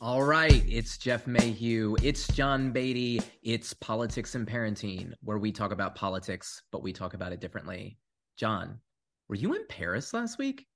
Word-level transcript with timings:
All 0.00 0.22
right, 0.22 0.62
it's 0.68 0.96
Jeff 0.96 1.26
Mayhew. 1.26 1.96
It's 2.04 2.28
John 2.28 2.70
Beatty. 2.70 3.20
It's 3.42 3.74
Politics 3.74 4.36
and 4.36 4.46
Parenting, 4.46 5.12
where 5.24 5.38
we 5.38 5.50
talk 5.50 5.72
about 5.72 5.96
politics, 5.96 6.62
but 6.70 6.84
we 6.84 6.92
talk 6.92 7.14
about 7.14 7.32
it 7.32 7.40
differently. 7.40 7.98
John, 8.36 8.78
were 9.28 9.34
you 9.34 9.54
in 9.54 9.66
Paris 9.68 10.14
last 10.14 10.38
week? 10.38 10.66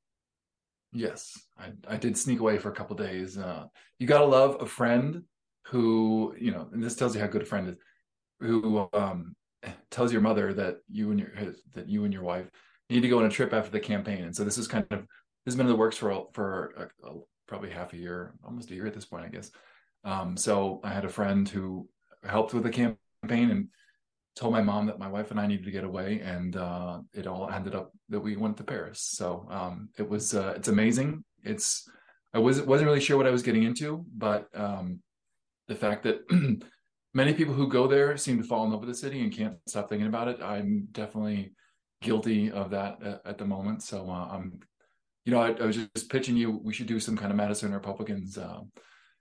Yes, 0.93 1.41
I, 1.57 1.71
I 1.87 1.99
did 1.99 2.19
sneak 2.19 2.41
away 2.41 2.59
for 2.59 2.71
a 2.71 2.75
couple 2.75 2.97
days. 2.97 3.39
Uh, 3.39 3.67
you 4.01 4.09
gotta 4.09 4.25
love 4.25 4.61
a 4.61 4.67
friend 4.67 5.23
who, 5.69 6.35
you 6.37 6.51
know, 6.51 6.69
and 6.73 6.83
this 6.83 6.97
tells 6.97 7.15
you 7.15 7.21
how 7.21 7.29
good 7.29 7.43
a 7.43 7.47
friend 7.47 7.69
is, 7.69 7.77
who 8.41 8.89
um, 8.93 9.37
tells 9.93 10.13
your 10.13 10.21
mother 10.21 10.53
that 10.53 10.79
you 10.91 11.13
and 11.13 11.21
your 11.21 11.31
that 11.75 11.89
you 11.89 12.03
and 12.05 12.13
your 12.13 12.25
wife 12.25 12.51
need 12.91 13.03
to 13.03 13.09
go 13.09 13.21
on 13.21 13.27
a 13.27 13.31
trip 13.31 13.53
after 13.53 13.71
the 13.71 13.79
campaign. 13.79 14.25
And 14.25 14.35
so 14.35 14.43
this 14.43 14.59
is 14.59 14.67
kind 14.67 14.87
of 14.91 15.07
this 15.45 15.53
has 15.53 15.57
been 15.57 15.67
in 15.67 15.73
the 15.73 15.79
works 15.79 15.97
for 15.97 16.27
for 16.33 16.91
a, 17.05 17.09
a, 17.09 17.21
probably 17.53 17.69
half 17.69 17.93
a 17.93 17.99
year, 17.99 18.33
almost 18.47 18.71
a 18.71 18.75
year 18.75 18.87
at 18.87 18.95
this 18.95 19.05
point, 19.05 19.27
I 19.27 19.29
guess. 19.29 19.51
Um, 20.05 20.39
so 20.39 20.81
I 20.83 20.89
had 20.89 21.05
a 21.05 21.11
friend 21.11 21.47
who 21.47 21.87
helped 22.25 22.55
with 22.55 22.63
the 22.63 22.71
campaign 22.71 23.51
and 23.51 23.69
told 24.35 24.55
my 24.55 24.63
mom 24.63 24.87
that 24.87 24.99
my 24.99 25.07
wife 25.07 25.31
and 25.31 25.39
I 25.39 25.47
needed 25.47 25.67
to 25.67 25.71
get 25.71 25.85
away, 25.85 26.21
and 26.21 26.57
uh, 26.57 27.01
it 27.13 27.27
all 27.27 27.51
ended 27.51 27.75
up 27.75 27.93
that 28.09 28.21
we 28.21 28.37
went 28.37 28.57
to 28.57 28.65
Paris. 28.65 29.01
So 29.03 29.47
um, 29.51 29.91
it 29.99 30.09
was 30.09 30.35
uh, 30.35 30.55
it's 30.57 30.69
amazing. 30.69 31.25
It's 31.45 31.87
I 32.33 32.39
was 32.39 32.63
wasn't 32.63 32.89
really 32.89 33.03
sure 33.03 33.19
what 33.19 33.27
I 33.27 33.37
was 33.37 33.43
getting 33.43 33.65
into, 33.65 34.03
but 34.17 34.49
um, 34.55 35.01
the 35.69 35.75
fact 35.75 36.05
that 36.05 36.21
many 37.13 37.35
people 37.35 37.53
who 37.53 37.69
go 37.69 37.87
there 37.87 38.17
seem 38.17 38.39
to 38.39 38.49
fall 38.49 38.65
in 38.65 38.71
love 38.71 38.81
with 38.81 38.89
the 38.89 38.95
city 38.95 39.21
and 39.21 39.31
can't 39.31 39.59
stop 39.67 39.91
thinking 39.91 40.09
about 40.09 40.29
it. 40.29 40.41
I'm 40.43 40.89
definitely 40.91 41.53
guilty 42.01 42.51
of 42.51 42.71
that 42.71 43.03
at, 43.03 43.21
at 43.27 43.37
the 43.37 43.45
moment. 43.45 43.83
So 43.83 44.09
uh, 44.09 44.29
I'm 44.33 44.59
you 45.25 45.33
know, 45.33 45.41
I, 45.41 45.53
I, 45.53 45.67
was 45.67 45.77
just 45.77 46.11
pitching 46.11 46.37
you. 46.37 46.61
We 46.63 46.73
should 46.73 46.87
do 46.87 46.99
some 47.01 47.17
kind 47.17 47.31
of 47.31 47.37
Madison 47.37 47.73
Republicans 47.73 48.39
uh, 48.39 48.61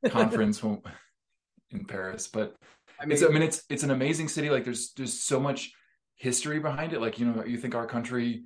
conference 0.09 0.61
in 1.71 1.85
Paris. 1.85 2.27
But 2.27 2.55
I 2.99 3.05
mean, 3.05 3.13
it's, 3.13 3.23
I 3.23 3.27
mean, 3.27 3.43
it's 3.43 3.63
it's 3.69 3.83
an 3.83 3.91
amazing 3.91 4.27
city. 4.27 4.49
Like, 4.49 4.63
there's 4.63 4.93
there's 4.93 5.23
so 5.23 5.39
much 5.39 5.71
history 6.15 6.59
behind 6.59 6.93
it. 6.93 7.01
Like, 7.01 7.19
you 7.19 7.25
know, 7.25 7.43
you 7.43 7.57
think 7.57 7.75
our 7.75 7.87
country 7.87 8.43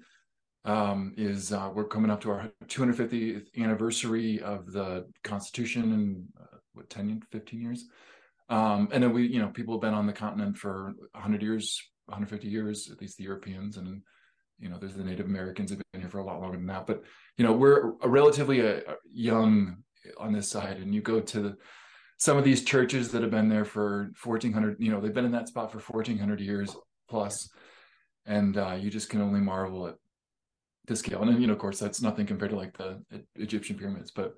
um, 0.66 1.14
is 1.18 1.54
uh, 1.54 1.70
we're 1.74 1.88
coming 1.88 2.12
up 2.12 2.22
to 2.22 2.32
our 2.32 2.52
250th 2.66 3.48
anniversary 3.58 4.42
of 4.42 4.72
the 4.72 5.06
Constitution 5.24 5.84
in 5.94 6.28
uh, 6.42 6.58
what 6.74 6.90
10, 6.90 7.22
15 7.32 7.62
years. 7.62 7.86
Um, 8.50 8.90
and 8.92 9.04
then 9.04 9.14
we, 9.14 9.28
you 9.28 9.40
know, 9.40 9.50
people 9.50 9.76
have 9.76 9.82
been 9.82 9.94
on 9.94 10.08
the 10.08 10.14
continent 10.14 10.58
for 10.58 10.94
100 11.14 11.42
years, 11.42 11.82
150 12.06 12.48
years, 12.48 12.90
at 12.92 13.02
least 13.02 13.18
the 13.18 13.24
Europeans, 13.24 13.78
and 13.78 14.02
you 14.60 14.70
know, 14.70 14.78
there's 14.80 14.94
the 14.94 15.04
Native 15.04 15.26
Americans 15.26 15.70
have 15.70 15.82
been 15.92 16.02
here 16.02 16.10
for 16.10 16.20
a 16.20 16.26
lot 16.26 16.42
longer 16.42 16.58
than 16.58 16.68
that. 16.68 16.88
But 16.88 17.04
you 17.38 17.46
know, 17.46 17.54
we're 17.54 17.94
a 18.02 18.10
relatively 18.10 18.62
a, 18.62 18.78
uh, 18.78 18.92
a 18.92 18.96
young 19.12 19.78
on 20.18 20.32
this 20.32 20.50
side, 20.50 20.78
and 20.78 20.94
you 20.94 21.02
go 21.02 21.20
to 21.20 21.42
the, 21.42 21.58
some 22.18 22.38
of 22.38 22.44
these 22.44 22.64
churches 22.64 23.12
that 23.12 23.22
have 23.22 23.32
been 23.32 23.50
there 23.50 23.66
for 23.66 24.12
1400. 24.24 24.78
You 24.80 24.92
know, 24.92 25.02
they've 25.02 25.14
been 25.14 25.26
in 25.26 25.32
that 25.32 25.48
spot 25.48 25.72
for 25.72 25.80
1400 25.80 26.40
years 26.40 26.76
plus, 27.10 27.50
and 28.26 28.58
uh, 28.58 28.78
you 28.80 28.90
just 28.90 29.10
can 29.10 29.22
only 29.22 29.42
marvel 29.42 29.88
at 29.88 29.96
the 30.88 30.96
scale. 30.96 31.22
And 31.22 31.32
then, 31.32 31.42
you 31.42 31.48
know, 31.48 31.54
of 31.54 31.60
course, 31.60 31.80
that's 31.80 32.02
nothing 32.02 32.26
compared 32.26 32.52
to 32.52 32.58
like 32.58 32.78
the 32.78 33.02
Egyptian 33.36 33.78
pyramids, 33.78 34.12
but 34.12 34.36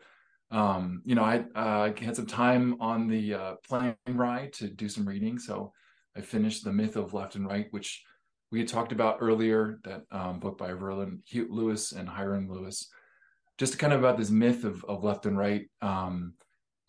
um, 0.50 1.02
you 1.04 1.16
know, 1.16 1.24
I 1.24 1.44
uh, 1.56 1.92
had 2.00 2.16
some 2.16 2.26
time 2.26 2.78
on 2.80 3.08
the 3.08 3.34
uh, 3.34 3.56
plane 3.68 3.96
ride 4.08 4.54
to 4.54 4.70
do 4.70 4.88
some 4.88 5.08
reading, 5.08 5.38
so 5.40 5.74
I 6.16 6.22
finished 6.22 6.64
the 6.64 6.72
Myth 6.72 6.96
of 6.96 7.14
Left 7.14 7.36
and 7.36 7.46
Right, 7.46 7.68
which 7.72 8.04
we 8.52 8.60
had 8.60 8.68
talked 8.68 8.92
about 8.92 9.18
earlier 9.22 9.80
that 9.84 10.04
um, 10.12 10.40
book 10.40 10.58
by 10.58 10.70
Verlan 10.70 11.20
Hugh 11.26 11.48
Lewis 11.50 11.92
and 11.92 12.08
Hyrum 12.08 12.50
Lewis, 12.50 12.90
just 13.58 13.80
kind 13.80 13.94
of 13.94 14.00
about 14.00 14.18
this 14.18 14.30
myth 14.30 14.64
of, 14.64 14.84
of 14.86 15.04
left 15.04 15.26
and 15.26 15.38
right. 15.38 15.70
Um, 15.82 16.34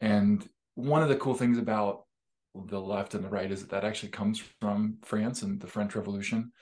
and 0.01 0.47
one 0.75 1.03
of 1.03 1.09
the 1.09 1.17
cool 1.17 1.35
things 1.35 1.59
about 1.59 2.05
the 2.55 2.81
left 2.81 3.15
and 3.15 3.25
the 3.25 3.29
right 3.29 3.51
is 3.51 3.61
that 3.61 3.71
that 3.71 3.85
actually 3.85 4.11
comes 4.11 4.43
from 4.61 4.99
France 5.05 5.43
and 5.43 5.61
the 5.61 5.67
French 5.67 5.95
Revolution. 5.95 6.53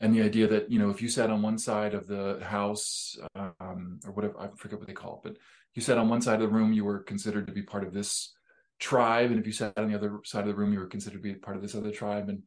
And 0.00 0.14
the 0.14 0.22
idea 0.22 0.46
that, 0.48 0.70
you 0.70 0.78
know, 0.78 0.90
if 0.90 1.00
you 1.00 1.08
sat 1.08 1.30
on 1.30 1.40
one 1.40 1.56
side 1.56 1.94
of 1.94 2.06
the 2.06 2.40
house 2.42 3.16
um, 3.36 4.00
or 4.04 4.12
whatever, 4.12 4.38
I 4.38 4.48
forget 4.56 4.78
what 4.78 4.88
they 4.88 4.92
call 4.92 5.14
it, 5.14 5.28
but 5.28 5.36
you 5.74 5.82
sat 5.82 5.98
on 5.98 6.08
one 6.08 6.20
side 6.20 6.34
of 6.34 6.40
the 6.40 6.48
room, 6.48 6.72
you 6.72 6.84
were 6.84 6.98
considered 6.98 7.46
to 7.46 7.52
be 7.52 7.62
part 7.62 7.84
of 7.84 7.94
this 7.94 8.34
tribe. 8.80 9.30
And 9.30 9.40
if 9.40 9.46
you 9.46 9.52
sat 9.52 9.78
on 9.78 9.88
the 9.88 9.96
other 9.96 10.18
side 10.24 10.42
of 10.42 10.48
the 10.48 10.54
room, 10.54 10.72
you 10.72 10.80
were 10.80 10.86
considered 10.86 11.18
to 11.18 11.22
be 11.22 11.34
part 11.34 11.56
of 11.56 11.62
this 11.62 11.74
other 11.74 11.92
tribe. 11.92 12.28
And 12.28 12.42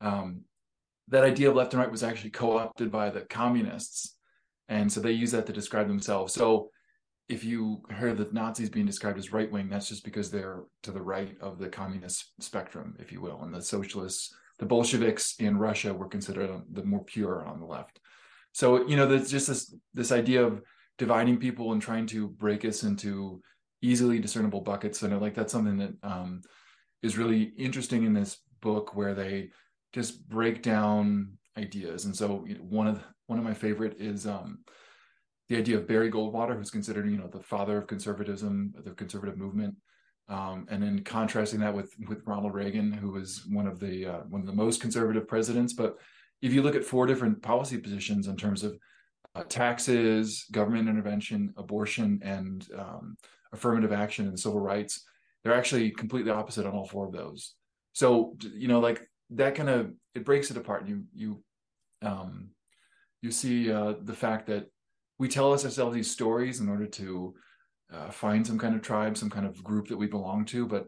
um, 0.00 0.42
that 1.08 1.24
idea 1.24 1.48
of 1.48 1.56
left 1.56 1.72
and 1.72 1.80
right 1.80 1.90
was 1.90 2.02
actually 2.02 2.30
co-opted 2.30 2.90
by 2.90 3.10
the 3.10 3.22
communists. 3.22 4.16
And 4.68 4.92
so 4.92 5.00
they 5.00 5.12
use 5.12 5.30
that 5.32 5.46
to 5.46 5.52
describe 5.52 5.86
themselves. 5.86 6.34
So 6.34 6.70
if 7.28 7.44
you 7.44 7.82
hear 7.98 8.14
the 8.14 8.28
nazis 8.32 8.70
being 8.70 8.86
described 8.86 9.18
as 9.18 9.32
right 9.32 9.50
wing 9.50 9.68
that's 9.68 9.88
just 9.88 10.04
because 10.04 10.30
they're 10.30 10.62
to 10.84 10.92
the 10.92 11.02
right 11.02 11.36
of 11.40 11.58
the 11.58 11.68
communist 11.68 12.32
spectrum 12.40 12.96
if 13.00 13.10
you 13.10 13.20
will. 13.20 13.42
And 13.42 13.52
the 13.52 13.62
socialists 13.62 14.34
the 14.58 14.66
bolsheviks 14.66 15.34
in 15.38 15.58
russia 15.58 15.92
were 15.92 16.08
considered 16.08 16.62
the 16.72 16.84
more 16.84 17.04
pure 17.04 17.44
on 17.44 17.60
the 17.60 17.66
left. 17.66 18.00
So 18.52 18.86
you 18.86 18.96
know 18.96 19.06
there's 19.06 19.30
just 19.30 19.48
this 19.48 19.74
this 19.92 20.12
idea 20.12 20.44
of 20.44 20.62
dividing 20.98 21.38
people 21.38 21.72
and 21.72 21.82
trying 21.82 22.06
to 22.06 22.28
break 22.28 22.64
us 22.64 22.82
into 22.82 23.42
easily 23.82 24.18
discernible 24.18 24.60
buckets. 24.60 25.02
And 25.02 25.12
I 25.12 25.18
like 25.18 25.34
that's 25.34 25.52
something 25.52 25.78
that 25.78 25.94
um, 26.02 26.42
is 27.02 27.18
really 27.18 27.52
interesting 27.58 28.04
in 28.04 28.14
this 28.14 28.38
book 28.60 28.94
where 28.96 29.14
they 29.14 29.50
just 29.96 30.28
break 30.28 30.60
down 30.60 31.38
ideas. 31.56 32.04
And 32.04 32.14
so 32.14 32.44
one 32.60 32.86
of 32.86 32.96
the, 32.96 33.04
one 33.28 33.38
of 33.38 33.44
my 33.46 33.54
favorite 33.54 33.96
is 33.98 34.26
um, 34.26 34.58
the 35.48 35.56
idea 35.56 35.78
of 35.78 35.88
Barry 35.88 36.10
Goldwater, 36.10 36.54
who's 36.54 36.70
considered 36.70 37.10
you 37.10 37.16
know 37.16 37.28
the 37.28 37.42
father 37.42 37.78
of 37.78 37.86
conservatism, 37.86 38.74
the 38.84 38.90
conservative 38.90 39.38
movement, 39.38 39.74
um, 40.28 40.66
and 40.68 40.82
then 40.82 41.02
contrasting 41.02 41.60
that 41.60 41.74
with 41.74 41.94
with 42.08 42.20
Ronald 42.26 42.52
Reagan, 42.52 42.92
who 42.92 43.10
was 43.10 43.46
one 43.48 43.66
of 43.66 43.80
the 43.80 44.04
uh, 44.04 44.20
one 44.28 44.42
of 44.42 44.46
the 44.46 44.52
most 44.52 44.82
conservative 44.82 45.26
presidents. 45.26 45.72
But 45.72 45.96
if 46.42 46.52
you 46.52 46.62
look 46.62 46.76
at 46.76 46.84
four 46.84 47.06
different 47.06 47.42
policy 47.42 47.78
positions 47.78 48.28
in 48.28 48.36
terms 48.36 48.64
of 48.64 48.76
uh, 49.34 49.44
taxes, 49.44 50.44
government 50.52 50.90
intervention, 50.90 51.54
abortion, 51.56 52.20
and 52.22 52.68
um, 52.78 53.16
affirmative 53.50 53.92
action 53.92 54.28
and 54.28 54.38
civil 54.38 54.60
rights, 54.60 55.06
they're 55.42 55.56
actually 55.56 55.90
completely 55.90 56.32
opposite 56.32 56.66
on 56.66 56.74
all 56.74 56.86
four 56.86 57.06
of 57.06 57.12
those. 57.12 57.54
So 57.94 58.36
you 58.52 58.68
know, 58.68 58.80
like 58.80 59.08
that 59.30 59.54
kind 59.54 59.68
of 59.68 59.92
it 60.14 60.24
breaks 60.24 60.50
it 60.50 60.56
apart. 60.56 60.86
You 60.86 61.04
you 61.14 61.42
um, 62.02 62.50
you 63.22 63.30
see 63.30 63.72
uh, 63.72 63.94
the 64.02 64.14
fact 64.14 64.46
that 64.46 64.70
we 65.18 65.28
tell 65.28 65.52
us 65.52 65.64
ourselves 65.64 65.94
these 65.94 66.10
stories 66.10 66.60
in 66.60 66.68
order 66.68 66.86
to 66.86 67.34
uh, 67.92 68.10
find 68.10 68.46
some 68.46 68.58
kind 68.58 68.74
of 68.74 68.82
tribe, 68.82 69.16
some 69.16 69.30
kind 69.30 69.46
of 69.46 69.62
group 69.64 69.88
that 69.88 69.96
we 69.96 70.06
belong 70.06 70.44
to, 70.46 70.66
but 70.66 70.86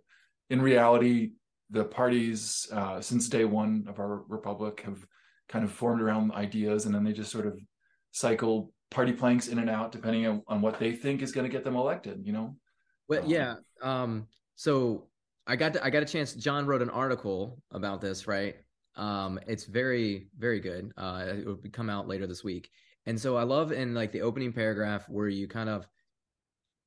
in 0.51 0.61
reality, 0.61 1.33
the 1.71 1.85
parties 1.85 2.67
uh, 2.73 3.01
since 3.01 3.29
day 3.29 3.45
one 3.45 3.85
of 3.89 3.99
our 3.99 4.23
republic 4.29 4.83
have 4.85 5.05
kind 5.49 5.65
of 5.65 5.71
formed 5.71 6.03
around 6.03 6.33
ideas, 6.33 6.87
and 6.87 6.95
then 6.95 7.05
they 7.05 7.13
just 7.13 7.31
sort 7.31 7.47
of 7.47 7.59
cycle 8.13 8.73
party 8.91 9.13
planks 9.13 9.49
in 9.49 9.59
and 9.59 9.69
out 9.69 9.93
depending 9.93 10.27
on, 10.27 10.43
on 10.49 10.63
what 10.63 10.79
they 10.79 10.93
think 10.93 11.21
is 11.21 11.33
going 11.33 11.45
to 11.45 11.53
get 11.53 11.65
them 11.65 11.77
elected. 11.77 12.21
You 12.25 12.33
know. 12.33 12.57
Well, 13.09 13.23
um, 13.23 13.29
yeah. 13.29 13.55
Um, 13.83 14.27
so 14.57 15.09
I 15.49 15.57
got 15.57 15.73
to, 15.73 15.85
I 15.85 15.91
got 15.91 16.03
a 16.03 16.07
chance. 16.07 16.35
John 16.35 16.67
wrote 16.67 16.83
an 16.83 16.91
article 16.91 17.63
about 17.73 18.01
this, 18.01 18.27
right? 18.27 18.57
Um, 18.97 19.41
it's 19.47 19.65
very 19.65 20.29
very 20.39 20.61
good. 20.61 20.93
Uh, 20.97 21.25
it 21.29 21.47
will 21.47 21.59
come 21.73 21.89
out 21.89 22.07
later 22.07 22.27
this 22.27 22.45
week, 22.45 22.71
and 23.07 23.19
so 23.19 23.37
I 23.37 23.45
love 23.45 23.73
in 23.73 23.95
like 23.95 24.13
the 24.13 24.23
opening 24.23 24.53
paragraph 24.53 25.09
where 25.09 25.29
you 25.29 25.49
kind 25.49 25.69
of 25.69 25.87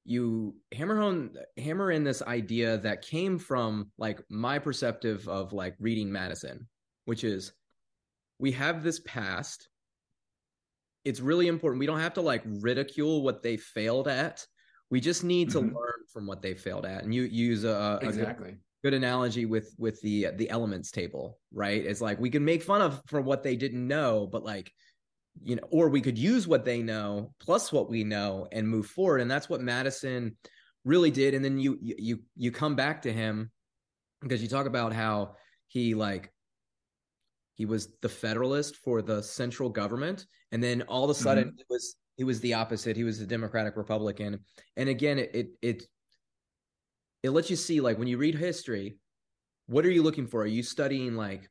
you 0.06 0.56
hammer 0.72 1.00
home 1.00 1.32
hammer 1.58 1.92
in 1.92 2.04
this 2.04 2.22
idea 2.22 2.78
that 2.80 3.02
came 3.02 3.40
from 3.40 3.92
like 3.98 4.22
my 4.30 4.60
perceptive 4.60 5.28
of 5.28 5.54
like 5.54 5.76
reading 5.80 6.12
Madison, 6.12 6.68
which 7.06 7.24
is 7.24 7.54
we 8.40 8.52
have 8.52 8.84
this 8.84 9.00
past. 9.00 9.68
It's 11.04 11.20
really 11.20 11.48
important. 11.48 11.80
We 11.80 11.88
don't 11.88 12.00
have 12.00 12.14
to 12.16 12.22
like 12.22 12.44
ridicule 12.46 13.24
what 13.24 13.42
they 13.42 13.58
failed 13.58 14.08
at 14.08 14.46
we 14.92 15.00
just 15.00 15.24
need 15.24 15.50
to 15.52 15.60
mm-hmm. 15.60 15.76
learn 15.76 15.91
from 16.12 16.28
what 16.28 16.42
they 16.42 16.54
failed 16.54 16.86
at. 16.86 17.04
And 17.04 17.14
you 17.14 17.24
use 17.24 17.64
a, 17.64 18.00
a 18.02 18.08
exactly 18.08 18.52
good, 18.52 18.60
good, 18.84 18.94
analogy 18.94 19.46
with 19.46 19.74
with 19.78 20.02
the 20.02 20.28
the 20.36 20.50
elements 20.50 20.92
table, 20.92 21.40
right? 21.54 21.84
It's 21.86 22.02
like 22.02 22.20
we 22.20 22.30
can 22.30 22.46
make 22.46 22.64
fun 22.64 22.82
of 22.82 23.02
for 23.08 23.22
what 23.22 23.44
they 23.44 23.56
didn't 23.56 23.88
know, 23.88 24.28
but 24.32 24.44
like 24.44 24.72
you 25.44 25.56
know, 25.56 25.64
or 25.72 25.90
we 25.90 26.02
could 26.02 26.18
use 26.18 26.48
what 26.48 26.66
they 26.66 26.82
know 26.82 27.34
plus 27.40 27.72
what 27.72 27.90
we 27.90 28.04
know 28.04 28.48
and 28.52 28.68
move 28.68 28.86
forward. 28.86 29.22
And 29.22 29.32
that's 29.32 29.48
what 29.48 29.62
Madison 29.62 30.36
really 30.84 31.12
did. 31.12 31.34
And 31.34 31.44
then 31.44 31.58
you 31.60 31.78
you 31.82 32.20
you 32.36 32.52
come 32.52 32.76
back 32.76 33.04
to 33.04 33.14
him 33.14 33.52
because 34.22 34.42
you 34.42 34.48
talk 34.48 34.66
about 34.66 34.94
how 34.94 35.36
he 35.68 35.96
like 35.96 36.32
he 37.56 37.66
was 37.66 37.90
the 38.02 38.10
federalist 38.10 38.76
for 38.78 39.02
the 39.02 39.22
central 39.22 39.70
government 39.70 40.26
and 40.52 40.64
then 40.64 40.82
all 40.84 41.04
of 41.04 41.10
a 41.10 41.14
sudden 41.14 41.46
mm-hmm. 41.46 41.60
it 41.60 41.66
was 41.70 41.96
he 42.22 42.24
was 42.24 42.40
the 42.42 42.54
opposite. 42.54 42.96
He 42.96 43.04
was 43.04 43.18
the 43.18 43.26
Democratic 43.26 43.76
Republican. 43.76 44.42
And 44.78 44.90
again, 44.90 45.18
it 45.18 45.32
it 45.34 45.48
it, 45.62 45.84
it 47.24 47.32
lets 47.32 47.50
you 47.50 47.56
see 47.56 47.82
like 47.82 47.98
when 47.98 48.08
you 48.08 48.18
read 48.18 48.36
history, 48.36 48.98
what 49.68 49.86
are 49.86 49.92
you 49.92 50.04
looking 50.04 50.28
for? 50.28 50.42
Are 50.42 50.48
you 50.48 50.64
studying 50.64 51.16
like 51.16 51.50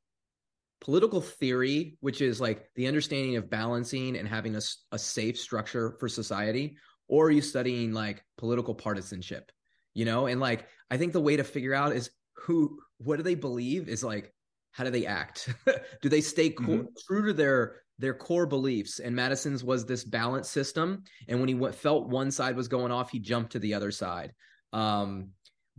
political 0.81 1.21
theory, 1.21 1.97
which 2.01 2.21
is 2.21 2.41
like 2.41 2.69
the 2.75 2.87
understanding 2.87 3.37
of 3.37 3.51
balancing 3.51 4.17
and 4.17 4.29
having 4.29 4.57
a, 4.57 4.61
a 4.93 4.99
safe 4.99 5.39
structure 5.39 5.97
for 6.01 6.09
society, 6.09 6.77
or 7.09 7.27
are 7.27 7.31
you 7.31 7.43
studying 7.43 7.93
like 7.93 8.25
political 8.37 8.75
partisanship? 8.75 9.51
you 9.95 10.05
know 10.05 10.27
and 10.27 10.41
like 10.41 10.67
i 10.91 10.97
think 10.97 11.13
the 11.13 11.21
way 11.21 11.37
to 11.37 11.45
figure 11.45 11.75
out 11.75 11.93
is 11.93 12.11
who 12.35 12.79
what 12.99 13.17
do 13.17 13.23
they 13.23 13.35
believe 13.35 13.89
is 13.89 14.05
like 14.05 14.33
how 14.73 14.85
do 14.85 14.91
they 14.91 15.07
act 15.07 15.49
do 16.03 16.09
they 16.09 16.21
stay 16.21 16.51
co- 16.51 16.65
mm-hmm. 16.65 16.87
true 17.07 17.27
to 17.27 17.33
their 17.33 17.77
their 17.99 18.15
core 18.15 18.47
beliefs 18.47 18.99
and 18.99 19.15
madison's 19.15 19.65
was 19.65 19.85
this 19.85 20.05
balance 20.05 20.49
system 20.49 21.03
and 21.29 21.39
when 21.39 21.49
he 21.49 21.55
went, 21.55 21.75
felt 21.75 22.09
one 22.09 22.31
side 22.31 22.57
was 22.57 22.69
going 22.69 22.93
off 22.93 23.11
he 23.11 23.19
jumped 23.19 23.53
to 23.53 23.59
the 23.59 23.75
other 23.75 23.91
side 23.91 24.33
um 24.73 25.31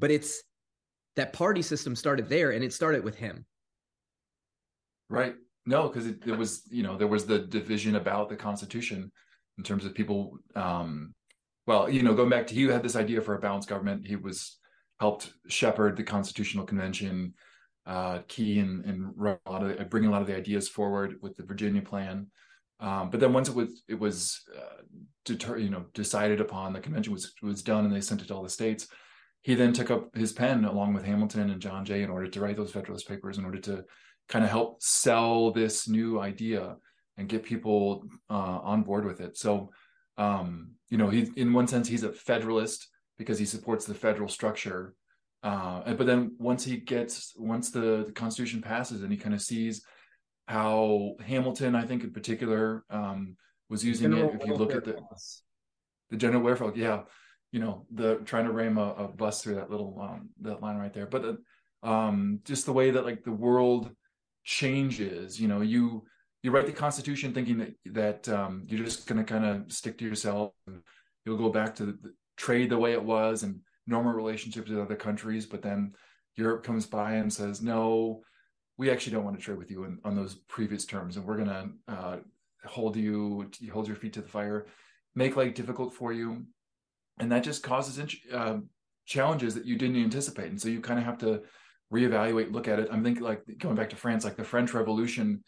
but 0.01 0.11
it's 0.11 0.43
that 1.15 1.31
party 1.31 1.61
system 1.61 1.95
started 1.95 2.27
there 2.27 2.51
and 2.51 2.63
it 2.63 2.73
started 2.73 3.03
with 3.03 3.15
him 3.15 3.45
right 5.09 5.35
no 5.65 5.87
because 5.87 6.05
it, 6.07 6.17
it 6.25 6.37
was 6.37 6.63
you 6.69 6.83
know 6.83 6.97
there 6.97 7.07
was 7.07 7.25
the 7.25 7.39
division 7.39 7.95
about 7.95 8.27
the 8.27 8.35
constitution 8.35 9.09
in 9.57 9.63
terms 9.63 9.85
of 9.85 9.93
people 9.93 10.37
um 10.55 11.13
well 11.67 11.89
you 11.89 12.03
know 12.03 12.13
going 12.13 12.29
back 12.29 12.47
to 12.47 12.53
he 12.53 12.63
had 12.63 12.83
this 12.83 12.97
idea 12.97 13.21
for 13.21 13.35
a 13.35 13.39
balanced 13.39 13.69
government 13.69 14.05
he 14.05 14.17
was 14.17 14.57
helped 14.99 15.31
shepherd 15.47 15.95
the 15.95 16.03
constitutional 16.03 16.65
convention 16.65 17.33
uh, 17.85 18.19
key 18.27 18.59
and 18.59 18.85
and 18.85 19.13
a 19.17 19.49
lot 19.49 19.63
of 19.63 19.89
bring 19.89 20.05
a 20.05 20.11
lot 20.11 20.21
of 20.21 20.27
the 20.27 20.35
ideas 20.35 20.69
forward 20.69 21.15
with 21.21 21.35
the 21.35 21.43
Virginia 21.43 21.81
plan. 21.81 22.27
Um, 22.79 23.09
but 23.09 23.19
then 23.19 23.33
once 23.33 23.49
it 23.49 23.55
was 23.55 23.83
it 23.87 23.99
was 23.99 24.41
uh, 24.55 24.81
deter, 25.25 25.57
you 25.57 25.69
know 25.69 25.85
decided 25.93 26.41
upon, 26.41 26.73
the 26.73 26.79
convention 26.79 27.13
was 27.13 27.33
was 27.41 27.63
done, 27.63 27.85
and 27.85 27.93
they 27.93 28.01
sent 28.01 28.21
it 28.21 28.27
to 28.27 28.35
all 28.35 28.43
the 28.43 28.49
states. 28.49 28.87
He 29.41 29.55
then 29.55 29.73
took 29.73 29.89
up 29.89 30.15
his 30.15 30.33
pen 30.33 30.65
along 30.65 30.93
with 30.93 31.03
Hamilton 31.03 31.49
and 31.49 31.61
John 31.61 31.83
Jay 31.83 32.03
in 32.03 32.09
order 32.09 32.27
to 32.27 32.39
write 32.39 32.57
those 32.57 32.71
Federalist 32.71 33.07
Papers, 33.07 33.37
in 33.37 33.45
order 33.45 33.59
to 33.59 33.83
kind 34.29 34.45
of 34.45 34.51
help 34.51 34.81
sell 34.81 35.51
this 35.51 35.87
new 35.87 36.19
idea 36.19 36.75
and 37.17 37.27
get 37.27 37.43
people 37.43 38.05
uh, 38.29 38.33
on 38.63 38.83
board 38.83 39.05
with 39.05 39.19
it. 39.19 39.37
So, 39.37 39.71
um, 40.17 40.71
you 40.89 40.97
know, 40.97 41.09
he 41.09 41.29
in 41.35 41.53
one 41.53 41.67
sense 41.67 41.87
he's 41.87 42.03
a 42.03 42.11
Federalist 42.11 42.87
because 43.17 43.39
he 43.39 43.45
supports 43.45 43.85
the 43.85 43.93
federal 43.93 44.27
structure 44.27 44.95
uh, 45.43 45.93
but 45.93 46.05
then 46.05 46.35
once 46.37 46.63
he 46.63 46.77
gets 46.77 47.33
once 47.35 47.71
the, 47.71 48.03
the 48.05 48.11
Constitution 48.13 48.61
passes 48.61 49.01
and 49.01 49.11
he 49.11 49.17
kind 49.17 49.33
of 49.33 49.41
sees 49.41 49.83
how 50.47 51.15
Hamilton, 51.25 51.75
I 51.75 51.83
think 51.83 52.03
in 52.03 52.11
particular, 52.11 52.83
um, 52.89 53.35
was 53.69 53.83
using 53.83 54.13
it. 54.13 54.35
If 54.35 54.45
you 54.45 54.55
look 54.55 54.75
at 54.75 54.83
the 54.83 54.99
the 56.09 56.17
general 56.17 56.43
welfare, 56.43 56.71
yeah, 56.75 57.03
you 57.51 57.59
know, 57.59 57.85
the 57.91 58.15
trying 58.25 58.45
to 58.45 58.51
ram 58.51 58.77
a, 58.77 58.93
a 58.93 59.07
bus 59.07 59.41
through 59.41 59.55
that 59.55 59.69
little 59.69 59.99
um, 60.01 60.29
that 60.41 60.61
line 60.61 60.77
right 60.77 60.93
there. 60.93 61.07
But 61.07 61.25
uh, 61.25 61.87
um, 61.87 62.39
just 62.45 62.65
the 62.65 62.73
way 62.73 62.91
that 62.91 63.05
like 63.05 63.23
the 63.23 63.31
world 63.31 63.91
changes, 64.43 65.39
you 65.39 65.47
know, 65.47 65.61
you 65.61 66.05
you 66.43 66.51
write 66.51 66.65
the 66.65 66.71
Constitution 66.71 67.33
thinking 67.33 67.57
that 67.57 67.75
that 67.85 68.29
um, 68.29 68.65
you're 68.67 68.85
just 68.85 69.07
going 69.07 69.23
to 69.23 69.31
kind 69.31 69.45
of 69.45 69.71
stick 69.71 69.97
to 69.97 70.05
yourself 70.05 70.53
and 70.67 70.81
you'll 71.25 71.37
go 71.37 71.49
back 71.49 71.75
to 71.75 71.85
the, 71.85 71.91
the 71.93 72.13
trade 72.37 72.69
the 72.69 72.77
way 72.77 72.93
it 72.93 73.03
was 73.03 73.43
and 73.43 73.59
normal 73.87 74.13
relationships 74.13 74.69
with 74.69 74.79
other 74.79 74.95
countries, 74.95 75.45
but 75.45 75.61
then 75.61 75.93
Europe 76.35 76.63
comes 76.63 76.85
by 76.85 77.13
and 77.13 77.31
says, 77.31 77.61
no, 77.61 78.21
we 78.77 78.89
actually 78.89 79.13
don't 79.13 79.25
want 79.25 79.37
to 79.37 79.43
trade 79.43 79.57
with 79.57 79.69
you 79.69 79.83
in, 79.83 79.99
on 80.03 80.15
those 80.15 80.35
previous 80.47 80.85
terms, 80.85 81.17
and 81.17 81.25
we're 81.25 81.37
going 81.37 81.47
to 81.47 81.69
uh, 81.93 82.17
hold 82.65 82.95
you, 82.95 83.49
hold 83.71 83.87
your 83.87 83.95
feet 83.95 84.13
to 84.13 84.21
the 84.21 84.27
fire, 84.27 84.67
make 85.13 85.35
life 85.35 85.53
difficult 85.53 85.93
for 85.93 86.13
you, 86.13 86.45
and 87.21 87.31
that 87.31 87.43
just 87.43 87.63
causes 87.63 87.99
uh, 88.33 88.57
challenges 89.05 89.55
that 89.55 89.65
you 89.65 89.77
didn't 89.77 90.03
anticipate, 90.03 90.49
and 90.49 90.61
so 90.61 90.69
you 90.69 90.81
kind 90.81 90.99
of 90.99 91.05
have 91.05 91.19
to 91.19 91.41
reevaluate, 91.93 92.51
look 92.51 92.67
at 92.67 92.79
it. 92.79 92.89
I'm 92.91 93.03
thinking 93.03 93.23
like 93.23 93.43
going 93.59 93.75
back 93.75 93.89
to 93.91 93.95
France, 93.95 94.23
like 94.23 94.37
the 94.37 94.43
French 94.43 94.73
Revolution, 94.73 95.43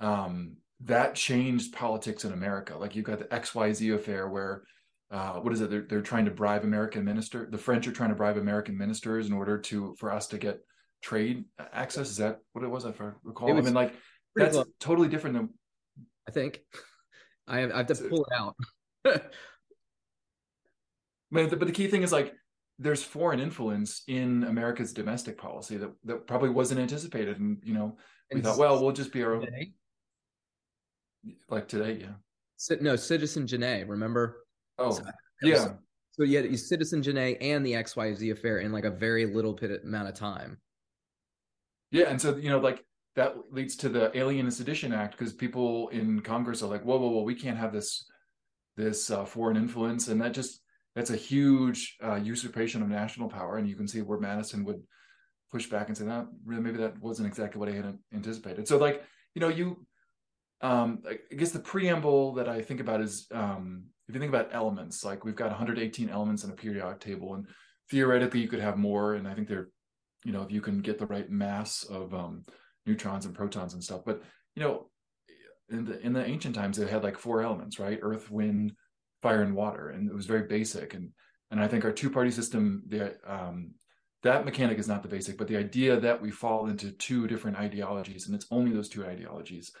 um, 0.00 0.56
that 0.80 1.14
changed 1.14 1.72
politics 1.72 2.24
in 2.24 2.32
America. 2.32 2.76
Like 2.76 2.94
you've 2.94 3.04
got 3.04 3.18
the 3.18 3.24
XYZ 3.26 3.94
affair 3.94 4.28
where 4.28 4.62
uh, 5.10 5.34
what 5.34 5.52
is 5.52 5.60
it? 5.60 5.70
They're, 5.70 5.86
they're 5.88 6.02
trying 6.02 6.26
to 6.26 6.30
bribe 6.30 6.64
American 6.64 7.04
minister. 7.04 7.48
The 7.50 7.58
French 7.58 7.86
are 7.86 7.92
trying 7.92 8.10
to 8.10 8.14
bribe 8.14 8.36
American 8.36 8.76
ministers 8.76 9.26
in 9.26 9.32
order 9.32 9.58
to 9.58 9.94
for 9.98 10.12
us 10.12 10.26
to 10.28 10.38
get 10.38 10.60
trade 11.02 11.44
access. 11.72 12.10
Is 12.10 12.18
that 12.18 12.40
what 12.52 12.64
it 12.64 12.68
was? 12.68 12.84
If 12.84 13.00
I 13.00 13.10
recall, 13.22 13.56
I 13.56 13.60
mean, 13.60 13.74
like 13.74 13.94
that's 14.36 14.54
close. 14.54 14.66
totally 14.78 15.08
different 15.08 15.36
than. 15.36 15.48
I 16.28 16.30
think 16.30 16.60
I 17.46 17.60
have, 17.60 17.72
I 17.72 17.78
have 17.78 17.86
to 17.86 17.94
pull 17.94 18.26
it 18.26 18.32
out. 18.36 18.56
but, 21.30 21.50
the, 21.50 21.56
but 21.56 21.66
the 21.66 21.74
key 21.74 21.88
thing 21.88 22.02
is 22.02 22.12
like 22.12 22.34
there's 22.78 23.02
foreign 23.02 23.40
influence 23.40 24.02
in 24.06 24.44
America's 24.44 24.92
domestic 24.92 25.36
policy 25.36 25.76
that 25.76 25.90
that 26.04 26.26
probably 26.26 26.50
wasn't 26.50 26.80
anticipated, 26.80 27.38
and 27.40 27.58
you 27.62 27.74
know 27.74 27.96
we 28.30 28.36
and 28.36 28.44
thought, 28.44 28.58
well, 28.58 28.82
we'll 28.82 28.92
just 28.92 29.12
be 29.12 29.22
our 29.22 29.38
today? 29.38 29.72
like 31.48 31.68
today, 31.68 31.98
yeah. 32.00 32.76
No, 32.80 32.96
Citizen 32.96 33.46
Genet, 33.46 33.86
remember? 33.88 34.44
Oh, 34.78 34.92
so, 34.92 35.02
yeah. 35.42 35.68
So 36.12 36.24
you 36.24 36.36
had 36.38 36.58
Citizen 36.58 37.02
Genet 37.02 37.38
and 37.40 37.64
the 37.64 37.72
XYZ 37.72 38.32
affair 38.32 38.58
in 38.58 38.72
like 38.72 38.84
a 38.84 38.90
very 38.90 39.26
little 39.26 39.52
bit 39.52 39.82
amount 39.84 40.08
of 40.08 40.14
time. 40.14 40.58
Yeah, 41.90 42.06
and 42.08 42.20
so 42.20 42.36
you 42.36 42.50
know, 42.50 42.58
like 42.58 42.84
that 43.16 43.34
leads 43.50 43.76
to 43.76 43.88
the 43.88 44.16
Alien 44.16 44.46
and 44.46 44.54
Sedition 44.54 44.92
Act 44.92 45.16
because 45.16 45.32
people 45.32 45.88
in 45.88 46.20
Congress 46.20 46.62
are 46.62 46.68
like, 46.68 46.82
whoa, 46.82 46.98
whoa, 46.98 47.08
whoa, 47.08 47.22
we 47.22 47.34
can't 47.34 47.58
have 47.58 47.72
this 47.72 48.04
this 48.76 49.10
uh, 49.10 49.24
foreign 49.24 49.56
influence, 49.56 50.08
and 50.08 50.20
that 50.20 50.32
just 50.32 50.60
that's 50.98 51.10
a 51.10 51.16
huge 51.16 51.96
uh, 52.02 52.16
usurpation 52.16 52.82
of 52.82 52.88
national 52.88 53.28
power. 53.28 53.56
And 53.56 53.68
you 53.68 53.76
can 53.76 53.86
see 53.86 54.02
where 54.02 54.18
Madison 54.18 54.64
would 54.64 54.82
push 55.52 55.66
back 55.66 55.86
and 55.86 55.96
say, 55.96 56.04
that 56.04 56.26
really, 56.44 56.60
maybe 56.60 56.78
that 56.78 57.00
wasn't 57.00 57.28
exactly 57.28 57.60
what 57.60 57.68
I 57.68 57.72
had 57.72 57.96
anticipated. 58.12 58.66
So, 58.66 58.78
like, 58.78 59.04
you 59.32 59.40
know, 59.40 59.46
you, 59.46 59.86
um, 60.60 61.04
I 61.08 61.36
guess 61.36 61.52
the 61.52 61.60
preamble 61.60 62.34
that 62.34 62.48
I 62.48 62.62
think 62.62 62.80
about 62.80 63.00
is 63.00 63.28
um, 63.32 63.84
if 64.08 64.14
you 64.16 64.20
think 64.20 64.34
about 64.34 64.48
elements, 64.50 65.04
like 65.04 65.24
we've 65.24 65.36
got 65.36 65.50
118 65.50 66.10
elements 66.10 66.42
in 66.42 66.50
a 66.50 66.54
periodic 66.54 66.98
table, 66.98 67.34
and 67.34 67.46
theoretically 67.88 68.40
you 68.40 68.48
could 68.48 68.58
have 68.58 68.76
more. 68.76 69.14
And 69.14 69.28
I 69.28 69.34
think 69.34 69.46
they're, 69.46 69.68
you 70.24 70.32
know, 70.32 70.42
if 70.42 70.50
you 70.50 70.60
can 70.60 70.80
get 70.80 70.98
the 70.98 71.06
right 71.06 71.30
mass 71.30 71.84
of 71.84 72.12
um, 72.12 72.44
neutrons 72.86 73.24
and 73.24 73.36
protons 73.36 73.74
and 73.74 73.84
stuff. 73.84 74.00
But 74.04 74.20
you 74.56 74.64
know, 74.64 74.90
in 75.70 75.84
the 75.84 76.04
in 76.04 76.12
the 76.12 76.26
ancient 76.26 76.56
times, 76.56 76.76
they 76.76 76.88
had 76.88 77.04
like 77.04 77.18
four 77.18 77.40
elements, 77.40 77.78
right? 77.78 78.00
Earth, 78.02 78.32
wind, 78.32 78.72
fire, 79.22 79.42
and 79.42 79.54
water, 79.54 79.90
and 79.90 80.08
it 80.08 80.14
was 80.14 80.26
very 80.26 80.46
basic. 80.46 80.94
And 80.94 81.10
and 81.50 81.60
I 81.60 81.68
think 81.68 81.84
our 81.84 81.92
two 81.92 82.10
party 82.10 82.30
system, 82.30 82.82
the 82.86 83.16
um, 83.26 83.72
that 84.22 84.44
mechanic 84.44 84.78
is 84.78 84.88
not 84.88 85.02
the 85.02 85.08
basic, 85.08 85.38
but 85.38 85.48
the 85.48 85.56
idea 85.56 85.98
that 86.00 86.20
we 86.20 86.30
fall 86.30 86.66
into 86.66 86.92
two 86.92 87.26
different 87.26 87.56
ideologies, 87.56 88.26
and 88.26 88.34
it's 88.34 88.46
only 88.50 88.72
those 88.72 88.88
two 88.88 89.04
ideologies 89.04 89.72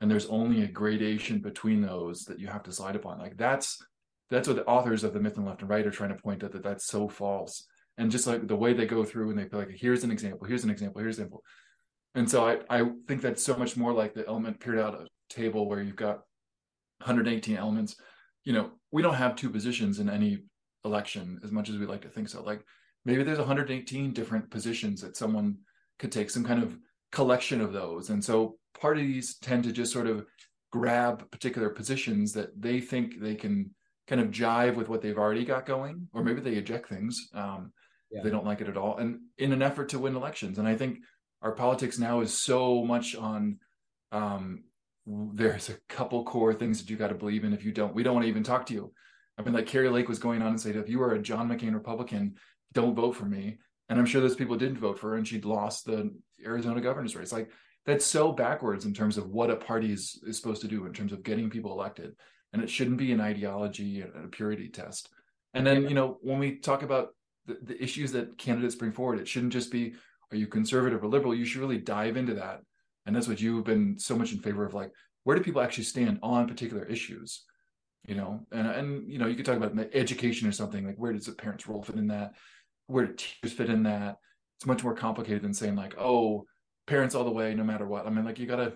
and 0.00 0.10
there's 0.10 0.26
only 0.26 0.62
a 0.62 0.68
gradation 0.68 1.38
between 1.38 1.80
those 1.82 2.24
that 2.24 2.38
you 2.38 2.46
have 2.46 2.62
to 2.62 2.72
slide 2.72 2.96
upon 2.96 3.18
like 3.18 3.36
that's 3.36 3.82
that's 4.30 4.46
what 4.46 4.56
the 4.56 4.64
authors 4.64 5.04
of 5.04 5.12
the 5.12 5.20
myth 5.20 5.36
and 5.36 5.46
left 5.46 5.60
and 5.60 5.70
right 5.70 5.86
are 5.86 5.90
trying 5.90 6.14
to 6.14 6.22
point 6.22 6.42
out 6.42 6.52
that 6.52 6.62
that's 6.62 6.86
so 6.86 7.08
false 7.08 7.66
and 7.98 8.10
just 8.10 8.26
like 8.26 8.46
the 8.46 8.56
way 8.56 8.72
they 8.72 8.86
go 8.86 9.04
through 9.04 9.30
and 9.30 9.38
they 9.38 9.48
feel 9.48 9.58
like 9.58 9.70
here's 9.70 10.04
an 10.04 10.10
example 10.10 10.46
here's 10.46 10.64
an 10.64 10.70
example 10.70 11.00
here's 11.00 11.18
an 11.18 11.24
example 11.24 11.42
and 12.14 12.30
so 12.30 12.46
i 12.46 12.58
i 12.70 12.84
think 13.06 13.20
that's 13.20 13.42
so 13.42 13.56
much 13.56 13.76
more 13.76 13.92
like 13.92 14.14
the 14.14 14.26
element 14.26 14.58
periodic 14.60 15.06
table 15.28 15.68
where 15.68 15.82
you've 15.82 15.96
got 15.96 16.20
118 16.98 17.56
elements 17.56 17.96
you 18.50 18.56
know 18.56 18.70
we 18.90 19.02
don't 19.02 19.14
have 19.14 19.36
two 19.36 19.50
positions 19.50 20.00
in 20.00 20.10
any 20.10 20.38
election 20.84 21.40
as 21.44 21.52
much 21.52 21.68
as 21.70 21.76
we 21.76 21.86
like 21.86 22.02
to 22.02 22.08
think 22.08 22.28
so 22.28 22.42
like 22.42 22.64
maybe 23.04 23.22
there's 23.22 23.38
118 23.38 24.12
different 24.12 24.50
positions 24.50 25.00
that 25.00 25.16
someone 25.16 25.56
could 26.00 26.10
take 26.10 26.30
some 26.30 26.44
kind 26.44 26.62
of 26.62 26.76
collection 27.12 27.60
of 27.60 27.72
those 27.72 28.10
and 28.10 28.24
so 28.24 28.56
parties 28.80 29.36
tend 29.38 29.62
to 29.64 29.72
just 29.72 29.92
sort 29.92 30.06
of 30.08 30.26
grab 30.72 31.30
particular 31.30 31.68
positions 31.68 32.32
that 32.32 32.50
they 32.60 32.80
think 32.80 33.20
they 33.20 33.34
can 33.34 33.70
kind 34.10 34.20
of 34.20 34.28
jive 34.28 34.74
with 34.74 34.88
what 34.88 35.00
they've 35.00 35.18
already 35.18 35.44
got 35.44 35.66
going, 35.66 36.08
or 36.12 36.22
maybe 36.24 36.40
they 36.40 36.54
eject 36.54 36.88
things. 36.88 37.28
Um, 37.32 37.72
yeah. 38.10 38.22
They 38.24 38.30
don't 38.30 38.44
like 38.44 38.60
it 38.60 38.68
at 38.68 38.76
all, 38.76 38.96
and 38.96 39.20
in 39.38 39.52
an 39.52 39.62
effort 39.62 39.90
to 39.90 39.98
win 40.00 40.16
elections. 40.16 40.58
And 40.58 40.66
I 40.66 40.74
think 40.74 40.98
our 41.42 41.52
politics 41.52 41.98
now 41.98 42.20
is 42.20 42.42
so 42.42 42.84
much 42.84 43.14
on. 43.14 43.58
Um, 44.10 44.64
there's 45.06 45.68
a 45.68 45.76
couple 45.88 46.24
core 46.24 46.54
things 46.54 46.80
that 46.80 46.90
you 46.90 46.96
got 46.96 47.08
to 47.08 47.14
believe 47.14 47.44
in. 47.44 47.52
If 47.52 47.64
you 47.64 47.72
don't, 47.72 47.94
we 47.94 48.02
don't 48.02 48.14
want 48.14 48.24
to 48.24 48.28
even 48.28 48.42
talk 48.42 48.66
to 48.66 48.74
you. 48.74 48.92
I 49.38 49.42
mean, 49.42 49.54
like 49.54 49.66
Kari 49.66 49.88
Lake 49.88 50.08
was 50.08 50.18
going 50.18 50.42
on 50.42 50.48
and 50.48 50.60
said, 50.60 50.76
if 50.76 50.88
you 50.88 51.02
are 51.02 51.12
a 51.12 51.22
John 51.22 51.48
McCain 51.48 51.74
Republican, 51.74 52.34
don't 52.72 52.94
vote 52.94 53.16
for 53.16 53.24
me. 53.24 53.58
And 53.88 53.98
I'm 53.98 54.06
sure 54.06 54.20
those 54.20 54.36
people 54.36 54.56
didn't 54.56 54.78
vote 54.78 54.98
for 54.98 55.10
her, 55.10 55.16
and 55.16 55.26
she'd 55.26 55.44
lost 55.44 55.84
the 55.84 56.14
Arizona 56.44 56.80
governor's 56.80 57.16
race. 57.16 57.32
Like 57.32 57.50
that's 57.86 58.04
so 58.04 58.32
backwards 58.32 58.84
in 58.84 58.94
terms 58.94 59.16
of 59.16 59.30
what 59.30 59.50
a 59.50 59.56
party 59.56 59.92
is, 59.92 60.22
is 60.26 60.36
supposed 60.36 60.62
to 60.62 60.68
do 60.68 60.86
in 60.86 60.92
terms 60.92 61.12
of 61.12 61.22
getting 61.22 61.50
people 61.50 61.72
elected 61.72 62.14
and 62.52 62.62
it 62.62 62.70
shouldn't 62.70 62.96
be 62.96 63.12
an 63.12 63.20
ideology 63.20 64.00
and 64.00 64.24
a 64.24 64.28
purity 64.28 64.68
test 64.68 65.08
and 65.54 65.66
then 65.66 65.88
you 65.88 65.94
know 65.94 66.18
when 66.22 66.38
we 66.38 66.56
talk 66.56 66.82
about 66.82 67.14
the, 67.46 67.58
the 67.62 67.82
issues 67.82 68.12
that 68.12 68.36
candidates 68.38 68.74
bring 68.74 68.92
forward 68.92 69.18
it 69.18 69.28
shouldn't 69.28 69.52
just 69.52 69.70
be 69.70 69.94
are 70.30 70.36
you 70.36 70.46
conservative 70.46 71.02
or 71.02 71.08
liberal 71.08 71.34
you 71.34 71.44
should 71.44 71.60
really 71.60 71.78
dive 71.78 72.16
into 72.16 72.34
that 72.34 72.60
and 73.06 73.14
that's 73.14 73.28
what 73.28 73.40
you've 73.40 73.64
been 73.64 73.98
so 73.98 74.16
much 74.16 74.32
in 74.32 74.38
favor 74.38 74.64
of 74.64 74.74
like 74.74 74.90
where 75.24 75.36
do 75.36 75.42
people 75.42 75.60
actually 75.60 75.84
stand 75.84 76.18
on 76.22 76.48
particular 76.48 76.84
issues 76.84 77.44
you 78.06 78.14
know 78.14 78.40
and 78.52 78.66
and 78.66 79.10
you 79.10 79.18
know 79.18 79.26
you 79.26 79.34
could 79.34 79.44
talk 79.44 79.56
about 79.56 79.76
education 79.92 80.48
or 80.48 80.52
something 80.52 80.86
like 80.86 80.96
where 80.96 81.12
does 81.12 81.26
the 81.26 81.32
parents 81.32 81.66
role 81.66 81.82
fit 81.82 81.96
in 81.96 82.08
that 82.08 82.34
where 82.86 83.06
do 83.06 83.14
teachers 83.14 83.52
fit 83.52 83.70
in 83.70 83.82
that 83.82 84.16
it's 84.58 84.66
much 84.66 84.82
more 84.82 84.94
complicated 84.94 85.42
than 85.42 85.54
saying 85.54 85.76
like 85.76 85.94
oh 85.98 86.44
parents 86.90 87.14
all 87.14 87.24
the 87.24 87.30
way, 87.30 87.54
no 87.54 87.64
matter 87.64 87.86
what. 87.86 88.06
I 88.06 88.10
mean, 88.10 88.24
like 88.24 88.38
you 88.38 88.46
gotta, 88.46 88.74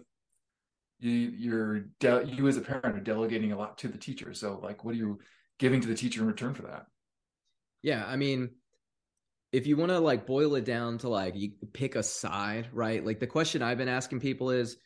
you 1.00 1.10
you're 1.10 1.80
de- 2.00 2.24
you 2.24 2.48
as 2.48 2.56
a 2.56 2.62
parent 2.62 2.96
are 2.96 3.00
delegating 3.00 3.52
a 3.52 3.58
lot 3.58 3.76
to 3.78 3.88
the 3.88 3.98
teacher. 3.98 4.32
So 4.32 4.60
like, 4.62 4.84
what 4.84 4.94
are 4.94 4.98
you 4.98 5.18
giving 5.58 5.80
to 5.82 5.88
the 5.88 5.94
teacher 5.94 6.22
in 6.22 6.28
return 6.28 6.54
for 6.54 6.62
that? 6.62 6.86
Yeah, 7.82 8.04
I 8.06 8.16
mean, 8.16 8.50
if 9.54 9.68
you 9.68 9.76
want 9.76 9.90
to 9.90 10.00
like 10.00 10.26
boil 10.26 10.56
it 10.56 10.64
down 10.64 10.98
to 10.98 11.08
like 11.08 11.36
you 11.36 11.52
pick 11.72 11.94
a 11.94 12.02
side, 12.02 12.68
right? 12.72 13.06
Like 13.06 13.20
the 13.20 13.28
question 13.28 13.62
I've 13.62 13.78
been 13.78 13.88
asking 13.88 14.18
people 14.18 14.50
is, 14.50 14.76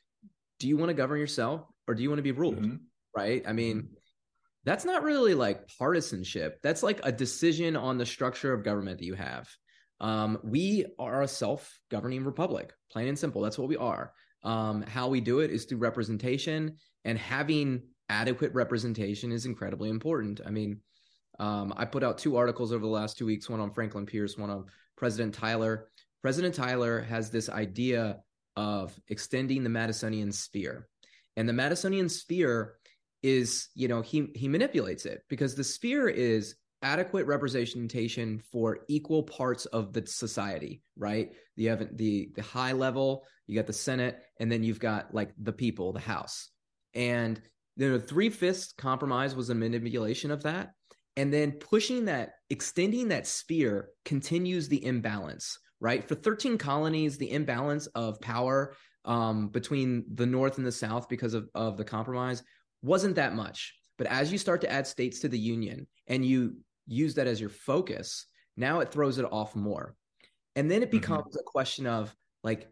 do 0.58 0.68
you 0.68 0.76
want 0.76 0.90
to 0.90 0.94
govern 0.94 1.18
yourself 1.18 1.62
or 1.86 1.94
do 1.94 2.02
you 2.02 2.10
want 2.10 2.18
to 2.18 2.22
be 2.22 2.32
ruled? 2.32 2.60
Mm-hmm. 2.60 2.76
Right? 3.16 3.42
I 3.48 3.52
mean, 3.54 3.76
mm-hmm. 3.76 3.94
that's 4.64 4.84
not 4.84 5.02
really 5.02 5.34
like 5.34 5.70
partisanship. 5.78 6.58
That's 6.62 6.82
like 6.82 7.00
a 7.02 7.10
decision 7.10 7.76
on 7.76 7.96
the 7.96 8.04
structure 8.04 8.52
of 8.52 8.62
government 8.62 8.98
that 8.98 9.06
you 9.06 9.14
have. 9.14 9.48
Um, 10.00 10.38
we 10.44 10.84
are 10.98 11.22
a 11.22 11.28
self-governing 11.28 12.24
republic, 12.24 12.74
plain 12.92 13.08
and 13.08 13.18
simple. 13.18 13.40
That's 13.40 13.58
what 13.58 13.68
we 13.68 13.78
are. 13.78 14.12
Um, 14.44 14.82
how 14.82 15.08
we 15.08 15.22
do 15.22 15.40
it 15.40 15.50
is 15.50 15.64
through 15.64 15.78
representation, 15.78 16.76
and 17.04 17.18
having 17.18 17.84
adequate 18.08 18.52
representation 18.52 19.32
is 19.32 19.46
incredibly 19.46 19.88
important. 19.88 20.40
I 20.44 20.50
mean, 20.50 20.82
um, 21.38 21.72
I 21.76 21.84
put 21.84 22.02
out 22.02 22.18
two 22.18 22.36
articles 22.36 22.72
over 22.72 22.82
the 22.82 22.90
last 22.90 23.16
two 23.16 23.26
weeks, 23.26 23.48
one 23.48 23.60
on 23.60 23.70
Franklin 23.70 24.06
Pierce, 24.06 24.36
one 24.36 24.50
on 24.50 24.66
President 24.96 25.34
Tyler. 25.34 25.88
President 26.22 26.54
Tyler 26.54 27.02
has 27.02 27.30
this 27.30 27.48
idea 27.48 28.18
of 28.56 28.98
extending 29.08 29.62
the 29.62 29.70
Madisonian 29.70 30.34
sphere. 30.34 30.88
And 31.36 31.48
the 31.48 31.52
Madisonian 31.52 32.10
sphere 32.10 32.74
is, 33.22 33.68
you 33.74 33.86
know, 33.86 34.02
he 34.02 34.28
he 34.34 34.48
manipulates 34.48 35.06
it 35.06 35.22
because 35.28 35.54
the 35.54 35.64
sphere 35.64 36.08
is 36.08 36.56
adequate 36.82 37.26
representation 37.26 38.40
for 38.52 38.80
equal 38.88 39.22
parts 39.22 39.66
of 39.66 39.92
the 39.92 40.04
society, 40.06 40.82
right? 40.96 41.32
You 41.54 41.70
have 41.70 41.96
the 41.96 42.30
the 42.34 42.42
high 42.42 42.72
level, 42.72 43.24
you 43.46 43.54
got 43.54 43.66
the 43.68 43.72
Senate, 43.72 44.18
and 44.40 44.50
then 44.50 44.64
you've 44.64 44.80
got 44.80 45.14
like 45.14 45.32
the 45.38 45.52
people, 45.52 45.92
the 45.92 46.00
House. 46.00 46.50
And 46.94 47.40
the 47.76 48.00
three 48.00 48.30
fifths 48.30 48.72
compromise 48.72 49.36
was 49.36 49.50
a 49.50 49.54
manipulation 49.54 50.32
of 50.32 50.42
that 50.42 50.72
and 51.18 51.32
then 51.32 51.50
pushing 51.50 52.04
that 52.04 52.34
extending 52.48 53.08
that 53.08 53.26
sphere 53.26 53.90
continues 54.04 54.68
the 54.68 54.82
imbalance 54.84 55.58
right 55.80 56.06
for 56.06 56.14
13 56.14 56.56
colonies 56.56 57.18
the 57.18 57.30
imbalance 57.30 57.86
of 57.88 58.20
power 58.20 58.74
um, 59.04 59.48
between 59.48 60.04
the 60.14 60.26
north 60.26 60.58
and 60.58 60.66
the 60.66 60.72
south 60.72 61.08
because 61.08 61.34
of, 61.34 61.48
of 61.54 61.76
the 61.76 61.84
compromise 61.84 62.42
wasn't 62.82 63.16
that 63.16 63.34
much 63.34 63.74
but 63.98 64.06
as 64.06 64.30
you 64.30 64.38
start 64.38 64.60
to 64.60 64.70
add 64.70 64.86
states 64.86 65.18
to 65.18 65.28
the 65.28 65.38
union 65.38 65.86
and 66.06 66.24
you 66.24 66.56
use 66.86 67.14
that 67.14 67.26
as 67.26 67.40
your 67.40 67.50
focus 67.50 68.26
now 68.56 68.78
it 68.78 68.90
throws 68.90 69.18
it 69.18 69.26
off 69.30 69.56
more 69.56 69.96
and 70.54 70.70
then 70.70 70.82
it 70.82 70.86
mm-hmm. 70.86 70.98
becomes 70.98 71.34
mm-hmm. 71.34 71.40
a 71.40 71.50
question 71.50 71.86
of 71.86 72.14
like 72.44 72.68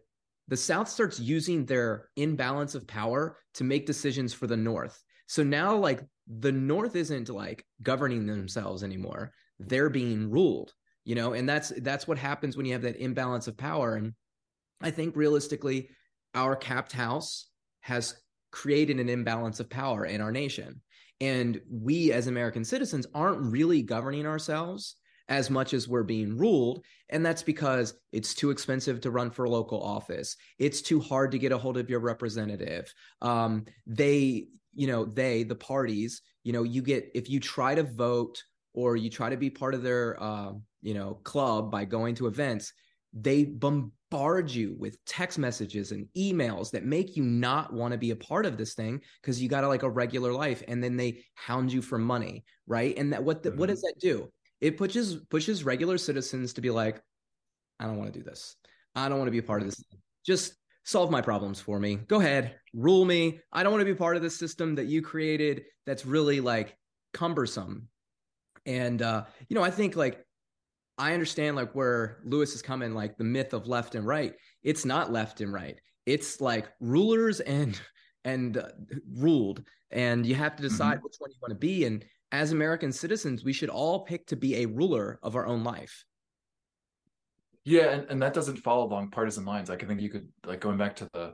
the 0.47 0.57
south 0.57 0.87
starts 0.87 1.19
using 1.19 1.65
their 1.65 2.07
imbalance 2.15 2.75
of 2.75 2.87
power 2.87 3.37
to 3.55 3.65
make 3.65 3.85
decisions 3.85 4.33
for 4.33 4.47
the 4.47 4.55
north 4.55 5.03
so 5.27 5.43
now 5.43 5.75
like 5.75 6.01
the 6.27 6.51
North 6.51 6.95
isn't 6.95 7.29
like 7.29 7.65
governing 7.81 8.25
themselves 8.25 8.83
anymore. 8.83 9.31
They're 9.59 9.89
being 9.89 10.29
ruled, 10.29 10.73
you 11.05 11.15
know, 11.15 11.33
and 11.33 11.47
that's 11.47 11.69
that's 11.81 12.07
what 12.07 12.17
happens 12.17 12.57
when 12.57 12.65
you 12.65 12.73
have 12.73 12.81
that 12.81 13.01
imbalance 13.01 13.47
of 13.47 13.57
power. 13.57 13.95
And 13.95 14.13
I 14.81 14.91
think 14.91 15.15
realistically, 15.15 15.89
our 16.33 16.55
capped 16.55 16.91
house 16.91 17.49
has 17.81 18.15
created 18.51 18.99
an 18.99 19.09
imbalance 19.09 19.59
of 19.59 19.69
power 19.69 20.05
in 20.05 20.21
our 20.21 20.31
nation. 20.31 20.81
And 21.19 21.59
we 21.69 22.11
as 22.11 22.27
American 22.27 22.63
citizens 22.63 23.07
aren't 23.13 23.51
really 23.51 23.81
governing 23.81 24.27
ourselves 24.27 24.95
as 25.29 25.49
much 25.49 25.73
as 25.73 25.87
we're 25.87 26.03
being 26.03 26.37
ruled. 26.37 26.83
And 27.09 27.25
that's 27.25 27.43
because 27.43 27.95
it's 28.11 28.33
too 28.33 28.49
expensive 28.49 29.01
to 29.01 29.11
run 29.11 29.31
for 29.31 29.47
local 29.47 29.81
office. 29.81 30.37
It's 30.59 30.81
too 30.81 30.99
hard 30.99 31.31
to 31.31 31.39
get 31.39 31.51
a 31.51 31.57
hold 31.57 31.77
of 31.77 31.89
your 31.89 31.99
representative. 31.99 32.93
Um, 33.21 33.65
they, 33.85 34.47
you 34.77 34.87
know, 34.87 35.05
they, 35.05 35.43
the 35.43 35.55
parties, 35.55 36.21
you 36.43 36.53
know, 36.53 36.63
you 36.63 36.81
get, 36.81 37.11
if 37.13 37.29
you 37.29 37.39
try 37.39 37.75
to 37.75 37.83
vote 37.83 38.41
or 38.73 38.95
you 38.95 39.09
try 39.09 39.29
to 39.29 39.37
be 39.37 39.49
part 39.49 39.73
of 39.73 39.83
their, 39.83 40.21
uh, 40.21 40.51
you 40.81 40.93
know, 40.93 41.15
club 41.23 41.71
by 41.71 41.83
going 41.83 42.15
to 42.15 42.27
events, 42.27 42.71
they 43.13 43.43
bombard 43.43 44.49
you 44.49 44.75
with 44.79 45.03
text 45.05 45.39
messages 45.39 45.91
and 45.91 46.07
emails 46.15 46.71
that 46.71 46.85
make 46.85 47.17
you 47.17 47.23
not 47.23 47.73
want 47.73 47.91
to 47.91 47.97
be 47.97 48.11
a 48.11 48.15
part 48.15 48.45
of 48.45 48.57
this 48.57 48.73
thing 48.75 49.01
because 49.21 49.41
you 49.41 49.49
got 49.49 49.63
a, 49.63 49.67
like 49.67 49.83
a 49.83 49.89
regular 49.89 50.31
life 50.31 50.63
and 50.67 50.83
then 50.83 50.95
they 50.95 51.23
hound 51.35 51.73
you 51.73 51.81
for 51.81 51.97
money 51.97 52.45
right? 52.67 52.97
And 52.97 53.13
that 53.13 53.23
what 53.23 53.41
the, 53.41 53.49
mm-hmm. 53.49 53.59
what 53.59 53.69
does 53.69 53.81
that 53.81 53.95
do? 53.99 54.29
It 54.61 54.77
pushes 54.77 55.15
pushes 55.29 55.63
regular 55.63 55.97
citizens 55.97 56.53
to 56.53 56.61
be 56.61 56.69
like 56.69 57.01
i 57.79 57.85
don't 57.85 57.97
want 57.97 58.11
to 58.11 58.19
do 58.19 58.25
this. 58.25 58.55
I 58.95 59.07
don't 59.07 59.19
want 59.19 59.27
to 59.27 59.31
be 59.31 59.37
a 59.37 59.43
part 59.43 59.61
of 59.61 59.67
this 59.67 59.83
just 60.25 60.55
solve 60.87 61.11
my 61.11 61.21
problems 61.21 61.59
for 61.59 61.79
me. 61.79 61.95
Go 62.07 62.19
ahead 62.19 62.55
rule 62.73 63.05
me. 63.05 63.39
I 63.51 63.63
don't 63.63 63.71
want 63.71 63.81
to 63.81 63.93
be 63.93 63.97
part 63.97 64.15
of 64.15 64.21
the 64.21 64.29
system 64.29 64.75
that 64.75 64.85
you 64.85 65.01
created 65.01 65.63
that's 65.85 66.05
really 66.05 66.39
like 66.39 66.77
cumbersome. 67.13 67.87
And 68.65 69.01
uh 69.01 69.25
you 69.49 69.55
know 69.55 69.63
i 69.63 69.71
think 69.71 69.95
like 69.95 70.25
i 70.97 71.13
understand 71.13 71.55
like 71.55 71.73
where 71.73 72.19
lewis 72.25 72.53
is 72.53 72.61
coming 72.61 72.93
like 72.93 73.17
the 73.17 73.23
myth 73.23 73.53
of 73.53 73.67
left 73.67 73.95
and 73.95 74.05
right. 74.05 74.33
It's 74.63 74.85
not 74.85 75.11
left 75.11 75.41
and 75.41 75.53
right. 75.53 75.79
It's 76.05 76.41
like 76.41 76.67
rulers 76.79 77.39
and 77.39 77.79
and 78.25 78.57
uh, 78.57 78.69
ruled. 79.13 79.63
And 79.91 80.25
you 80.25 80.35
have 80.35 80.55
to 80.57 80.61
decide 80.61 80.97
mm-hmm. 80.97 81.03
which 81.05 81.15
one 81.19 81.31
you 81.31 81.37
want 81.41 81.51
to 81.51 81.55
be. 81.55 81.85
And 81.85 82.03
as 82.33 82.51
American 82.51 82.91
citizens, 82.91 83.45
we 83.45 83.53
should 83.53 83.69
all 83.69 84.01
pick 84.01 84.27
to 84.27 84.35
be 84.35 84.57
a 84.57 84.65
ruler 84.65 85.17
of 85.23 85.37
our 85.37 85.47
own 85.47 85.63
life. 85.63 86.03
Yeah, 87.67 87.89
and, 87.89 88.09
and 88.09 88.21
that 88.21 88.33
doesn't 88.33 88.59
follow 88.59 88.85
along 88.85 89.11
partisan 89.11 89.43
lines. 89.43 89.67
Like 89.67 89.83
I 89.83 89.87
think 89.87 89.99
you 89.99 90.09
could 90.09 90.29
like 90.45 90.61
going 90.61 90.77
back 90.77 90.95
to 90.95 91.09
the 91.11 91.33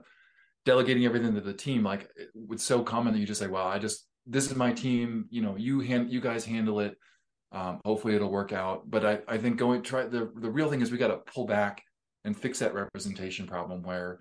delegating 0.66 1.06
everything 1.06 1.36
to 1.36 1.42
the 1.42 1.54
team, 1.54 1.84
like 1.84 2.10
it's 2.50 2.64
so 2.64 2.82
common 2.82 3.14
that 3.14 3.20
you 3.20 3.28
just 3.28 3.40
say, 3.40 3.46
Well, 3.46 3.68
I 3.68 3.78
just 3.78 4.08
this 4.26 4.48
is 4.48 4.56
my 4.56 4.74
team, 4.74 5.28
you 5.30 5.44
know, 5.44 5.56
you 5.56 5.82
hand 5.82 6.12
you 6.12 6.20
guys 6.20 6.44
handle 6.44 6.80
it. 6.80 6.98
Um, 7.52 7.80
hopefully 7.86 8.16
it'll 8.16 8.32
work 8.32 8.52
out. 8.52 8.90
But 8.90 9.06
I, 9.06 9.20
I 9.28 9.38
think 9.38 9.58
going 9.58 9.84
try 9.84 10.06
the 10.06 10.32
the 10.36 10.50
real 10.50 10.72
thing 10.72 10.82
is 10.82 10.92
we 10.92 10.98
gotta 10.98 11.18
pull 11.18 11.46
back 11.46 11.84
and 12.26 12.36
fix 12.36 12.58
that 12.60 12.74
representation 12.74 13.46
problem 13.46 13.84
where 13.84 14.18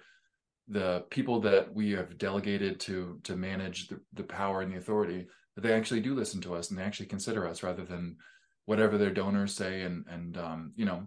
the 0.69 1.07
people 1.09 1.40
that 1.40 1.75
we 1.75 1.92
have 1.92 2.19
delegated 2.19 2.78
to 2.81 3.21
to 3.25 3.37
manage 3.37 3.88
the, 3.88 3.99
the 4.12 4.25
power 4.25 4.61
and 4.61 4.71
the 4.71 4.76
authority 4.76 5.26
that 5.54 5.62
they 5.62 5.73
actually 5.73 6.00
do 6.00 6.14
listen 6.14 6.42
to 6.42 6.54
us 6.54 6.69
and 6.69 6.78
they 6.78 6.85
actually 6.85 7.07
consider 7.07 7.49
us 7.49 7.62
rather 7.62 7.87
than 7.87 8.16
whatever 8.66 8.99
their 8.99 9.11
donors 9.11 9.54
say 9.54 9.81
and 9.81 10.04
and 10.11 10.37
um, 10.37 10.73
you 10.76 10.85
know 10.85 11.07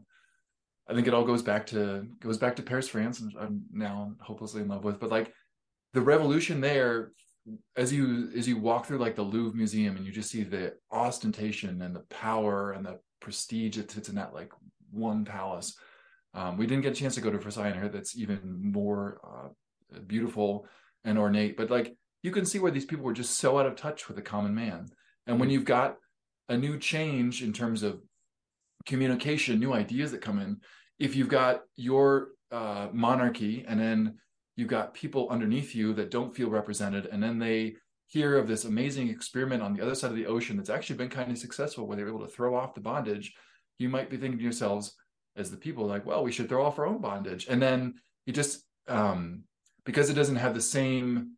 i 0.88 0.94
think 0.94 1.08
it 1.08 1.14
all 1.14 1.24
goes 1.24 1.42
back 1.42 1.66
to 1.66 2.06
goes 2.20 2.38
back 2.38 2.56
to 2.56 2.64
paris 2.64 2.88
france 2.88 3.20
and 3.20 3.34
i'm 3.40 3.64
now 3.72 4.12
hopelessly 4.20 4.62
in 4.62 4.68
love 4.68 4.84
with 4.84 5.00
but 5.00 5.12
like 5.12 5.32
the 5.94 6.02
revolution 6.02 6.62
there 6.62 7.12
as 7.76 7.94
you 7.94 8.30
as 8.36 8.48
you 8.48 8.58
walk 8.58 8.86
through 8.86 8.98
like 8.98 9.16
the 9.16 9.22
louvre 9.22 9.56
museum 9.56 9.96
and 9.96 10.06
you 10.06 10.12
just 10.12 10.32
see 10.32 10.44
the 10.44 10.74
ostentation 10.92 11.82
and 11.82 11.96
the 11.96 12.04
power 12.10 12.72
and 12.72 12.86
the 12.86 13.00
prestige 13.20 13.78
that 13.78 13.92
sits 13.92 14.10
in 14.10 14.16
that 14.16 14.34
like 14.34 14.52
one 14.92 15.26
palace 15.26 15.76
um, 16.34 16.58
we 16.58 16.68
didn't 16.68 16.84
get 16.84 16.92
a 16.92 16.96
chance 16.96 17.16
to 17.16 17.22
go 17.22 17.32
to 17.32 17.38
versailles 17.38 17.70
I 17.70 17.88
that's 17.88 18.18
even 18.18 18.40
more 18.62 19.22
uh, 19.24 20.00
beautiful 20.08 20.68
and 21.04 21.18
ornate 21.18 21.56
but 21.56 21.70
like 21.70 21.96
you 22.26 22.32
can 22.32 22.44
see 22.44 22.58
where 22.58 22.72
these 22.72 22.86
people 22.86 23.06
were 23.06 23.14
just 23.14 23.38
so 23.38 23.60
out 23.60 23.68
of 23.68 23.76
touch 23.76 24.08
with 24.08 24.18
the 24.18 24.24
common 24.24 24.56
man. 24.56 24.88
And 25.28 25.40
when 25.40 25.52
you've 25.52 25.64
got 25.64 25.98
a 26.50 26.58
new 26.58 26.80
change 26.80 27.44
in 27.44 27.54
terms 27.54 27.84
of 27.84 28.02
communication, 28.86 29.60
new 29.60 29.74
ideas 29.74 30.12
that 30.12 30.22
come 30.22 30.40
in, 30.40 30.58
if 31.00 31.16
you've 31.16 31.30
got 31.30 31.62
your 31.76 32.30
uh, 32.52 32.88
monarchy 32.94 33.66
and 33.68 33.80
then 33.80 34.16
you've 34.56 34.70
got 34.70 34.94
people 34.94 35.28
underneath 35.30 35.76
you 35.76 35.94
that 35.94 36.12
don't 36.12 36.36
feel 36.36 36.50
represented, 36.50 37.08
and 37.08 37.22
then 37.22 37.40
they 37.40 37.76
hear 38.08 38.38
of 38.38 38.48
this 38.48 38.66
amazing 38.66 39.10
experiment 39.10 39.62
on 39.62 39.74
the 39.74 39.82
other 39.82 39.96
side 39.96 40.12
of 40.12 40.16
the 40.16 40.28
ocean 40.28 40.56
that's 40.56 40.70
actually 40.70 40.96
been 40.96 41.10
kind 41.10 41.32
of 41.32 41.38
successful 41.38 41.86
where 41.86 41.98
they're 41.98 42.08
able 42.08 42.26
to 42.26 42.32
throw 42.32 42.56
off 42.56 42.74
the 42.74 42.82
bondage, 42.82 43.34
you 43.78 43.90
might 43.90 44.10
be 44.10 44.18
thinking 44.18 44.38
to 44.38 44.44
yourselves 44.44 44.96
as 45.36 45.52
the 45.52 45.58
people 45.58 45.86
like, 45.86 46.06
well, 46.06 46.24
we 46.24 46.32
should 46.32 46.48
throw 46.48 46.66
off 46.66 46.80
our 46.80 46.88
own 46.88 47.02
bondage. 47.02 47.48
And 47.50 47.62
then 47.62 47.96
you 48.26 48.34
just 48.34 48.64
um, 48.88 49.44
because 49.86 50.10
it 50.10 50.14
doesn't 50.14 50.36
have 50.36 50.54
the 50.54 50.62
same 50.62 51.32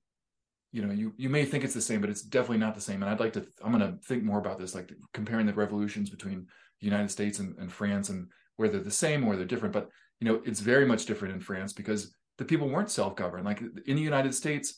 you 0.71 0.85
know 0.85 0.93
you 0.93 1.13
you 1.17 1.29
may 1.29 1.45
think 1.45 1.63
it's 1.63 1.73
the 1.73 1.81
same 1.81 2.01
but 2.01 2.09
it's 2.09 2.21
definitely 2.21 2.57
not 2.57 2.75
the 2.75 2.81
same 2.81 3.01
and 3.01 3.09
i'd 3.09 3.21
like 3.21 3.31
to 3.33 3.45
i'm 3.63 3.71
going 3.71 3.79
to 3.79 3.97
think 4.05 4.23
more 4.23 4.37
about 4.37 4.59
this 4.59 4.75
like 4.75 4.91
comparing 5.13 5.45
the 5.45 5.53
revolutions 5.53 6.09
between 6.09 6.45
united 6.85 7.09
states 7.09 7.39
and, 7.39 7.57
and 7.57 7.71
france 7.71 8.09
and 8.09 8.27
where 8.57 8.69
they're 8.69 8.81
the 8.81 8.91
same 8.91 9.27
or 9.27 9.35
they're 9.35 9.45
different 9.45 9.73
but 9.73 9.89
you 10.19 10.27
know 10.27 10.41
it's 10.45 10.59
very 10.59 10.85
much 10.85 11.05
different 11.05 11.33
in 11.33 11.39
france 11.39 11.73
because 11.73 12.13
the 12.37 12.45
people 12.45 12.69
weren't 12.69 12.91
self-governed. 12.91 13.45
Like 13.45 13.61
in 13.85 13.95
the 13.95 14.01
united 14.01 14.33
states 14.33 14.75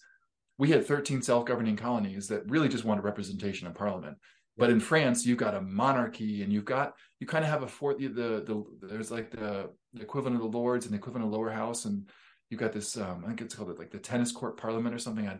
we 0.57 0.69
had 0.69 0.85
13 0.85 1.21
self-governing 1.21 1.77
colonies 1.77 2.27
that 2.27 2.49
really 2.49 2.67
just 2.67 2.83
wanted 2.83 3.03
representation 3.03 3.67
in 3.67 3.73
parliament. 3.73 4.17
But 4.57 4.69
in 4.69 4.81
france 4.81 5.25
you've 5.25 5.37
got 5.37 5.55
a 5.55 5.61
monarchy 5.61 6.43
and 6.43 6.51
you've 6.51 6.65
got 6.65 6.93
you 7.19 7.27
kind 7.27 7.45
of 7.45 7.49
have 7.49 7.63
a 7.63 7.67
fourth 7.67 7.97
the, 7.97 8.07
the, 8.07 8.65
the 8.81 8.87
there's 8.87 9.11
like 9.11 9.31
the, 9.31 9.69
the 9.93 10.01
equivalent 10.01 10.35
of 10.35 10.41
the 10.41 10.57
lords 10.57 10.85
and 10.85 10.93
the 10.93 10.97
equivalent 10.97 11.25
of 11.25 11.31
lower 11.31 11.49
house 11.49 11.85
and 11.85 12.09
you've 12.49 12.59
got 12.59 12.73
this 12.73 12.97
um, 12.97 13.23
i 13.23 13.27
think 13.27 13.41
it's 13.41 13.55
called 13.55 13.69
it 13.69 13.79
like 13.79 13.91
the 13.91 13.97
tennis 13.97 14.31
court 14.31 14.57
parliament 14.57 14.93
or 14.93 14.99
something. 14.99 15.27
I 15.27 15.37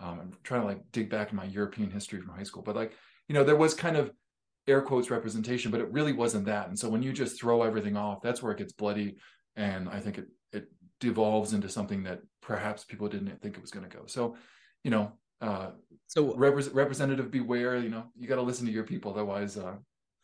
um, 0.00 0.20
I'm 0.20 0.32
trying 0.44 0.60
to 0.60 0.66
like 0.66 0.92
dig 0.92 1.10
back 1.10 1.30
in 1.30 1.36
my 1.36 1.44
European 1.44 1.90
history 1.90 2.20
from 2.20 2.32
high 2.32 2.44
school, 2.44 2.62
but 2.62 2.76
like, 2.76 2.92
you 3.28 3.34
know, 3.34 3.44
there 3.44 3.56
was 3.56 3.74
kind 3.74 3.96
of 3.96 4.12
air 4.68 4.82
quotes 4.82 5.10
representation, 5.10 5.70
but 5.70 5.80
it 5.80 5.90
really 5.90 6.12
wasn't 6.12 6.44
that. 6.46 6.68
And 6.68 6.78
so 6.78 6.88
when 6.88 7.02
you 7.02 7.12
just 7.12 7.40
throw 7.40 7.62
everything 7.62 7.96
off, 7.96 8.22
that's 8.22 8.42
where 8.42 8.52
it 8.52 8.58
gets 8.58 8.72
bloody. 8.72 9.16
And 9.56 9.88
I 9.88 10.00
think 10.00 10.18
it, 10.18 10.26
it 10.52 10.68
devolves 11.00 11.52
into 11.52 11.68
something 11.68 12.02
that 12.04 12.20
perhaps 12.42 12.84
people 12.84 13.08
didn't 13.08 13.40
think 13.40 13.56
it 13.56 13.60
was 13.60 13.70
going 13.70 13.88
to 13.88 13.96
go. 13.96 14.04
So, 14.06 14.36
you 14.84 14.90
know, 14.90 15.12
uh, 15.40 15.70
so 16.06 16.34
rep- 16.34 16.74
representative 16.74 17.30
beware, 17.30 17.76
you 17.78 17.88
know, 17.88 18.04
you 18.16 18.28
got 18.28 18.36
to 18.36 18.42
listen 18.42 18.66
to 18.66 18.72
your 18.72 18.84
people. 18.84 19.12
Otherwise, 19.12 19.56
uh, 19.56 19.76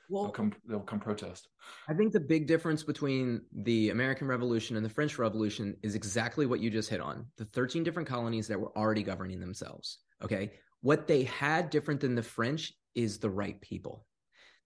well, 0.09 0.25
they'll 0.25 0.33
come 0.33 0.53
they'll 0.69 0.81
come 0.81 1.01
protest. 1.01 1.49
I 1.89 1.95
think 1.95 2.13
the 2.13 2.21
big 2.21 2.47
difference 2.47 2.83
between 2.83 3.43
the 3.53 3.91
American 3.91 4.27
Revolution 4.27 4.77
and 4.77 4.85
the 4.85 4.91
French 4.91 5.19
Revolution 5.19 5.77
is 5.83 5.95
exactly 5.95 6.47
what 6.47 6.61
you 6.61 6.71
just 6.71 6.91
hit 6.91 7.01
on. 7.01 7.27
The 7.39 7.47
13 7.47 7.85
different 7.85 8.09
colonies 8.09 8.47
that 8.49 8.61
were 8.61 8.77
already 8.77 9.03
governing 9.03 9.41
themselves. 9.41 9.99
Okay. 10.23 10.53
What 10.81 11.07
they 11.07 11.25
had 11.25 11.71
different 11.71 12.01
than 12.01 12.15
the 12.15 12.23
French 12.23 12.73
is 12.95 13.19
the 13.19 13.31
right 13.31 13.61
people. 13.61 14.05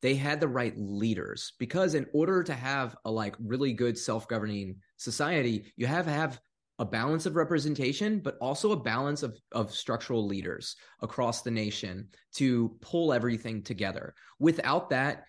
They 0.00 0.14
had 0.14 0.40
the 0.40 0.48
right 0.48 0.74
leaders 0.76 1.52
because 1.58 1.94
in 1.94 2.06
order 2.12 2.42
to 2.44 2.54
have 2.54 2.96
a 3.04 3.10
like 3.10 3.34
really 3.40 3.72
good 3.72 3.98
self-governing 3.98 4.76
society, 4.96 5.72
you 5.76 5.86
have 5.86 6.04
to 6.04 6.12
have 6.12 6.40
a 6.78 6.84
balance 6.84 7.26
of 7.26 7.34
representation, 7.34 8.20
but 8.20 8.36
also 8.40 8.70
a 8.70 8.76
balance 8.76 9.24
of, 9.24 9.36
of 9.50 9.74
structural 9.74 10.24
leaders 10.24 10.76
across 11.02 11.42
the 11.42 11.50
nation 11.50 12.08
to 12.36 12.76
pull 12.80 13.12
everything 13.12 13.62
together. 13.62 14.14
Without 14.38 14.90
that, 14.90 15.24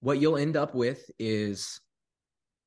what 0.00 0.20
you'll 0.20 0.36
end 0.36 0.56
up 0.56 0.74
with 0.74 1.10
is 1.18 1.80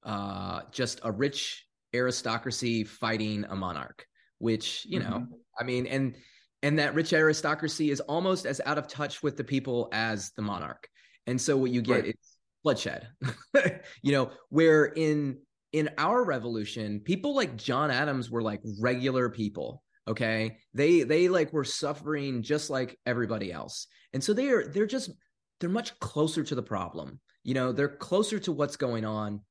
uh, 0.04 0.62
just 0.72 1.00
a 1.04 1.12
rich 1.12 1.66
aristocracy 1.94 2.84
fighting 2.84 3.46
a 3.50 3.56
monarch, 3.56 4.06
which, 4.40 4.86
you 4.90 5.00
know, 5.00 5.06
mm-hmm. 5.06 5.34
I 5.60 5.64
mean, 5.64 5.88
and 5.88 6.16
and 6.64 6.80
that 6.80 6.96
rich 6.96 7.14
aristocracy 7.14 7.92
is 7.92 8.02
almost 8.02 8.46
as 8.46 8.60
out 8.66 8.78
of 8.78 8.88
touch 8.88 9.24
with 9.24 9.38
the 9.38 9.44
people 9.44 9.88
as 9.94 10.32
the 10.32 10.42
monarch. 10.42 10.90
And 11.28 11.40
so 11.40 11.58
what 11.58 11.72
you 11.72 11.82
get 11.82 11.94
right. 11.94 12.06
is 12.08 12.38
bloodshed. 12.64 13.08
you 14.02 14.12
know, 14.12 14.32
where 14.50 14.86
in 14.86 15.40
in 15.74 15.90
our 15.98 16.24
revolution, 16.24 17.02
people 17.02 17.36
like 17.36 17.58
John 17.58 17.92
Adams 17.92 18.32
were 18.32 18.42
like 18.42 18.62
regular 18.80 19.30
people. 19.30 19.84
Okay. 20.08 20.58
They 20.74 21.04
they 21.04 21.28
like 21.28 21.52
were 21.54 21.66
suffering 21.66 22.42
just 22.42 22.70
like 22.70 22.98
everybody 23.06 23.52
else. 23.52 23.88
And 24.14 24.24
so 24.24 24.34
they 24.34 24.50
are 24.50 24.66
they're 24.66 24.86
just 24.86 25.12
they're 25.60 25.70
much 25.70 26.00
closer 26.00 26.44
to 26.44 26.56
the 26.56 26.64
problem. 26.64 27.20
You 27.44 27.54
know, 27.54 27.72
they're 27.72 27.90
closer 27.90 28.40
to 28.40 28.52
what's 28.52 28.78
going 28.78 29.06
on. 29.06 29.42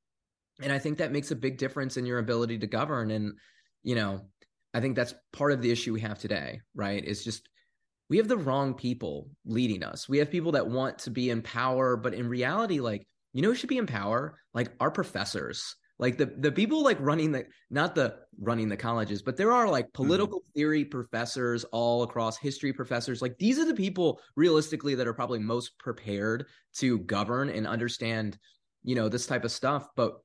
And 0.61 0.71
I 0.71 0.79
think 0.79 0.97
that 0.97 1.11
makes 1.11 1.31
a 1.31 1.35
big 1.35 1.57
difference 1.57 1.97
in 1.97 2.05
your 2.05 2.19
ability 2.19 2.57
to 2.59 2.67
govern. 2.67 3.11
And, 3.11 3.33
you 3.83 3.95
know, 3.95 4.21
I 4.73 4.79
think 4.79 4.95
that's 4.95 5.13
part 5.33 5.51
of 5.51 5.61
the 5.61 5.71
issue 5.71 5.93
we 5.93 6.01
have 6.01 6.19
today, 6.19 6.61
right? 6.73 7.03
It's 7.05 7.23
just 7.23 7.47
we 8.09 8.17
have 8.17 8.27
the 8.27 8.37
wrong 8.37 8.73
people 8.73 9.29
leading 9.45 9.83
us. 9.83 10.07
We 10.07 10.17
have 10.19 10.31
people 10.31 10.53
that 10.53 10.67
want 10.67 10.99
to 10.99 11.11
be 11.11 11.29
in 11.29 11.41
power, 11.41 11.97
but 11.97 12.13
in 12.13 12.27
reality, 12.29 12.79
like, 12.79 13.07
you 13.33 13.41
know, 13.41 13.49
who 13.49 13.55
should 13.55 13.69
be 13.69 13.77
in 13.77 13.87
power? 13.87 14.39
Like 14.53 14.71
our 14.79 14.91
professors, 14.91 15.75
like 15.99 16.17
the 16.17 16.25
the 16.37 16.51
people 16.51 16.83
like 16.83 16.97
running 16.99 17.31
the 17.31 17.45
not 17.69 17.95
the 17.95 18.15
running 18.39 18.69
the 18.69 18.77
colleges 18.77 19.21
but 19.21 19.35
there 19.35 19.51
are 19.51 19.67
like 19.67 19.85
mm-hmm. 19.85 20.03
political 20.03 20.39
mm-hmm. 20.39 20.59
theory 20.59 20.85
professors 20.85 21.63
all 21.65 22.03
across 22.03 22.37
history 22.37 22.71
professors 22.71 23.21
like 23.21 23.37
these 23.39 23.57
are 23.57 23.65
the 23.65 23.73
people 23.73 24.19
realistically 24.35 24.95
that 24.95 25.07
are 25.07 25.13
probably 25.13 25.39
most 25.39 25.77
prepared 25.79 26.45
to 26.75 26.99
govern 26.99 27.49
and 27.49 27.65
understand 27.65 28.37
you 28.83 28.95
know 28.95 29.09
this 29.09 29.25
type 29.25 29.43
of 29.43 29.51
stuff 29.51 29.87
but 29.95 30.17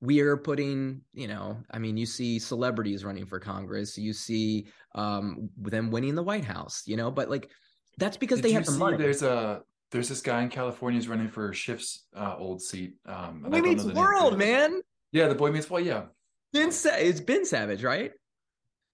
we 0.00 0.20
are 0.20 0.36
putting 0.36 1.00
you 1.12 1.26
know 1.26 1.56
i 1.72 1.78
mean 1.78 1.96
you 1.96 2.06
see 2.06 2.38
celebrities 2.38 3.04
running 3.04 3.26
for 3.26 3.40
congress 3.40 3.98
you 3.98 4.12
see 4.12 4.66
um 4.94 5.50
them 5.56 5.90
winning 5.90 6.14
the 6.14 6.22
white 6.22 6.44
house 6.44 6.82
you 6.86 6.96
know 6.96 7.10
but 7.10 7.28
like 7.28 7.50
that's 7.98 8.16
because 8.16 8.38
Did 8.38 8.44
they 8.44 8.52
have 8.52 8.64
the 8.64 8.72
money 8.72 8.96
there's 8.96 9.22
a 9.22 9.62
there's 9.90 10.08
this 10.08 10.20
guy 10.20 10.42
in 10.42 10.48
California 10.48 10.98
who's 10.98 11.08
running 11.08 11.28
for 11.28 11.52
Schiff's 11.52 12.06
uh, 12.14 12.36
old 12.38 12.60
seat. 12.60 12.94
Um, 13.06 13.46
Boy 13.48 13.60
Meets 13.60 13.84
World, 13.84 14.38
man. 14.38 14.82
Yeah, 15.12 15.28
the 15.28 15.34
Boy 15.34 15.50
Meets 15.50 15.70
World. 15.70 15.86
Yeah, 15.86 16.04
Ben 16.52 16.72
Sa- 16.72 16.96
it's 16.96 17.20
Ben 17.20 17.44
Savage, 17.44 17.82
right? 17.82 18.12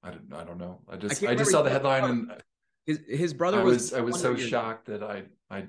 I 0.03 0.11
don't. 0.11 0.33
I 0.33 0.45
don't 0.45 0.59
know. 0.59 0.81
I 0.89 0.97
just. 0.97 1.25
I, 1.25 1.33
I 1.33 1.35
just 1.35 1.51
saw 1.51 1.63
the 1.63 1.71
headline 1.71 2.05
and 2.05 2.33
his 2.87 3.01
his 3.09 3.35
brother 3.35 3.61
I 3.61 3.65
was. 3.65 3.93
I 3.93 4.01
was 4.01 4.21
so 4.21 4.37
shocked 4.37 4.87
that 4.87 5.03
I 5.03 5.25
I 5.51 5.67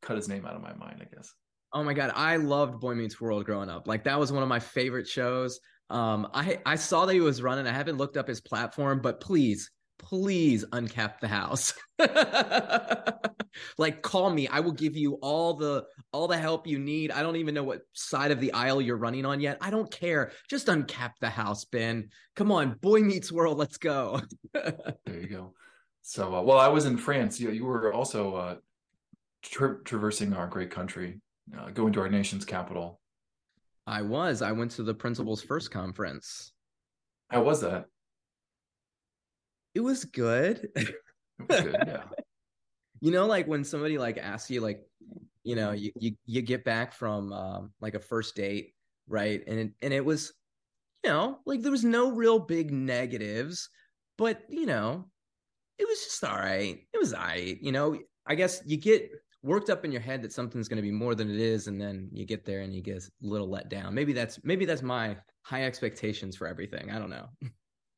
cut 0.00 0.16
his 0.16 0.28
name 0.28 0.46
out 0.46 0.54
of 0.54 0.62
my 0.62 0.74
mind. 0.74 1.00
I 1.00 1.14
guess. 1.14 1.34
Oh 1.72 1.84
my 1.84 1.94
god, 1.94 2.12
I 2.14 2.36
loved 2.36 2.80
Boy 2.80 2.94
Meets 2.94 3.20
World 3.20 3.44
growing 3.44 3.68
up. 3.68 3.86
Like 3.86 4.04
that 4.04 4.18
was 4.18 4.32
one 4.32 4.42
of 4.42 4.48
my 4.48 4.58
favorite 4.58 5.06
shows. 5.06 5.60
Um, 5.88 6.28
I 6.34 6.58
I 6.66 6.76
saw 6.76 7.06
that 7.06 7.14
he 7.14 7.20
was 7.20 7.42
running. 7.42 7.66
I 7.66 7.72
haven't 7.72 7.96
looked 7.96 8.16
up 8.16 8.28
his 8.28 8.40
platform, 8.40 9.00
but 9.00 9.20
please 9.20 9.70
please 9.98 10.64
uncap 10.72 11.20
the 11.20 11.28
house. 11.28 11.74
Like 13.78 14.02
call 14.02 14.30
me. 14.30 14.48
I 14.48 14.60
will 14.60 14.72
give 14.72 14.96
you 14.96 15.14
all 15.14 15.54
the 15.54 15.84
all 16.12 16.28
the 16.28 16.38
help 16.38 16.66
you 16.66 16.78
need. 16.78 17.10
I 17.10 17.22
don't 17.22 17.36
even 17.36 17.54
know 17.54 17.64
what 17.64 17.82
side 17.92 18.30
of 18.30 18.40
the 18.40 18.52
aisle 18.52 18.80
you're 18.80 18.96
running 18.96 19.24
on 19.24 19.40
yet. 19.40 19.58
I 19.60 19.70
don't 19.70 19.90
care. 19.90 20.32
Just 20.48 20.66
uncap 20.68 21.12
the 21.20 21.30
house 21.30 21.64
ben. 21.64 22.10
Come 22.36 22.52
on 22.52 22.74
boy 22.80 23.00
meets 23.00 23.32
world 23.32 23.58
let's 23.58 23.76
go. 23.78 24.20
There 24.52 24.94
you 25.20 25.28
go. 25.28 25.54
So 26.02 26.34
uh, 26.34 26.42
well 26.42 26.58
i 26.58 26.68
was 26.68 26.86
in 26.86 26.96
france. 26.96 27.40
You, 27.40 27.50
you 27.50 27.64
were 27.64 27.92
also 27.92 28.34
uh, 28.34 28.56
tra- 29.42 29.82
traversing 29.84 30.32
our 30.32 30.46
great 30.46 30.70
country 30.70 31.20
uh, 31.58 31.70
going 31.70 31.92
to 31.92 32.00
our 32.00 32.08
nation's 32.08 32.44
capital 32.44 33.00
i 33.86 34.02
was 34.02 34.42
i 34.42 34.52
went 34.52 34.70
to 34.70 34.82
the 34.82 34.94
principal's 34.94 35.42
first 35.42 35.70
conference 35.70 36.52
how 37.30 37.42
was 37.42 37.60
that 37.60 37.86
it 39.74 39.80
was 39.80 40.04
good. 40.04 40.68
It 40.74 41.48
was 41.48 41.60
good, 41.60 41.76
yeah. 41.86 42.02
you 43.00 43.10
know, 43.12 43.26
like 43.26 43.46
when 43.46 43.64
somebody 43.64 43.98
like 43.98 44.18
asks 44.18 44.50
you, 44.50 44.60
like, 44.60 44.82
you 45.44 45.56
know, 45.56 45.72
you 45.72 45.92
you, 45.98 46.12
you 46.26 46.42
get 46.42 46.64
back 46.64 46.92
from 46.92 47.32
um, 47.32 47.72
like 47.80 47.94
a 47.94 48.00
first 48.00 48.34
date, 48.36 48.74
right? 49.08 49.42
And 49.46 49.58
it, 49.58 49.70
and 49.80 49.94
it 49.94 50.04
was, 50.04 50.32
you 51.04 51.10
know, 51.10 51.38
like 51.46 51.62
there 51.62 51.70
was 51.70 51.84
no 51.84 52.10
real 52.10 52.38
big 52.38 52.72
negatives, 52.72 53.68
but 54.18 54.42
you 54.48 54.66
know, 54.66 55.06
it 55.78 55.88
was 55.88 56.04
just 56.04 56.24
all 56.24 56.36
right. 56.36 56.80
It 56.92 56.98
was 56.98 57.14
all 57.14 57.22
right. 57.22 57.56
You 57.60 57.72
know, 57.72 57.98
I 58.26 58.34
guess 58.34 58.60
you 58.66 58.76
get 58.76 59.08
worked 59.42 59.70
up 59.70 59.84
in 59.84 59.92
your 59.92 60.00
head 60.00 60.22
that 60.22 60.32
something's 60.32 60.68
going 60.68 60.76
to 60.76 60.82
be 60.82 60.90
more 60.90 61.14
than 61.14 61.30
it 61.30 61.40
is, 61.40 61.66
and 61.66 61.80
then 61.80 62.08
you 62.12 62.26
get 62.26 62.44
there 62.44 62.60
and 62.60 62.74
you 62.74 62.82
get 62.82 62.98
a 62.98 63.10
little 63.20 63.48
let 63.48 63.68
down. 63.68 63.94
Maybe 63.94 64.12
that's 64.12 64.38
maybe 64.44 64.64
that's 64.64 64.82
my 64.82 65.16
high 65.42 65.64
expectations 65.64 66.36
for 66.36 66.46
everything. 66.46 66.90
I 66.90 66.98
don't 66.98 67.10
know. 67.10 67.28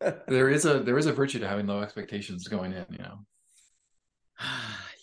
there 0.28 0.48
is 0.48 0.64
a 0.64 0.80
there 0.80 0.98
is 0.98 1.06
a 1.06 1.12
virtue 1.12 1.38
to 1.40 1.48
having 1.48 1.66
low 1.66 1.80
expectations 1.80 2.46
going 2.48 2.72
in, 2.72 2.86
you 2.90 2.98
know. 2.98 3.18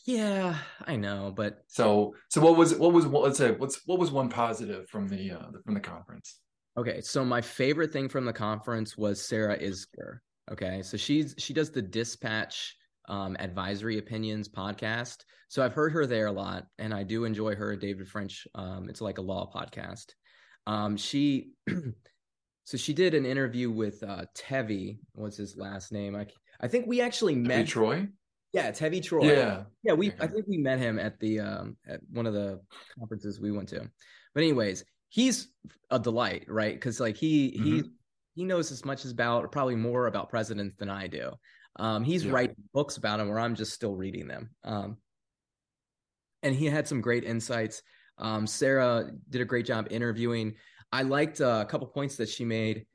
yeah, 0.05 0.57
I 0.85 0.95
know, 0.95 1.33
but 1.35 1.63
so 1.67 2.15
so 2.29 2.41
what 2.41 2.55
was 2.55 2.75
what 2.75 2.93
was 2.93 3.05
let's 3.05 3.37
say 3.37 3.51
what's 3.51 3.81
what 3.85 3.99
was 3.99 4.11
one 4.11 4.29
positive 4.29 4.87
from 4.89 5.07
the 5.07 5.31
uh 5.31 5.51
from 5.65 5.73
the 5.73 5.79
conference? 5.79 6.39
Okay, 6.77 7.01
so 7.01 7.25
my 7.25 7.41
favorite 7.41 7.91
thing 7.91 8.07
from 8.07 8.25
the 8.25 8.33
conference 8.33 8.97
was 8.97 9.21
Sarah 9.21 9.57
Isgur. 9.59 10.19
Okay, 10.51 10.81
so 10.81 10.97
she's 10.97 11.35
she 11.37 11.53
does 11.53 11.71
the 11.71 11.81
Dispatch 11.81 12.75
um, 13.09 13.35
Advisory 13.39 13.97
Opinions 13.97 14.47
podcast. 14.47 15.17
So 15.49 15.63
I've 15.63 15.73
heard 15.73 15.91
her 15.93 16.05
there 16.05 16.27
a 16.27 16.31
lot, 16.31 16.67
and 16.77 16.93
I 16.93 17.03
do 17.03 17.25
enjoy 17.25 17.55
her. 17.55 17.75
David 17.75 18.07
French. 18.07 18.47
Um, 18.55 18.87
it's 18.87 19.01
like 19.01 19.17
a 19.17 19.23
law 19.23 19.51
podcast. 19.53 20.13
Um, 20.67 20.95
she 20.95 21.51
so 22.63 22.77
she 22.77 22.93
did 22.93 23.13
an 23.15 23.25
interview 23.25 23.71
with 23.71 24.03
uh 24.03 24.25
Tevi. 24.37 24.99
What's 25.13 25.37
his 25.37 25.57
last 25.57 25.91
name? 25.91 26.15
I 26.15 26.27
I 26.61 26.67
think 26.67 26.85
we 26.87 27.01
actually 27.01 27.35
met 27.35 27.67
Troy. 27.67 28.07
Yeah, 28.53 28.71
Tevi 28.71 29.03
Troy. 29.03 29.25
Yeah, 29.25 29.63
yeah. 29.83 29.93
We 29.93 30.11
I 30.19 30.27
think 30.27 30.47
we 30.47 30.57
met 30.57 30.79
him 30.79 30.99
at 30.99 31.19
the 31.19 31.39
um 31.39 31.77
at 31.87 32.01
one 32.11 32.27
of 32.27 32.33
the 32.33 32.61
conferences 32.97 33.39
we 33.39 33.51
went 33.51 33.69
to. 33.69 33.89
But 34.35 34.43
anyways, 34.43 34.83
he's 35.09 35.47
a 35.89 35.97
delight, 35.99 36.45
right? 36.47 36.73
Because 36.73 36.99
like 36.99 37.17
he 37.17 37.51
mm-hmm. 37.51 37.65
he 37.65 37.83
he 38.35 38.43
knows 38.45 38.71
as 38.71 38.85
much 38.85 39.03
as 39.05 39.11
about 39.11 39.51
probably 39.51 39.75
more 39.75 40.07
about 40.07 40.29
presidents 40.29 40.75
than 40.77 40.89
I 40.89 41.07
do. 41.07 41.31
Um, 41.77 42.03
he's 42.03 42.25
yeah. 42.25 42.31
writing 42.31 42.55
books 42.73 42.97
about 42.97 43.19
him 43.19 43.29
where 43.29 43.39
I'm 43.39 43.55
just 43.55 43.73
still 43.73 43.95
reading 43.95 44.27
them. 44.27 44.49
Um, 44.63 44.97
and 46.43 46.55
he 46.55 46.65
had 46.65 46.87
some 46.87 47.01
great 47.01 47.23
insights. 47.23 47.81
Um, 48.17 48.47
Sarah 48.47 49.11
did 49.29 49.41
a 49.41 49.45
great 49.45 49.65
job 49.65 49.87
interviewing. 49.89 50.55
I 50.91 51.03
liked 51.03 51.41
uh, 51.41 51.63
a 51.65 51.69
couple 51.69 51.87
points 51.87 52.15
that 52.17 52.29
she 52.29 52.45
made 52.45 52.85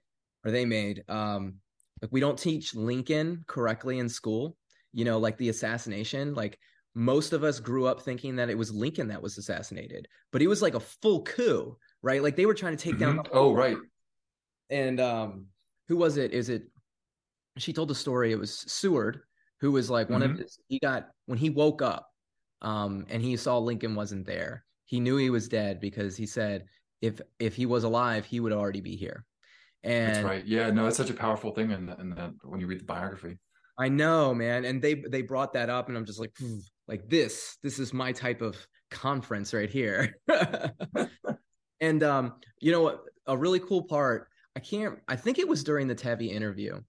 or 0.45 0.51
they 0.51 0.65
made. 0.65 1.05
Um, 1.09 1.57
like 2.03 2.13
we 2.13 2.21
don't 2.21 2.39
teach 2.39 2.75
Lincoln 2.75 3.45
correctly 3.47 3.99
in 3.99 4.09
school. 4.09 4.57
You 4.93 5.05
know, 5.05 5.19
like 5.19 5.37
the 5.39 5.49
assassination. 5.49 6.35
Like 6.35 6.59
most 6.95 7.33
of 7.33 7.43
us 7.43 7.59
grew 7.59 7.87
up 7.87 8.03
thinking 8.03 8.37
that 8.37 8.51
it 8.51 8.57
was 8.59 8.73
Lincoln 8.73 9.09
that 9.09 9.23
was 9.23 9.39
assassinated, 9.39 10.07
but 10.33 10.43
it 10.43 10.47
was 10.47 10.63
like 10.63 10.75
a 10.75 10.81
full 10.81 11.23
coup, 11.23 11.77
right? 12.03 12.23
Like 12.23 12.37
they 12.37 12.47
were 12.47 12.55
trying 12.55 12.77
to 12.77 12.83
take 12.83 12.95
mm-hmm. 12.95 13.17
down. 13.17 13.27
oh, 13.33 13.53
right. 13.53 13.77
And 14.71 15.01
um, 15.01 15.47
who 15.89 15.97
was 15.97 16.17
it? 16.17 16.33
Is 16.33 16.49
it? 16.49 16.65
She 17.59 17.73
told 17.73 17.89
the 17.89 17.95
story. 17.95 18.33
It 18.33 18.39
was 18.39 18.65
Seward, 18.71 19.21
who 19.61 19.73
was 19.73 19.91
like 19.91 20.11
one 20.11 20.23
mm-hmm. 20.23 20.33
of 20.33 20.39
his. 20.39 20.59
He 20.69 20.79
got 20.79 21.09
when 21.27 21.39
he 21.39 21.51
woke 21.51 21.83
up, 21.83 22.09
um, 22.63 23.07
and 23.09 23.23
he 23.23 23.37
saw 23.37 23.59
Lincoln 23.59 23.95
wasn't 23.95 24.27
there. 24.27 24.65
He 24.87 25.01
knew 25.01 25.17
he 25.17 25.31
was 25.31 25.49
dead 25.49 25.81
because 25.81 26.17
he 26.17 26.27
said 26.27 26.65
if 27.01 27.21
if 27.39 27.55
he 27.55 27.67
was 27.67 27.85
alive, 27.85 28.25
he 28.25 28.41
would 28.41 28.53
already 28.53 28.81
be 28.81 28.97
here. 28.97 29.25
And 29.83 30.15
that's 30.15 30.25
right. 30.25 30.47
Yeah, 30.47 30.71
no, 30.71 30.85
that's 30.85 30.97
such 30.97 31.11
a 31.11 31.15
powerful 31.15 31.53
thing 31.53 31.71
in, 31.71 31.89
in 32.01 32.11
that 32.11 32.33
when 32.43 32.61
you 32.61 32.67
read 32.67 32.81
the 32.81 32.85
biography. 32.85 33.39
I 33.79 33.89
know, 33.89 34.35
man, 34.35 34.65
and 34.65 34.81
they 34.81 34.95
they 34.95 35.23
brought 35.23 35.53
that 35.55 35.69
up, 35.69 35.89
and 35.89 35.97
I'm 35.97 36.07
just 36.07 36.21
like, 36.21 36.33
like 36.89 37.09
this, 37.09 37.59
this 37.63 37.79
is 37.79 37.93
my 37.93 38.13
type 38.13 38.41
of 38.41 38.57
conference 38.91 39.53
right 39.53 39.69
here. 39.69 40.17
and 41.81 42.03
um, 42.03 42.35
you 42.61 42.73
know, 42.73 43.01
a 43.27 43.37
really 43.37 43.61
cool 43.61 43.83
part. 43.83 44.29
I 44.57 44.61
can't. 44.61 44.99
I 45.09 45.17
think 45.17 45.39
it 45.39 45.49
was 45.49 45.65
during 45.65 45.89
the 45.89 45.95
Tevi 45.95 46.31
interview. 46.31 46.81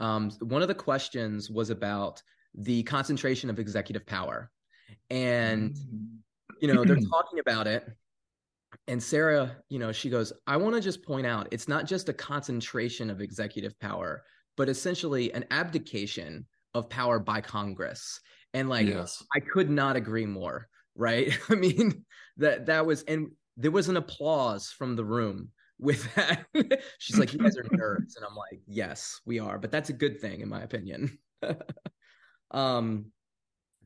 Um, 0.00 0.30
one 0.40 0.62
of 0.62 0.68
the 0.68 0.74
questions 0.74 1.50
was 1.50 1.70
about 1.70 2.22
the 2.54 2.82
concentration 2.84 3.50
of 3.50 3.58
executive 3.58 4.06
power, 4.06 4.50
and 5.10 5.76
you 6.60 6.72
know, 6.72 6.84
they're 6.84 6.96
talking 7.10 7.38
about 7.38 7.66
it. 7.66 7.86
And 8.86 9.02
Sarah, 9.02 9.56
you 9.68 9.78
know, 9.78 9.92
she 9.92 10.10
goes, 10.10 10.32
I 10.46 10.56
want 10.56 10.74
to 10.74 10.80
just 10.80 11.04
point 11.04 11.26
out 11.26 11.48
it's 11.50 11.68
not 11.68 11.86
just 11.86 12.08
a 12.08 12.12
concentration 12.12 13.10
of 13.10 13.20
executive 13.20 13.78
power, 13.80 14.22
but 14.56 14.68
essentially 14.68 15.32
an 15.32 15.44
abdication 15.50 16.46
of 16.74 16.88
power 16.88 17.18
by 17.18 17.40
Congress. 17.40 18.20
And 18.54 18.68
like, 18.68 18.86
yes. 18.86 19.22
I 19.34 19.40
could 19.40 19.70
not 19.70 19.96
agree 19.96 20.26
more. 20.26 20.68
Right. 20.96 21.36
I 21.48 21.54
mean, 21.54 22.04
that 22.36 22.66
that 22.66 22.86
was, 22.86 23.02
and 23.02 23.32
there 23.56 23.70
was 23.70 23.88
an 23.88 23.96
applause 23.96 24.70
from 24.70 24.96
the 24.96 25.04
room 25.04 25.50
with 25.80 26.14
that. 26.14 26.46
She's 26.98 27.18
like, 27.18 27.32
You 27.32 27.38
guys 27.38 27.56
are 27.56 27.62
nerds. 27.64 28.16
And 28.16 28.24
I'm 28.28 28.36
like, 28.36 28.60
Yes, 28.66 29.20
we 29.24 29.38
are. 29.38 29.58
But 29.58 29.70
that's 29.70 29.90
a 29.90 29.94
good 29.94 30.20
thing, 30.20 30.40
in 30.40 30.48
my 30.48 30.62
opinion. 30.62 31.18
um, 32.50 33.06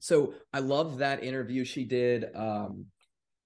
so 0.01 0.35
I 0.53 0.59
love 0.59 0.99
that 0.99 1.25
interview 1.25 1.65
she 1.65 1.85
did. 1.85 2.27
Um, 2.35 2.87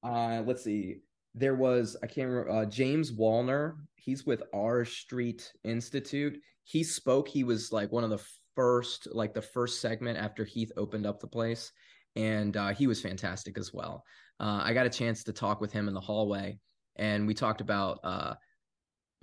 uh, 0.02 0.42
let's 0.44 0.64
see. 0.64 0.96
There 1.34 1.54
was 1.54 1.96
I 2.02 2.06
can't 2.06 2.28
remember 2.28 2.50
uh, 2.50 2.64
James 2.64 3.12
Wallner. 3.12 3.76
He's 3.94 4.24
with 4.24 4.42
R 4.52 4.84
Street 4.84 5.52
Institute. 5.64 6.38
He 6.64 6.82
spoke. 6.82 7.28
He 7.28 7.44
was 7.44 7.72
like 7.72 7.92
one 7.92 8.04
of 8.04 8.10
the 8.10 8.24
first, 8.56 9.06
like 9.12 9.34
the 9.34 9.42
first 9.42 9.80
segment 9.80 10.18
after 10.18 10.44
Heath 10.44 10.72
opened 10.76 11.06
up 11.06 11.20
the 11.20 11.28
place, 11.28 11.70
and 12.16 12.56
uh, 12.56 12.68
he 12.70 12.86
was 12.86 13.00
fantastic 13.00 13.56
as 13.58 13.72
well. 13.72 14.02
Uh, 14.40 14.60
I 14.64 14.72
got 14.72 14.86
a 14.86 14.90
chance 14.90 15.24
to 15.24 15.32
talk 15.32 15.60
with 15.60 15.72
him 15.72 15.88
in 15.88 15.94
the 15.94 16.00
hallway, 16.00 16.58
and 16.98 17.26
we 17.26 17.34
talked 17.34 17.60
about 17.60 18.00
uh, 18.04 18.34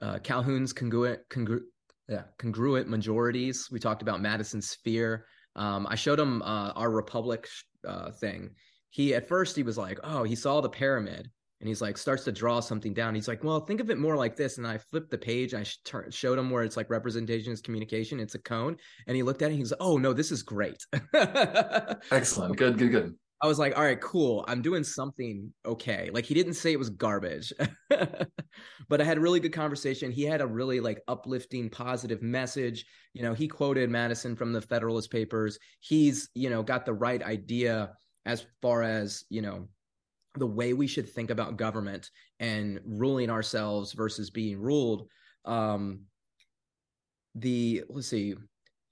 uh, 0.02 0.20
Calhoun's 0.20 0.74
congruent, 0.74 1.22
congru- 1.30 1.66
yeah, 2.08 2.24
congruent 2.38 2.88
majorities. 2.88 3.70
We 3.72 3.80
talked 3.80 4.02
about 4.02 4.22
Madison's 4.22 4.70
sphere. 4.70 5.26
Um, 5.56 5.88
I 5.90 5.96
showed 5.96 6.20
him 6.20 6.42
uh, 6.42 6.72
our 6.76 6.92
Republic 6.92 7.48
uh, 7.88 8.12
thing. 8.12 8.52
He 8.90 9.14
at 9.14 9.28
first 9.28 9.56
he 9.56 9.64
was 9.64 9.78
like, 9.78 10.00
"Oh, 10.04 10.24
he 10.24 10.36
saw 10.36 10.62
the 10.62 10.70
pyramid," 10.70 11.30
and 11.60 11.68
he's 11.68 11.82
like, 11.82 11.98
starts 11.98 12.24
to 12.26 12.32
draw 12.32 12.60
something 12.60 12.94
down. 12.94 13.16
He's 13.16 13.28
like, 13.28 13.44
"Well, 13.44 13.60
think 13.62 13.82
of 13.82 13.90
it 13.90 13.98
more 13.98 14.16
like 14.16 14.36
this." 14.36 14.58
And 14.58 14.68
I 14.68 14.78
flipped 14.78 15.12
the 15.12 15.18
page. 15.18 15.54
I 15.54 15.64
sh- 15.64 15.80
showed 16.10 16.38
him 16.38 16.50
where 16.50 16.64
it's 16.64 16.78
like 16.78 16.90
representation 16.90 17.52
is 17.52 17.62
communication. 17.62 18.20
It's 18.20 18.36
a 18.36 18.40
cone, 18.40 18.78
and 19.08 19.16
he 19.16 19.24
looked 19.24 19.42
at 19.42 19.52
it. 19.52 19.56
He's 19.56 19.72
like, 19.72 19.82
"Oh 19.82 19.98
no, 19.98 20.14
this 20.14 20.32
is 20.32 20.44
great." 20.44 20.86
Excellent. 21.14 22.58
Good. 22.58 22.78
Good. 22.78 22.92
Good. 22.92 23.16
I 23.46 23.48
was 23.48 23.60
like, 23.60 23.78
all 23.78 23.84
right, 23.84 24.02
cool. 24.02 24.44
I'm 24.48 24.64
doing 24.64 24.84
something 24.84 25.54
okay. 25.68 26.10
Like 26.12 26.26
he 26.26 26.34
didn't 26.34 26.56
say 26.56 26.72
it 26.72 26.80
was 26.80 26.90
garbage, 26.90 27.54
but 28.90 29.00
I 29.00 29.04
had 29.04 29.20
a 29.20 29.22
really 29.22 29.40
good 29.40 29.54
conversation. 29.54 30.12
He 30.12 30.24
had 30.24 30.42
a 30.42 30.48
really 30.48 30.80
like 30.80 31.04
uplifting, 31.08 31.70
positive 31.70 32.24
message. 32.24 32.88
You 33.14 33.22
know, 33.22 33.36
he 33.36 33.48
quoted 33.48 33.92
Madison 33.92 34.36
from 34.36 34.52
the 34.52 34.62
Federalist 34.62 35.12
Papers. 35.12 35.60
He's, 35.80 36.28
you 36.34 36.50
know, 36.50 36.64
got 36.64 36.88
the 36.88 36.96
right 36.96 37.22
idea 37.22 37.92
as 38.26 38.48
far 38.64 38.82
as, 38.82 39.26
you 39.30 39.44
know, 39.44 39.68
the 40.34 40.48
way 40.48 40.74
we 40.74 40.88
should 40.88 41.08
think 41.08 41.30
about 41.30 41.56
government 41.56 42.10
and 42.40 42.80
ruling 42.84 43.30
ourselves 43.30 43.94
versus 43.94 44.32
being 44.32 44.60
ruled. 44.60 45.08
Um, 45.46 46.06
the 47.36 47.84
let's 47.90 48.08
see, 48.08 48.34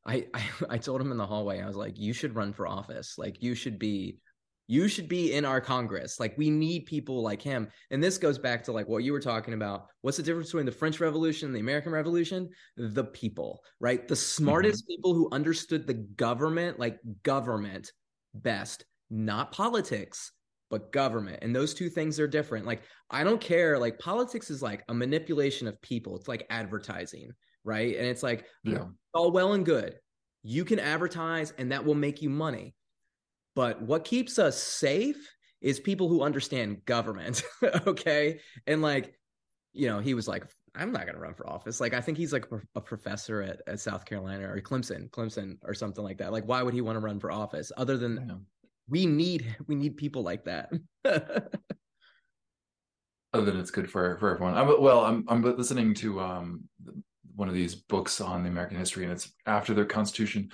I, 0.06 0.28
I 0.36 0.44
I 0.70 0.78
told 0.78 1.02
him 1.02 1.10
in 1.10 1.18
the 1.18 1.26
hallway, 1.26 1.60
I 1.60 1.66
was 1.66 1.76
like, 1.76 1.98
you 1.98 2.14
should 2.14 2.36
run 2.36 2.54
for 2.54 2.68
office. 2.68 3.16
Like 3.18 3.42
you 3.42 3.56
should 3.56 3.80
be 3.80 4.20
you 4.68 4.88
should 4.88 5.08
be 5.08 5.34
in 5.34 5.46
our 5.46 5.60
congress. 5.60 6.20
Like 6.20 6.38
we 6.38 6.50
need 6.50 6.86
people 6.86 7.22
like 7.22 7.42
him. 7.42 7.68
And 7.92 8.04
this 8.04 8.18
goes 8.18 8.38
back 8.38 8.64
to 8.64 8.72
like 8.72 8.88
what 8.88 9.04
you 9.04 9.12
were 9.12 9.20
talking 9.20 9.54
about. 9.54 9.88
What's 10.02 10.18
the 10.18 10.24
difference 10.24 10.50
between 10.50 10.66
the 10.66 10.72
french 10.72 11.00
revolution 11.00 11.48
and 11.48 11.56
the 11.56 11.60
american 11.60 11.92
revolution? 11.92 12.50
The 12.78 13.06
people 13.06 13.62
right? 13.80 14.08
The 14.08 14.16
smartest 14.16 14.84
mm-hmm. 14.84 14.96
people 14.96 15.14
who 15.14 15.30
understood 15.32 15.86
the 15.86 15.94
government 15.94 16.80
like 16.80 17.00
government 17.24 17.92
best 18.34 18.86
not 19.10 19.52
politics 19.52 20.32
but 20.70 20.92
government. 20.92 21.38
And 21.44 21.56
those 21.56 21.76
two 21.76 21.88
things 21.88 22.20
are 22.20 22.28
different. 22.28 22.66
Like 22.66 22.84
i 23.10 23.24
don't 23.24 23.42
care 23.42 23.78
like 23.78 24.00
politics 24.00 24.50
is 24.50 24.62
like 24.62 24.84
a 24.90 24.94
manipulation 24.94 25.68
of 25.68 25.82
people. 25.82 26.16
It's 26.16 26.28
like 26.28 26.46
advertising 26.50 27.32
right? 27.64 27.96
And 27.96 28.06
it's 28.06 28.24
like 28.24 28.46
yeah. 28.64 28.86
All 29.14 29.32
well 29.32 29.54
and 29.54 29.66
good. 29.66 29.96
You 30.42 30.66
can 30.66 30.80
advertise 30.80 31.54
and 31.58 31.72
that 31.72 31.86
will 31.86 31.96
make 31.96 32.22
you 32.22 32.30
money 32.30 32.76
but 33.56 33.82
what 33.82 34.04
keeps 34.04 34.40
us 34.40 34.62
safe 34.62 35.34
is 35.62 35.80
people 35.80 36.10
who 36.10 36.22
understand 36.22 36.86
government. 36.86 37.44
okay. 37.88 38.40
And 38.68 38.82
like, 38.82 39.14
you 39.72 39.88
know, 39.88 40.00
he 40.00 40.14
was 40.14 40.28
like, 40.28 40.46
I'm 40.76 40.92
not 40.92 41.04
going 41.04 41.16
to 41.16 41.22
run 41.22 41.36
for 41.36 41.50
office. 41.50 41.80
Like, 41.80 41.94
I 41.94 42.02
think 42.02 42.18
he's 42.18 42.34
like 42.34 42.46
a 42.76 42.82
professor 42.82 43.42
at, 43.42 43.62
at 43.68 43.80
South 43.80 44.06
Carolina 44.06 44.50
or 44.50 44.60
Clemson, 44.60 45.10
Clemson 45.10 45.58
or 45.64 45.74
something 45.74 46.04
like 46.04 46.18
that. 46.18 46.32
Like, 46.32 46.46
why 46.46 46.62
would 46.64 46.74
he 46.74 46.82
want 46.82 46.98
to 46.98 47.00
run 47.00 47.20
for 47.20 47.32
office 47.32 47.72
other 47.78 47.98
than 47.98 48.26
yeah. 48.28 48.36
we 48.90 49.06
need, 49.06 49.56
we 49.68 49.76
need 49.76 49.98
people 49.98 50.24
like 50.24 50.46
that. 50.46 50.72
other 51.06 51.52
than 53.34 53.60
it's 53.60 53.72
good 53.72 53.90
for, 53.90 54.18
for 54.20 54.34
everyone. 54.34 54.56
I'm, 54.56 54.82
well, 54.82 55.06
I'm, 55.06 55.24
I'm 55.28 55.42
listening 55.42 55.94
to, 55.96 56.20
um, 56.20 56.64
one 57.36 57.48
of 57.48 57.54
these 57.54 57.76
books 57.76 58.22
on 58.22 58.44
the 58.44 58.50
American 58.50 58.78
history 58.78 59.04
and 59.04 59.12
it's 59.12 59.34
after 59.46 59.74
the 59.74 59.86
constitution 59.86 60.52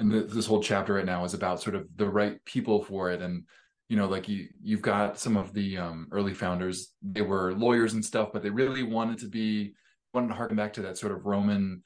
and 0.00 0.10
this 0.10 0.46
whole 0.46 0.62
chapter 0.62 0.94
right 0.94 1.06
now 1.06 1.24
is 1.24 1.34
about 1.34 1.62
sort 1.62 1.76
of 1.76 1.86
the 1.96 2.08
right 2.08 2.44
people 2.44 2.82
for 2.82 3.10
it. 3.12 3.22
And 3.22 3.44
you 3.90 3.96
know 3.96 4.06
like 4.06 4.28
you 4.28 4.48
you've 4.62 4.80
got 4.80 5.18
some 5.18 5.36
of 5.36 5.52
the 5.52 5.76
um, 5.76 6.06
early 6.12 6.32
founders 6.32 6.94
they 7.02 7.20
were 7.22 7.52
lawyers 7.54 7.92
and 7.92 8.04
stuff 8.04 8.30
but 8.32 8.40
they 8.42 8.48
really 8.48 8.84
wanted 8.84 9.18
to 9.18 9.26
be 9.26 9.74
wanted 10.14 10.28
to 10.28 10.34
harken 10.34 10.56
back 10.56 10.72
to 10.72 10.80
that 10.80 10.96
sort 10.96 11.12
of 11.12 11.26
roman 11.26 11.82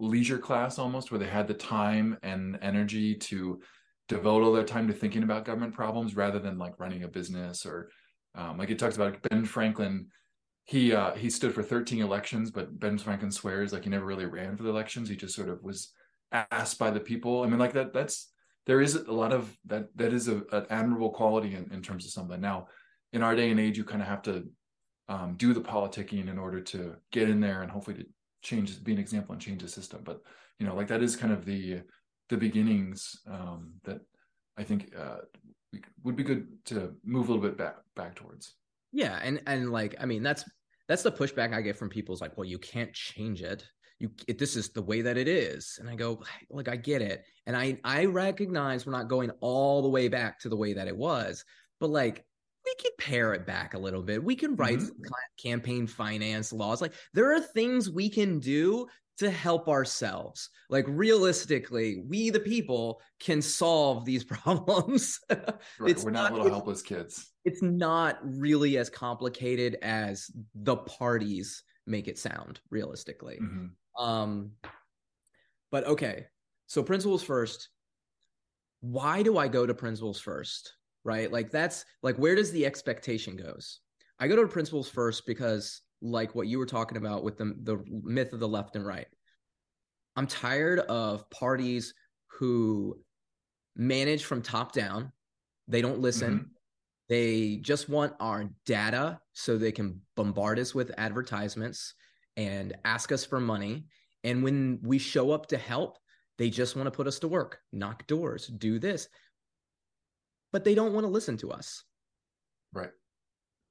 leisure 0.00 0.38
class 0.38 0.78
almost 0.78 1.12
where 1.12 1.20
they 1.20 1.26
had 1.26 1.46
the 1.46 1.54
time 1.54 2.16
and 2.22 2.58
energy 2.62 3.14
to 3.14 3.60
devote 4.08 4.42
all 4.42 4.52
their 4.52 4.64
time 4.64 4.88
to 4.88 4.94
thinking 4.94 5.22
about 5.22 5.44
government 5.44 5.74
problems 5.74 6.16
rather 6.16 6.38
than 6.38 6.58
like 6.58 6.80
running 6.80 7.04
a 7.04 7.08
business 7.08 7.64
or 7.64 7.90
um, 8.34 8.58
like 8.58 8.70
it 8.70 8.78
talks 8.78 8.96
about 8.96 9.22
ben 9.28 9.44
franklin. 9.44 10.06
He 10.64 10.94
uh, 10.94 11.14
he 11.14 11.28
stood 11.28 11.54
for 11.54 11.62
13 11.62 12.00
elections 12.00 12.50
but 12.50 12.78
ben 12.80 12.98
franklin 12.98 13.30
swears 13.30 13.72
like 13.72 13.84
he 13.84 13.90
never 13.90 14.06
really 14.06 14.26
ran 14.26 14.56
for 14.56 14.62
the 14.62 14.70
elections. 14.70 15.08
He 15.08 15.16
just 15.16 15.36
sort 15.36 15.50
of 15.50 15.62
was 15.62 15.92
asked 16.34 16.78
by 16.78 16.90
the 16.90 17.00
people. 17.00 17.42
I 17.42 17.46
mean, 17.46 17.58
like 17.58 17.74
that, 17.74 17.92
that's, 17.92 18.30
there 18.66 18.80
is 18.80 18.94
a 18.94 19.12
lot 19.12 19.32
of 19.32 19.56
that, 19.66 19.88
that 19.96 20.12
is 20.12 20.28
a, 20.28 20.36
an 20.52 20.66
admirable 20.70 21.10
quality 21.10 21.54
in, 21.54 21.70
in 21.72 21.82
terms 21.82 22.04
of 22.04 22.12
something. 22.12 22.40
Now, 22.40 22.68
in 23.12 23.22
our 23.22 23.36
day 23.36 23.50
and 23.50 23.60
age, 23.60 23.78
you 23.78 23.84
kind 23.84 24.02
of 24.02 24.08
have 24.08 24.22
to 24.22 24.48
um, 25.08 25.34
do 25.36 25.52
the 25.52 25.60
politicking 25.60 26.28
in 26.28 26.38
order 26.38 26.60
to 26.60 26.96
get 27.12 27.28
in 27.28 27.40
there 27.40 27.62
and 27.62 27.70
hopefully 27.70 27.98
to 27.98 28.06
change, 28.42 28.82
be 28.82 28.92
an 28.92 28.98
example 28.98 29.34
and 29.34 29.42
change 29.42 29.62
the 29.62 29.68
system. 29.68 30.00
But, 30.02 30.20
you 30.58 30.66
know, 30.66 30.74
like 30.74 30.88
that 30.88 31.02
is 31.02 31.14
kind 31.14 31.32
of 31.32 31.44
the, 31.44 31.82
the 32.30 32.36
beginnings 32.36 33.20
um, 33.30 33.74
that 33.84 34.00
I 34.56 34.64
think 34.64 34.94
uh, 34.98 35.18
would 36.02 36.16
be 36.16 36.24
good 36.24 36.48
to 36.66 36.94
move 37.04 37.28
a 37.28 37.32
little 37.32 37.48
bit 37.48 37.58
back, 37.58 37.76
back 37.94 38.14
towards. 38.14 38.54
Yeah. 38.92 39.18
And, 39.22 39.42
and 39.46 39.70
like, 39.70 39.94
I 40.00 40.06
mean, 40.06 40.22
that's, 40.22 40.44
that's 40.88 41.02
the 41.02 41.12
pushback 41.12 41.52
I 41.52 41.60
get 41.60 41.76
from 41.76 41.90
people 41.90 42.14
is 42.14 42.20
like, 42.20 42.36
well, 42.36 42.44
you 42.44 42.58
can't 42.58 42.92
change 42.92 43.42
it 43.42 43.66
you 43.98 44.10
it, 44.26 44.38
this 44.38 44.56
is 44.56 44.70
the 44.70 44.82
way 44.82 45.02
that 45.02 45.16
it 45.16 45.28
is. 45.28 45.78
And 45.80 45.88
i 45.88 45.94
go 45.94 46.22
like 46.50 46.68
i 46.68 46.76
get 46.76 47.02
it. 47.02 47.24
And 47.46 47.56
i 47.56 47.78
i 47.84 48.04
recognize 48.04 48.86
we're 48.86 48.92
not 48.92 49.08
going 49.08 49.30
all 49.40 49.82
the 49.82 49.88
way 49.88 50.08
back 50.08 50.40
to 50.40 50.48
the 50.48 50.56
way 50.56 50.72
that 50.74 50.88
it 50.88 50.96
was 50.96 51.44
but 51.80 51.90
like 51.90 52.24
we 52.64 52.74
can 52.80 52.92
pare 52.98 53.34
it 53.34 53.46
back 53.46 53.74
a 53.74 53.78
little 53.78 54.02
bit. 54.02 54.24
We 54.24 54.36
can 54.36 54.56
write 54.56 54.78
mm-hmm. 54.78 55.02
campaign 55.38 55.86
finance 55.86 56.52
laws. 56.52 56.80
Like 56.80 56.94
there 57.12 57.34
are 57.34 57.40
things 57.40 57.90
we 57.90 58.08
can 58.08 58.38
do 58.38 58.86
to 59.18 59.30
help 59.30 59.68
ourselves. 59.68 60.48
Like 60.70 60.86
realistically 60.88 62.02
we 62.06 62.30
the 62.30 62.40
people 62.40 63.00
can 63.20 63.42
solve 63.42 64.04
these 64.04 64.24
problems. 64.42 65.20
Right. 65.78 66.02
we're 66.02 66.10
not, 66.10 66.30
not 66.30 66.32
little 66.32 66.48
helpless 66.48 66.82
kids. 66.82 67.32
it's 67.44 67.62
not 67.62 68.18
really 68.22 68.78
as 68.78 68.88
complicated 68.88 69.76
as 69.82 70.30
the 70.54 70.76
parties 70.76 71.62
make 71.86 72.08
it 72.08 72.18
sound 72.18 72.60
realistically. 72.70 73.38
Mm-hmm. 73.42 73.66
Um, 73.98 74.52
but 75.70 75.84
okay, 75.86 76.26
so 76.66 76.82
principles 76.82 77.22
first. 77.22 77.68
Why 78.80 79.22
do 79.22 79.38
I 79.38 79.48
go 79.48 79.66
to 79.66 79.74
principles 79.74 80.20
first? 80.20 80.74
Right, 81.04 81.30
like 81.30 81.50
that's 81.50 81.84
like 82.02 82.16
where 82.16 82.34
does 82.34 82.50
the 82.50 82.64
expectation 82.64 83.36
goes? 83.36 83.80
I 84.18 84.28
go 84.28 84.36
to 84.36 84.46
principles 84.46 84.88
first 84.88 85.26
because, 85.26 85.82
like 86.00 86.34
what 86.34 86.46
you 86.46 86.58
were 86.58 86.66
talking 86.66 86.96
about 86.96 87.24
with 87.24 87.36
the 87.36 87.54
the 87.62 87.82
myth 87.88 88.32
of 88.32 88.40
the 88.40 88.48
left 88.48 88.76
and 88.76 88.86
right. 88.86 89.06
I'm 90.16 90.26
tired 90.26 90.78
of 90.80 91.28
parties 91.30 91.92
who 92.38 92.98
manage 93.76 94.24
from 94.24 94.42
top 94.42 94.72
down. 94.72 95.12
They 95.68 95.82
don't 95.82 96.00
listen. 96.00 96.34
Mm-hmm. 96.34 96.48
They 97.08 97.56
just 97.56 97.88
want 97.88 98.14
our 98.20 98.48
data 98.64 99.20
so 99.32 99.58
they 99.58 99.72
can 99.72 100.00
bombard 100.16 100.58
us 100.58 100.74
with 100.74 100.92
advertisements 100.96 101.94
and 102.36 102.74
ask 102.84 103.12
us 103.12 103.24
for 103.24 103.40
money. 103.40 103.86
And 104.22 104.42
when 104.42 104.80
we 104.82 104.98
show 104.98 105.32
up 105.32 105.46
to 105.48 105.58
help, 105.58 105.98
they 106.38 106.50
just 106.50 106.76
want 106.76 106.86
to 106.86 106.90
put 106.90 107.06
us 107.06 107.20
to 107.20 107.28
work, 107.28 107.60
knock 107.72 108.06
doors, 108.06 108.46
do 108.46 108.78
this. 108.78 109.08
But 110.52 110.64
they 110.64 110.74
don't 110.74 110.92
want 110.92 111.04
to 111.04 111.12
listen 111.12 111.36
to 111.38 111.52
us. 111.52 111.84
Right. 112.72 112.90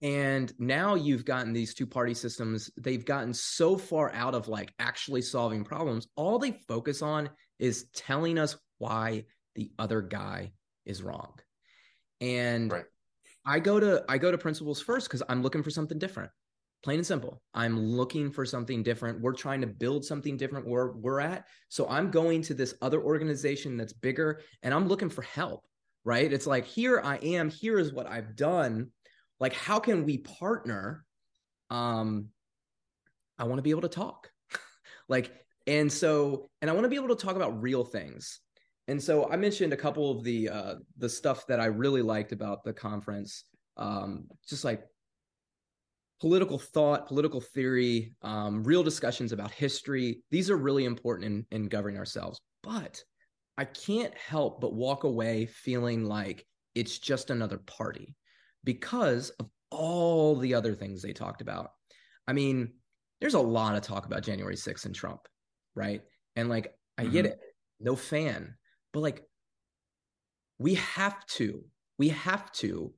And 0.02 0.54
now 0.60 0.96
you've 0.96 1.26
gotten 1.26 1.54
these 1.54 1.74
two 1.74 1.88
party 1.88 2.14
systems, 2.14 2.70
they've 2.78 3.06
gotten 3.06 3.34
so 3.34 3.78
far 3.78 4.12
out 4.14 4.36
of 4.36 4.48
like 4.48 4.74
actually 4.80 5.22
solving 5.22 5.64
problems. 5.64 6.08
All 6.16 6.40
they 6.40 6.52
focus 6.68 7.02
on 7.02 7.30
is 7.58 7.86
telling 7.96 8.38
us 8.38 8.58
why 8.80 9.26
the 9.56 9.72
other 9.80 10.02
guy 10.02 10.52
is 10.86 11.02
wrong. 11.02 11.34
And 12.20 12.72
right. 12.72 12.86
I 13.46 13.60
go 13.60 13.80
to 13.80 14.04
I 14.10 14.18
go 14.18 14.32
to 14.32 14.38
principles 14.38 14.82
first 14.82 15.08
because 15.08 15.24
I'm 15.28 15.42
looking 15.42 15.64
for 15.64 15.70
something 15.70 16.00
different. 16.00 16.32
Plain 16.84 17.00
and 17.00 17.08
simple. 17.08 17.42
I'm 17.54 17.80
looking 17.80 18.30
for 18.30 18.46
something 18.46 18.84
different. 18.84 19.22
We're 19.22 19.34
trying 19.34 19.62
to 19.62 19.68
build 19.68 20.04
something 20.04 20.36
different 20.36 20.68
where 20.68 20.92
we're 20.92 21.22
at. 21.22 21.46
So 21.70 21.88
I'm 21.88 22.12
going 22.12 22.42
to 22.44 22.54
this 22.54 22.76
other 22.82 23.02
organization 23.02 23.78
that's 23.78 23.94
bigger 23.94 24.42
and 24.64 24.74
I'm 24.74 24.90
looking 24.90 25.10
for 25.10 25.22
help, 25.22 25.64
right? 26.04 26.32
It's 26.32 26.46
like, 26.46 26.66
here 26.66 27.00
I 27.02 27.18
am, 27.18 27.50
here 27.50 27.80
is 27.80 27.94
what 27.94 28.08
I've 28.08 28.36
done. 28.36 28.92
Like, 29.40 29.54
how 29.54 29.80
can 29.80 30.04
we 30.04 30.18
partner? 30.18 31.06
Um, 31.70 32.28
I 33.40 33.46
want 33.46 33.60
to 33.60 33.64
be 33.64 33.72
able 33.72 33.82
to 33.82 33.88
talk. 33.88 34.30
like, 35.08 35.32
and 35.66 35.90
so, 35.90 36.50
and 36.62 36.70
I 36.70 36.74
want 36.74 36.84
to 36.84 36.90
be 36.90 36.98
able 36.98 37.16
to 37.16 37.26
talk 37.26 37.38
about 37.38 37.62
real 37.62 37.86
things. 37.86 38.42
And 38.90 39.02
so 39.02 39.30
I 39.30 39.38
mentioned 39.38 39.72
a 39.72 39.78
couple 39.78 40.12
of 40.12 40.26
the 40.26 40.50
uh, 40.50 40.76
the 40.98 41.08
stuff 41.08 41.48
that 41.48 41.62
I 41.62 41.68
really 41.68 42.02
liked 42.02 42.34
about 42.34 42.66
the 42.66 42.74
conference, 42.74 43.46
um, 43.78 44.28
just 44.50 44.66
like 44.66 44.84
political 46.24 46.58
thought, 46.58 47.06
political 47.06 47.42
theory, 47.42 48.16
um, 48.22 48.64
real 48.64 48.82
discussions 48.82 49.34
about 49.34 49.52
history. 49.52 50.22
These 50.32 50.50
are 50.50 50.56
really 50.56 50.86
important 50.86 51.26
in, 51.26 51.46
in 51.52 51.68
governing 51.68 52.00
ourselves. 52.00 52.40
But 52.64 53.04
I 53.58 53.66
can't 53.66 54.18
help 54.18 54.62
but 54.62 54.74
walk 54.74 55.04
away 55.04 55.48
feeling 55.48 56.06
like 56.06 56.46
it's 56.76 56.98
just 56.98 57.30
another 57.30 57.58
party 57.58 58.16
because 58.64 59.32
of 59.32 59.50
all 59.70 60.38
the 60.38 60.54
other 60.54 60.74
things 60.74 61.02
they 61.02 61.12
talked 61.12 61.42
about. 61.42 61.72
I 62.26 62.32
mean, 62.32 62.72
there's 63.20 63.34
a 63.34 63.42
lot 63.42 63.76
of 63.76 63.82
talk 63.82 64.06
about 64.06 64.24
January 64.24 64.56
6th 64.56 64.86
and 64.86 64.96
Trump, 64.96 65.28
right? 65.76 66.04
And 66.38 66.48
like, 66.48 66.74
I 66.98 67.04
mm-hmm. 67.04 67.12
get 67.12 67.26
it, 67.26 67.40
no 67.82 67.98
fan, 67.98 68.56
but 68.94 69.02
like, 69.02 69.24
we 70.58 70.76
have 70.76 71.26
to, 71.26 71.66
we 72.00 72.08
have 72.08 72.50
to 72.54 72.94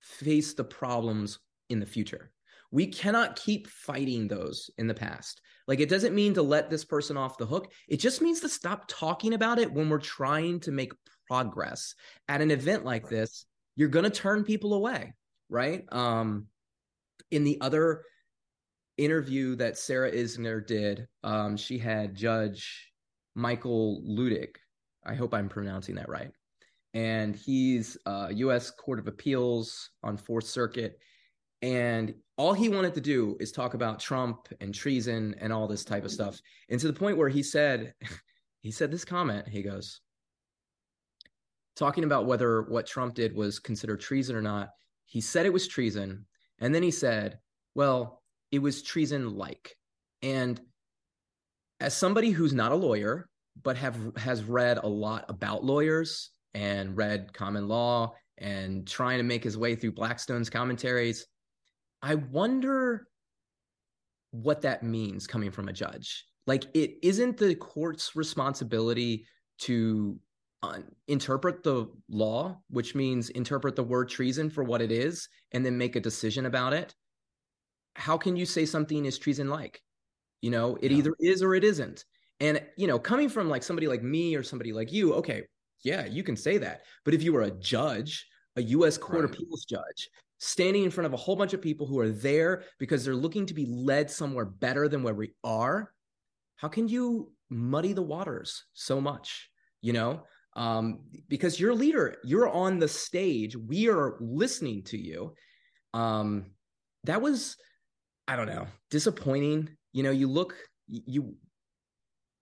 face 0.00 0.54
the 0.54 0.62
problems 0.62 1.40
in 1.68 1.80
the 1.80 1.86
future. 1.86 2.30
We 2.72 2.88
cannot 2.88 3.36
keep 3.36 3.68
fighting 3.68 4.26
those 4.26 4.70
in 4.78 4.88
the 4.88 4.94
past. 4.94 5.40
Like, 5.68 5.78
it 5.78 5.88
doesn't 5.88 6.14
mean 6.14 6.34
to 6.34 6.42
let 6.42 6.70
this 6.70 6.84
person 6.84 7.16
off 7.16 7.38
the 7.38 7.46
hook. 7.46 7.70
It 7.86 7.98
just 7.98 8.20
means 8.20 8.40
to 8.40 8.48
stop 8.48 8.86
talking 8.88 9.34
about 9.34 9.60
it 9.60 9.72
when 9.72 9.88
we're 9.88 9.98
trying 9.98 10.58
to 10.60 10.72
make 10.72 10.92
progress. 11.28 11.94
At 12.28 12.40
an 12.40 12.50
event 12.50 12.84
like 12.84 13.08
this, 13.08 13.46
you're 13.76 13.88
going 13.88 14.04
to 14.04 14.10
turn 14.10 14.42
people 14.42 14.74
away, 14.74 15.14
right? 15.48 15.84
Um, 15.92 16.46
in 17.30 17.44
the 17.44 17.60
other 17.60 18.02
interview 18.98 19.54
that 19.56 19.78
Sarah 19.78 20.10
Isgur 20.10 20.66
did, 20.66 21.06
um, 21.22 21.56
she 21.56 21.78
had 21.78 22.14
Judge 22.14 22.90
Michael 23.34 24.02
Luttig. 24.06 24.56
I 25.04 25.14
hope 25.14 25.34
I'm 25.34 25.48
pronouncing 25.48 25.94
that 25.96 26.08
right. 26.08 26.30
And 26.94 27.34
he's 27.34 27.96
a 28.06 28.32
U.S. 28.34 28.70
Court 28.70 28.98
of 28.98 29.08
Appeals 29.08 29.90
on 30.02 30.16
Fourth 30.16 30.46
Circuit. 30.46 30.98
And 31.62 32.14
all 32.36 32.52
he 32.52 32.68
wanted 32.68 32.94
to 32.94 33.00
do 33.00 33.36
is 33.40 33.52
talk 33.52 33.74
about 33.74 34.00
Trump 34.00 34.48
and 34.60 34.74
treason 34.74 35.36
and 35.40 35.52
all 35.52 35.68
this 35.68 35.84
type 35.84 36.04
of 36.04 36.10
stuff. 36.10 36.40
And 36.68 36.80
to 36.80 36.88
the 36.88 36.92
point 36.92 37.16
where 37.16 37.28
he 37.28 37.42
said, 37.42 37.94
he 38.60 38.70
said 38.70 38.90
this 38.90 39.04
comment, 39.04 39.48
he 39.48 39.62
goes, 39.62 40.00
talking 41.76 42.04
about 42.04 42.26
whether 42.26 42.62
what 42.62 42.86
Trump 42.86 43.14
did 43.14 43.34
was 43.34 43.58
considered 43.58 44.00
treason 44.00 44.36
or 44.36 44.42
not. 44.42 44.70
He 45.06 45.20
said 45.20 45.46
it 45.46 45.52
was 45.52 45.68
treason. 45.68 46.26
And 46.58 46.74
then 46.74 46.82
he 46.82 46.90
said, 46.90 47.38
well, 47.74 48.22
it 48.50 48.60
was 48.60 48.82
treason 48.82 49.36
like. 49.36 49.76
And 50.22 50.60
as 51.80 51.96
somebody 51.96 52.30
who's 52.30 52.52
not 52.52 52.72
a 52.72 52.76
lawyer, 52.76 53.28
but 53.62 53.76
have 53.76 53.98
has 54.16 54.44
read 54.44 54.78
a 54.78 54.88
lot 54.88 55.26
about 55.28 55.64
lawyers 55.64 56.30
and 56.54 56.96
read 56.96 57.32
common 57.32 57.68
law 57.68 58.14
and 58.38 58.86
trying 58.86 59.18
to 59.18 59.24
make 59.24 59.44
his 59.44 59.58
way 59.58 59.74
through 59.74 59.92
Blackstone's 59.92 60.50
commentaries, 60.50 61.26
I 62.02 62.16
wonder 62.16 63.06
what 64.30 64.62
that 64.62 64.82
means 64.82 65.26
coming 65.26 65.50
from 65.50 65.68
a 65.68 65.72
judge. 65.72 66.24
Like, 66.46 66.64
it 66.74 66.96
isn't 67.02 67.36
the 67.36 67.54
court's 67.54 68.16
responsibility 68.16 69.26
to 69.60 70.18
uh, 70.62 70.78
interpret 71.06 71.62
the 71.62 71.88
law, 72.08 72.58
which 72.70 72.94
means 72.94 73.30
interpret 73.30 73.76
the 73.76 73.84
word 73.84 74.08
treason 74.08 74.50
for 74.50 74.64
what 74.64 74.82
it 74.82 74.90
is, 74.90 75.28
and 75.52 75.64
then 75.64 75.78
make 75.78 75.96
a 75.96 76.00
decision 76.00 76.46
about 76.46 76.72
it 76.72 76.94
how 77.94 78.16
can 78.16 78.36
you 78.36 78.46
say 78.46 78.64
something 78.64 79.04
is 79.04 79.18
treason 79.18 79.48
like? 79.48 79.82
You 80.40 80.50
know, 80.50 80.76
it 80.80 80.90
yeah. 80.90 80.98
either 80.98 81.14
is 81.20 81.42
or 81.42 81.54
it 81.54 81.64
isn't. 81.64 82.04
And, 82.40 82.60
you 82.76 82.86
know, 82.86 82.98
coming 82.98 83.28
from 83.28 83.48
like 83.48 83.62
somebody 83.62 83.86
like 83.86 84.02
me 84.02 84.34
or 84.34 84.42
somebody 84.42 84.72
like 84.72 84.92
you, 84.92 85.14
okay, 85.14 85.42
yeah, 85.84 86.06
you 86.06 86.22
can 86.22 86.36
say 86.36 86.58
that. 86.58 86.82
But 87.04 87.14
if 87.14 87.22
you 87.22 87.32
were 87.32 87.42
a 87.42 87.50
judge, 87.50 88.26
a 88.56 88.62
U.S. 88.62 88.98
Court 88.98 89.20
right. 89.20 89.24
of 89.24 89.30
Appeals 89.30 89.64
judge, 89.64 90.08
standing 90.44 90.82
in 90.82 90.90
front 90.90 91.06
of 91.06 91.12
a 91.12 91.16
whole 91.16 91.36
bunch 91.36 91.52
of 91.52 91.62
people 91.62 91.86
who 91.86 92.00
are 92.00 92.10
there 92.10 92.64
because 92.80 93.04
they're 93.04 93.14
looking 93.14 93.46
to 93.46 93.54
be 93.54 93.64
led 93.64 94.10
somewhere 94.10 94.44
better 94.44 94.88
than 94.88 95.04
where 95.04 95.14
we 95.14 95.32
are, 95.44 95.92
how 96.56 96.66
can 96.66 96.88
you 96.88 97.30
muddy 97.48 97.92
the 97.92 98.02
waters 98.02 98.64
so 98.72 99.00
much? 99.00 99.48
You 99.82 99.92
know, 99.92 100.24
um, 100.56 101.02
because 101.28 101.60
you're 101.60 101.70
a 101.70 101.76
leader, 101.76 102.16
you're 102.24 102.48
on 102.48 102.80
the 102.80 102.88
stage, 102.88 103.56
we 103.56 103.88
are 103.88 104.16
listening 104.18 104.82
to 104.84 104.98
you. 104.98 105.34
Um, 105.94 106.46
that 107.04 107.22
was 107.22 107.56
I 108.26 108.36
don't 108.36 108.46
know, 108.46 108.66
disappointing. 108.90 109.68
You 109.92 110.02
know, 110.02 110.10
you 110.10 110.28
look, 110.28 110.56
you, 110.88 111.34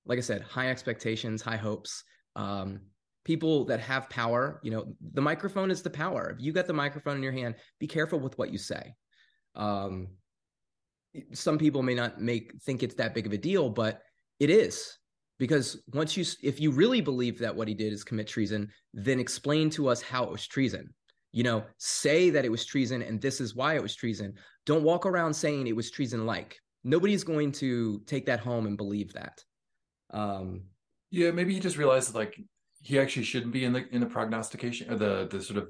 like 0.06 0.18
I 0.18 0.22
said, 0.22 0.42
high 0.42 0.70
expectations, 0.70 1.42
high 1.42 1.56
hopes. 1.56 2.04
Um, 2.36 2.80
people 3.24 3.64
that 3.66 3.80
have 3.80 4.08
power, 4.08 4.60
you 4.62 4.70
know, 4.70 4.94
the 5.12 5.20
microphone 5.20 5.70
is 5.70 5.82
the 5.82 5.90
power. 5.90 6.30
If 6.30 6.42
you 6.42 6.52
got 6.52 6.66
the 6.66 6.72
microphone 6.72 7.16
in 7.16 7.22
your 7.22 7.32
hand, 7.32 7.56
be 7.78 7.86
careful 7.86 8.18
with 8.18 8.38
what 8.38 8.50
you 8.50 8.58
say. 8.58 8.94
Um, 9.54 10.08
some 11.32 11.58
people 11.58 11.82
may 11.82 11.94
not 11.94 12.20
make 12.20 12.52
think 12.62 12.82
it's 12.82 12.94
that 12.96 13.14
big 13.14 13.26
of 13.26 13.32
a 13.32 13.38
deal, 13.38 13.68
but 13.68 14.02
it 14.38 14.50
is. 14.50 14.96
Because 15.38 15.82
once 15.94 16.16
you, 16.16 16.24
if 16.42 16.60
you 16.60 16.70
really 16.70 17.00
believe 17.00 17.38
that 17.38 17.56
what 17.56 17.66
he 17.66 17.74
did 17.74 17.92
is 17.92 18.04
commit 18.04 18.26
treason, 18.26 18.68
then 18.92 19.18
explain 19.18 19.70
to 19.70 19.88
us 19.88 20.02
how 20.02 20.24
it 20.24 20.30
was 20.30 20.46
treason. 20.46 20.92
You 21.32 21.44
know 21.44 21.64
say 21.78 22.30
that 22.30 22.44
it 22.44 22.50
was 22.50 22.64
treason 22.64 23.02
and 23.02 23.20
this 23.20 23.40
is 23.40 23.54
why 23.54 23.74
it 23.74 23.82
was 23.82 23.94
treason. 23.94 24.34
Don't 24.66 24.82
walk 24.82 25.06
around 25.06 25.32
saying 25.32 25.66
it 25.66 25.76
was 25.76 25.90
treason 25.90 26.26
like 26.26 26.58
nobody's 26.82 27.22
going 27.22 27.52
to 27.52 28.00
take 28.06 28.26
that 28.26 28.40
home 28.40 28.66
and 28.66 28.76
believe 28.76 29.12
that. 29.12 29.44
Um 30.12 30.62
yeah 31.12 31.30
maybe 31.30 31.54
he 31.54 31.60
just 31.60 31.76
realized 31.76 32.14
like 32.14 32.36
he 32.80 32.98
actually 32.98 33.24
shouldn't 33.24 33.52
be 33.52 33.64
in 33.64 33.72
the 33.72 33.86
in 33.94 34.00
the 34.00 34.06
prognostication 34.06 34.90
or 34.90 34.96
the 34.96 35.28
the 35.30 35.42
sort 35.42 35.58
of 35.58 35.68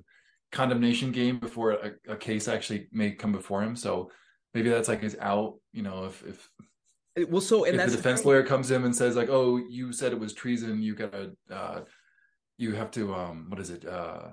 condemnation 0.52 1.12
game 1.12 1.38
before 1.38 1.72
a, 1.72 1.92
a 2.08 2.16
case 2.16 2.48
actually 2.48 2.88
may 2.92 3.12
come 3.12 3.32
before 3.32 3.62
him 3.62 3.76
so 3.76 4.10
maybe 4.54 4.68
that's 4.68 4.88
like 4.88 5.00
his 5.00 5.16
out 5.20 5.54
you 5.72 5.82
know 5.82 6.04
if 6.04 6.24
if 6.26 6.50
well 7.30 7.40
so 7.40 7.64
and 7.64 7.80
if 7.80 7.90
the 7.90 7.96
defense 7.96 8.24
lawyer 8.24 8.42
comes 8.42 8.70
in 8.70 8.84
and 8.84 8.94
says 8.94 9.14
like 9.16 9.28
oh 9.28 9.56
you 9.56 9.92
said 9.92 10.12
it 10.12 10.18
was 10.18 10.32
treason 10.32 10.82
you 10.82 10.94
gotta 10.94 11.32
uh 11.52 11.80
you 12.58 12.74
have 12.74 12.90
to 12.90 13.14
um 13.14 13.46
what 13.48 13.60
is 13.60 13.70
it 13.70 13.86
uh 13.86 14.28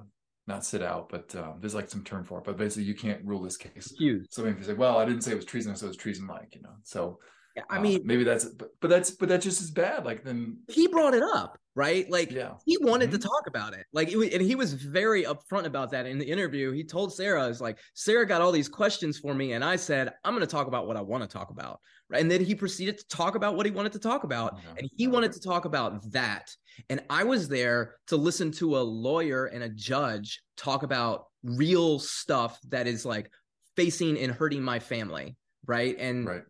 not 0.48 0.66
sit 0.66 0.82
out, 0.82 1.10
but 1.10 1.36
um, 1.36 1.56
there's 1.60 1.76
like 1.76 1.90
some 1.90 2.04
term 2.04 2.24
for 2.24 2.40
it. 2.40 2.46
But 2.46 2.58
basically, 2.58 2.86
you 2.86 2.96
can't 2.96 3.24
rule 3.26 3.42
this 3.42 3.58
case. 3.58 3.94
Huge. 3.98 4.28
So 4.30 4.46
if 4.46 4.58
you 4.58 4.64
say, 4.64 4.74
"Well, 4.74 4.98
I 4.98 5.06
didn't 5.06 5.22
say 5.22 5.32
it 5.32 5.36
was 5.36 5.46
treason, 5.46 5.76
so 5.76 5.88
it's 5.88 5.98
treason-like," 5.98 6.56
you 6.56 6.62
know. 6.62 6.76
So 6.84 7.20
yeah, 7.58 7.64
I 7.72 7.78
uh, 7.78 7.82
mean, 7.82 8.02
maybe 8.06 8.24
that's, 8.24 8.46
but, 8.46 8.70
but 8.82 8.90
that's, 8.90 9.10
but 9.10 9.28
that's 9.28 9.44
just 9.44 9.62
as 9.62 9.72
bad. 9.72 10.06
Like 10.06 10.24
then 10.24 10.60
he 10.68 10.88
brought 10.88 11.16
it 11.16 11.24
up, 11.24 11.58
right? 11.74 12.08
Like 12.08 12.32
yeah. 12.32 12.52
he 12.68 12.78
wanted 12.78 13.10
mm-hmm. 13.10 13.18
to 13.18 13.28
talk 13.28 13.48
about 13.48 13.74
it. 13.74 13.88
Like, 13.92 14.12
it, 14.12 14.34
and 14.34 14.44
he 14.44 14.54
was 14.54 14.74
very 14.74 15.24
upfront 15.24 15.66
about 15.66 15.90
that 15.90 16.06
in 16.06 16.20
the 16.20 16.26
interview. 16.26 16.72
He 16.72 16.84
told 16.84 17.16
Sarah, 17.16 17.48
"Is 17.48 17.60
like 17.60 17.80
Sarah 17.96 18.28
got 18.28 18.42
all 18.42 18.52
these 18.52 18.70
questions 18.70 19.18
for 19.18 19.34
me, 19.34 19.54
and 19.54 19.66
I 19.66 19.76
said 19.76 20.14
I'm 20.24 20.36
going 20.36 20.46
to 20.46 20.52
talk 20.52 20.68
about 20.68 20.86
what 20.86 20.98
I 20.98 21.02
want 21.02 21.24
to 21.24 21.28
talk 21.28 21.50
about." 21.50 21.80
Right? 22.12 22.22
And 22.22 22.30
then 22.30 22.46
he 22.46 22.54
proceeded 22.54 23.00
to 23.00 23.08
talk 23.08 23.34
about 23.34 23.56
what 23.56 23.66
he 23.66 23.72
wanted 23.72 23.94
to 23.94 24.00
talk 24.00 24.24
about, 24.24 24.60
and 24.78 24.88
he 24.96 25.08
wanted 25.08 25.32
to 25.32 25.40
talk 25.40 25.66
about 25.66 26.12
that. 26.12 26.56
And 26.92 27.02
I 27.10 27.24
was 27.24 27.50
there 27.50 27.96
to 28.06 28.18
listen 28.18 28.52
to 28.52 28.78
a 28.78 28.82
lawyer 28.82 29.48
and 29.48 29.64
a 29.64 29.70
judge 29.70 30.44
talk 30.58 30.84
about 30.84 31.26
real 31.44 31.98
stuff 31.98 32.60
that 32.70 32.86
is 32.86 33.04
like 33.04 33.32
facing 33.76 34.20
and 34.20 34.32
hurting 34.32 34.62
my 34.62 34.78
family, 34.78 35.36
right? 35.66 35.98
And 35.98 36.28
right. 36.28 36.44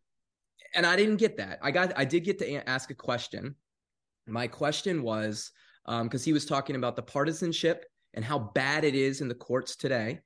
And 0.76 0.86
I 0.86 0.96
didn't 0.96 1.18
get 1.18 1.38
that. 1.38 1.60
I 1.62 1.72
got 1.72 1.94
I 1.98 2.06
did 2.06 2.24
get 2.24 2.40
to 2.40 2.70
ask 2.70 2.90
a 2.92 2.96
question. 2.96 3.56
My 4.28 4.48
question 4.48 5.04
was 5.04 5.52
because 5.86 6.22
um, 6.22 6.26
he 6.26 6.34
was 6.34 6.46
talking 6.46 6.76
about 6.76 6.96
the 6.96 7.02
partisanship 7.02 7.86
and 8.14 8.26
how 8.26 8.40
bad 8.40 8.84
it 8.84 8.96
is 8.96 9.22
in 9.22 9.28
the 9.28 9.36
courts 9.36 9.76
today, 9.76 10.20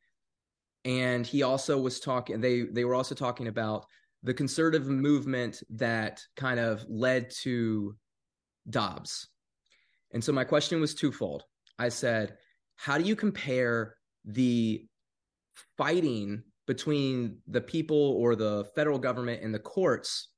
and 0.85 1.25
he 1.25 1.43
also 1.43 1.79
was 1.79 1.99
talking. 1.99 2.41
They 2.41 2.61
they 2.63 2.85
were 2.85 2.95
also 2.95 3.15
talking 3.15 3.47
about 3.47 3.85
the 4.23 4.33
conservative 4.33 4.87
movement 4.87 5.63
that 5.71 6.21
kind 6.35 6.59
of 6.59 6.85
led 6.87 7.31
to 7.41 7.95
Dobbs 8.69 9.27
and 10.13 10.23
so 10.23 10.31
my 10.31 10.43
question 10.43 10.81
was 10.81 10.93
twofold. 10.93 11.43
I 11.79 11.89
said, 11.89 12.37
how 12.75 12.97
do 12.97 13.03
you 13.03 13.15
compare 13.15 13.95
the 14.25 14.85
fighting 15.77 16.43
between 16.71 17.37
the 17.49 17.59
people 17.59 18.15
or 18.17 18.33
the 18.33 18.63
federal 18.75 18.97
government 18.97 19.43
and 19.43 19.53
the 19.53 19.59
courts 19.59 20.29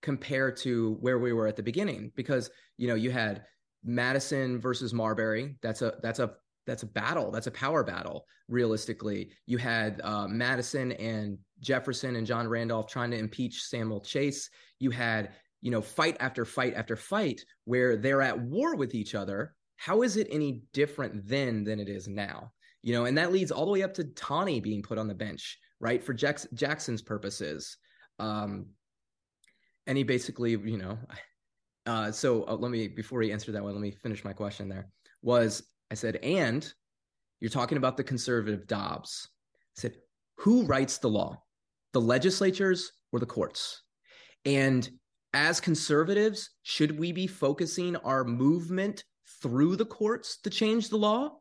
compared 0.00 0.56
to 0.56 0.96
where 1.00 1.18
we 1.18 1.32
were 1.32 1.48
at 1.48 1.56
the 1.56 1.62
beginning? 1.62 2.12
Because, 2.14 2.50
you 2.76 2.86
know, 2.86 2.94
you 2.94 3.10
had 3.10 3.42
Madison 3.82 4.60
versus 4.60 4.94
Marbury. 4.94 5.56
That's 5.60 5.82
a 5.82 5.94
that's 6.00 6.20
a 6.20 6.34
that's 6.68 6.84
a 6.84 6.86
battle. 6.86 7.32
That's 7.32 7.48
a 7.48 7.50
power 7.50 7.82
battle. 7.82 8.26
Realistically, 8.46 9.32
you 9.46 9.58
had 9.58 10.00
uh, 10.04 10.28
Madison 10.28 10.92
and 10.92 11.36
Jefferson 11.58 12.14
and 12.14 12.28
John 12.28 12.46
Randolph 12.46 12.86
trying 12.86 13.10
to 13.10 13.18
impeach 13.18 13.64
Samuel 13.64 14.02
Chase. 14.02 14.48
You 14.78 14.92
had 14.92 15.32
you 15.62 15.72
know 15.72 15.82
fight 15.82 16.16
after 16.20 16.44
fight 16.44 16.74
after 16.76 16.94
fight 16.94 17.40
where 17.64 17.96
they're 17.96 18.22
at 18.22 18.40
war 18.40 18.76
with 18.76 18.94
each 18.94 19.16
other. 19.16 19.56
How 19.78 20.02
is 20.02 20.16
it 20.16 20.28
any 20.30 20.62
different 20.72 21.26
then 21.26 21.64
than 21.64 21.80
it 21.80 21.88
is 21.88 22.06
now? 22.06 22.52
You 22.82 22.94
know, 22.94 23.04
and 23.04 23.16
that 23.18 23.32
leads 23.32 23.50
all 23.50 23.64
the 23.64 23.72
way 23.72 23.82
up 23.82 23.94
to 23.94 24.04
Taney 24.04 24.60
being 24.60 24.82
put 24.82 24.98
on 24.98 25.06
the 25.06 25.14
bench, 25.14 25.58
right, 25.80 26.02
for 26.02 26.12
Jack- 26.12 26.52
Jackson's 26.54 27.02
purposes. 27.02 27.76
Um, 28.18 28.66
and 29.86 29.96
he 29.96 30.04
basically, 30.04 30.52
you 30.52 30.78
know, 30.78 30.98
uh, 31.86 32.10
so 32.10 32.44
uh, 32.44 32.54
let 32.54 32.70
me 32.70 32.88
before 32.88 33.22
he 33.22 33.32
answered 33.32 33.54
that 33.54 33.62
one, 33.62 33.72
let 33.72 33.80
me 33.80 33.90
finish 33.90 34.24
my 34.24 34.32
question. 34.32 34.68
There 34.68 34.88
was 35.22 35.62
I 35.90 35.94
said, 35.94 36.16
and 36.22 36.72
you're 37.40 37.50
talking 37.50 37.76
about 37.76 37.96
the 37.96 38.04
conservative 38.04 38.66
Dobbs. 38.66 39.28
I 39.76 39.80
said, 39.80 39.96
who 40.38 40.64
writes 40.64 40.98
the 40.98 41.08
law, 41.08 41.42
the 41.92 42.00
legislatures 42.00 42.92
or 43.12 43.18
the 43.20 43.26
courts? 43.26 43.82
And 44.44 44.88
as 45.34 45.60
conservatives, 45.60 46.50
should 46.62 46.98
we 46.98 47.12
be 47.12 47.26
focusing 47.26 47.96
our 47.96 48.24
movement 48.24 49.04
through 49.42 49.76
the 49.76 49.84
courts 49.84 50.38
to 50.42 50.50
change 50.50 50.88
the 50.88 50.96
law? 50.96 51.38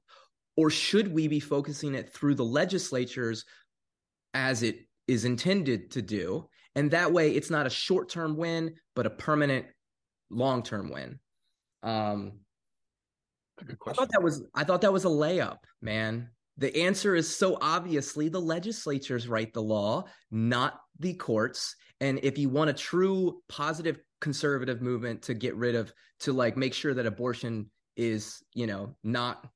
Or 0.58 0.70
should 0.70 1.14
we 1.14 1.28
be 1.28 1.40
focusing 1.40 1.96
it 1.96 2.14
through 2.14 2.36
the 2.36 2.46
legislatures 2.46 3.46
as 4.34 4.64
it 4.64 4.80
is 5.08 5.26
intended 5.26 5.92
to 5.92 6.02
do? 6.02 6.48
And 6.76 6.92
that 6.92 7.12
way, 7.12 7.32
it's 7.32 7.50
not 7.50 7.68
a 7.68 7.70
short 7.70 8.10
term 8.10 8.38
win, 8.38 8.76
but 8.96 9.06
a 9.06 9.10
permanent 9.10 9.66
long 10.30 10.64
term 10.64 10.92
win. 10.92 11.20
Um, 11.84 12.34
Good 13.66 13.78
I 13.88 13.94
thought 13.94 14.10
that 14.12 14.24
was 14.24 14.44
I 14.56 14.64
thought 14.64 14.82
that 14.82 14.94
was 14.94 15.06
a 15.06 15.10
layup, 15.10 15.58
man. 15.82 16.30
The 16.58 16.76
answer 16.84 17.16
is 17.16 17.34
so 17.36 17.58
obviously 17.62 18.30
the 18.30 18.42
legislatures 18.42 19.28
write 19.28 19.54
the 19.54 19.62
law, 19.62 20.06
not 20.32 20.80
the 21.00 21.14
courts. 21.14 21.76
And 22.00 22.20
if 22.24 22.38
you 22.38 22.50
want 22.50 22.70
a 22.70 22.74
true 22.74 23.42
positive 23.50 24.00
conservative 24.20 24.82
movement 24.82 25.24
to 25.24 25.34
get 25.34 25.56
rid 25.56 25.76
of 25.76 25.94
to 26.22 26.34
like 26.34 26.58
make 26.58 26.74
sure 26.74 26.94
that 26.94 27.06
abortion 27.06 27.70
is, 27.96 28.44
you 28.54 28.68
know, 28.68 28.96
not 29.04 29.48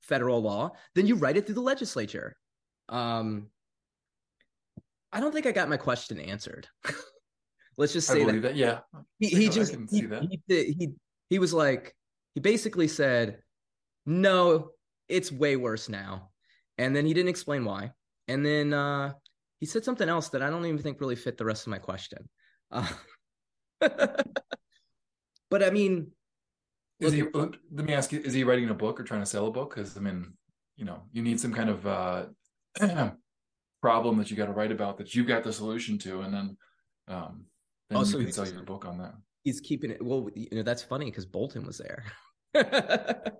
federal 0.00 0.42
law, 0.42 0.72
then 0.94 1.06
you 1.06 1.16
write 1.16 1.36
it 1.36 1.46
through 1.46 1.56
the 1.56 1.60
legislature. 1.60 2.36
Um 2.88 3.48
I 5.12 5.20
don't 5.20 5.32
think 5.32 5.46
I 5.46 5.52
got 5.52 5.68
my 5.68 5.76
question 5.76 6.20
answered. 6.20 6.68
Let's 7.76 7.92
just 7.92 8.08
say 8.08 8.24
that 8.24 8.42
that. 8.42 8.56
Yeah. 8.56 8.80
he, 9.18 9.28
he 9.28 9.48
just 9.48 9.74
he. 9.90 10.06
He, 10.46 10.74
he 10.78 10.88
he 11.30 11.38
was 11.38 11.54
like 11.54 11.94
he 12.34 12.40
basically 12.40 12.88
said 12.88 13.38
no 14.04 14.70
it's 15.08 15.32
way 15.32 15.56
worse 15.56 15.88
now 15.88 16.30
and 16.78 16.94
then 16.94 17.06
he 17.06 17.14
didn't 17.14 17.28
explain 17.28 17.64
why 17.64 17.92
and 18.28 18.44
then 18.44 18.72
uh 18.72 19.12
he 19.60 19.66
said 19.66 19.84
something 19.84 20.08
else 20.08 20.28
that 20.28 20.42
i 20.42 20.50
don't 20.50 20.66
even 20.66 20.78
think 20.78 21.00
really 21.00 21.16
fit 21.16 21.38
the 21.38 21.44
rest 21.44 21.66
of 21.66 21.70
my 21.70 21.78
question 21.78 22.28
uh, 22.72 22.86
but 23.80 25.62
i 25.62 25.70
mean 25.70 26.10
Is 27.00 27.12
he? 27.12 27.22
Let 27.32 27.54
me 27.72 27.94
ask 27.94 28.12
you: 28.12 28.20
Is 28.20 28.32
he 28.34 28.44
writing 28.44 28.68
a 28.70 28.74
book 28.74 29.00
or 29.00 29.04
trying 29.04 29.20
to 29.20 29.26
sell 29.26 29.46
a 29.46 29.50
book? 29.50 29.74
Because 29.74 29.96
I 29.96 30.00
mean, 30.00 30.34
you 30.76 30.84
know, 30.84 31.02
you 31.12 31.22
need 31.22 31.40
some 31.40 31.52
kind 31.52 31.70
of 31.70 31.86
uh, 31.86 32.24
problem 33.82 34.18
that 34.18 34.30
you 34.30 34.36
got 34.36 34.46
to 34.46 34.52
write 34.52 34.72
about 34.72 34.98
that 34.98 35.14
you've 35.14 35.26
got 35.26 35.42
the 35.42 35.52
solution 35.52 35.98
to, 35.98 36.20
and 36.20 36.34
then, 36.34 36.56
um, 37.08 37.44
then 37.88 37.98
Oh, 37.98 38.00
you 38.00 38.06
so 38.06 38.18
can 38.18 38.32
sell 38.32 38.46
your 38.48 38.62
book 38.62 38.84
on 38.84 38.98
that. 38.98 39.14
he's 39.44 39.60
keeping 39.60 39.90
it 39.90 40.04
well 40.04 40.28
you 40.34 40.48
know 40.52 40.62
that's 40.62 40.82
funny 40.82 41.06
because 41.06 41.24
bolton 41.24 41.64
was 41.64 41.78
there 41.78 42.04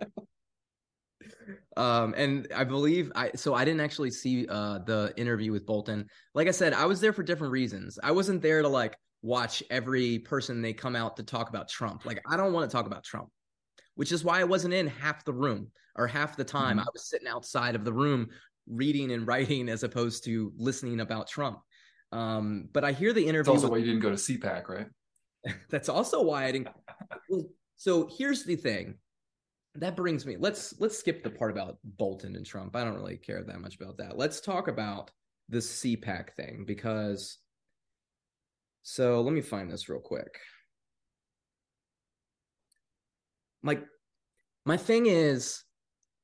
um 1.77 2.15
and 2.17 2.49
i 2.57 2.65
believe 2.65 3.13
i 3.15 3.31
so 3.35 3.55
i 3.55 3.65
didn't 3.65 3.81
actually 3.81 4.11
see 4.11 4.47
uh 4.49 4.79
the 4.87 5.13
interview 5.17 5.53
with 5.53 5.67
bolton 5.67 6.07
like 6.35 6.49
i 6.49 6.51
said 6.51 6.73
i 6.73 6.87
was 6.87 7.01
there 7.01 7.13
for 7.13 7.23
different 7.23 7.53
reasons 7.53 7.99
i 8.03 8.11
wasn't 8.11 8.41
there 8.41 8.63
to 8.63 8.69
like 8.69 8.97
watch 9.23 9.63
every 9.71 10.19
person 10.21 10.63
they 10.63 10.73
come 10.73 10.97
out 10.97 11.17
to 11.17 11.23
talk 11.23 11.49
about 11.51 11.69
trump 11.69 12.05
like 12.07 12.21
i 12.29 12.37
don't 12.37 12.53
want 12.55 12.69
to 12.69 12.75
talk 12.75 12.87
about 12.87 13.05
trump 13.05 13.29
which 14.01 14.13
is 14.13 14.25
why 14.25 14.41
i 14.41 14.45
wasn't 14.45 14.73
in 14.73 14.87
half 14.87 15.27
the 15.27 15.33
room 15.33 15.71
or 15.97 16.07
half 16.07 16.35
the 16.35 16.45
time 16.45 16.79
Mhm. 16.79 16.83
i 16.87 16.87
was 16.95 17.09
sitting 17.11 17.29
outside 17.29 17.75
of 17.75 17.85
the 17.85 17.93
room 17.93 18.31
reading 18.67 19.13
and 19.13 19.27
writing 19.27 19.69
as 19.69 19.83
opposed 19.83 20.25
to 20.25 20.53
listening 20.57 21.01
about 21.01 21.29
trump 21.29 21.61
um 22.13 22.69
but 22.73 22.83
i 22.83 22.93
hear 22.93 23.13
the 23.13 23.27
interview. 23.27 23.53
That's 23.53 23.63
also 23.65 23.71
why 23.71 23.77
you 23.79 23.85
didn't 23.85 24.01
go 24.01 24.11
to 24.11 24.17
CPAC, 24.17 24.69
right? 24.69 24.89
that's 25.71 25.89
also 25.91 26.23
why 26.23 26.45
I 26.47 26.53
didn't. 26.53 26.69
So 27.77 28.09
here's 28.19 28.45
the 28.45 28.57
thing. 28.57 28.99
That 29.77 29.97
brings 29.97 30.27
me. 30.27 30.37
Let's 30.39 30.79
let's 30.81 30.99
skip 30.99 31.23
the 31.23 31.31
part 31.31 31.51
about 31.51 31.79
Bolton 31.83 32.37
and 32.37 32.45
Trump. 32.45 32.77
I 32.77 32.85
don't 32.85 32.99
really 33.01 33.17
care 33.17 33.43
that 33.43 33.61
much 33.61 33.77
about 33.81 33.97
that. 33.99 34.19
Let's 34.19 34.41
talk 34.41 34.69
about 34.69 35.11
the 35.49 35.59
CPAC 35.59 36.35
thing 36.35 36.65
because. 36.67 37.39
So 38.83 39.23
let 39.23 39.33
me 39.33 39.41
find 39.41 39.71
this 39.71 39.89
real 39.89 40.01
quick. 40.01 40.39
Like, 43.63 43.85
my 44.65 44.77
thing 44.77 45.07
is, 45.07 45.65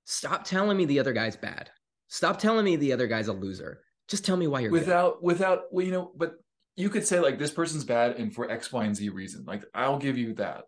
stop 0.04 0.44
telling 0.44 0.76
me 0.76 0.84
the 0.84 1.00
other 1.00 1.12
guy's 1.12 1.36
bad. 1.36 1.70
Stop 2.08 2.38
telling 2.38 2.64
me 2.64 2.76
the 2.76 2.92
other 2.92 3.06
guy's 3.06 3.28
a 3.28 3.32
loser. 3.32 3.80
Just 4.08 4.24
tell 4.24 4.36
me 4.36 4.46
why 4.46 4.60
you're 4.60 4.70
good. 4.70 4.80
Without, 4.80 5.22
without, 5.22 5.62
well, 5.72 5.84
you 5.84 5.92
know, 5.92 6.12
but 6.16 6.36
you 6.76 6.90
could 6.90 7.06
say 7.06 7.20
like 7.20 7.38
this 7.38 7.50
person's 7.50 7.84
bad 7.84 8.16
and 8.16 8.34
for 8.34 8.50
X, 8.50 8.70
Y, 8.72 8.84
and 8.84 8.94
Z 8.94 9.08
reason. 9.08 9.44
Like 9.46 9.64
I'll 9.74 9.98
give 9.98 10.18
you 10.18 10.34
that. 10.34 10.64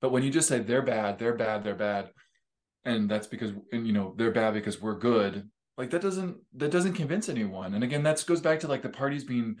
But 0.00 0.12
when 0.12 0.22
you 0.22 0.30
just 0.30 0.48
say 0.48 0.60
they're 0.60 0.82
bad, 0.82 1.18
they're 1.18 1.36
bad, 1.36 1.64
they're 1.64 1.74
bad, 1.74 2.10
and 2.84 3.10
that's 3.10 3.26
because 3.26 3.52
and 3.72 3.86
you 3.86 3.92
know 3.92 4.14
they're 4.16 4.30
bad 4.30 4.54
because 4.54 4.80
we're 4.80 4.98
good. 4.98 5.48
Like 5.76 5.90
that 5.90 6.02
doesn't 6.02 6.36
that 6.56 6.70
doesn't 6.70 6.94
convince 6.94 7.28
anyone. 7.28 7.74
And 7.74 7.82
again, 7.82 8.04
that 8.04 8.24
goes 8.26 8.40
back 8.40 8.60
to 8.60 8.68
like 8.68 8.82
the 8.82 8.88
parties 8.88 9.24
being 9.24 9.56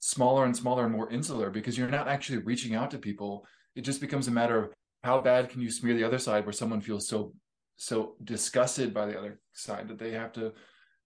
smaller 0.00 0.44
and 0.44 0.56
smaller 0.56 0.84
and 0.84 0.92
more 0.92 1.10
insular 1.10 1.50
because 1.50 1.78
you're 1.78 1.88
not 1.88 2.08
actually 2.08 2.38
reaching 2.38 2.74
out 2.74 2.90
to 2.90 2.98
people. 2.98 3.46
It 3.76 3.82
just 3.82 4.00
becomes 4.00 4.26
a 4.26 4.32
matter 4.32 4.58
of 4.58 4.72
how 5.02 5.20
bad 5.20 5.48
can 5.48 5.60
you 5.60 5.70
smear 5.70 5.94
the 5.94 6.04
other 6.04 6.18
side 6.18 6.44
where 6.44 6.52
someone 6.52 6.80
feels 6.80 7.08
so 7.08 7.32
so 7.76 8.16
disgusted 8.24 8.94
by 8.94 9.06
the 9.06 9.18
other 9.18 9.38
side 9.52 9.88
that 9.88 9.98
they 9.98 10.12
have 10.12 10.32
to 10.32 10.52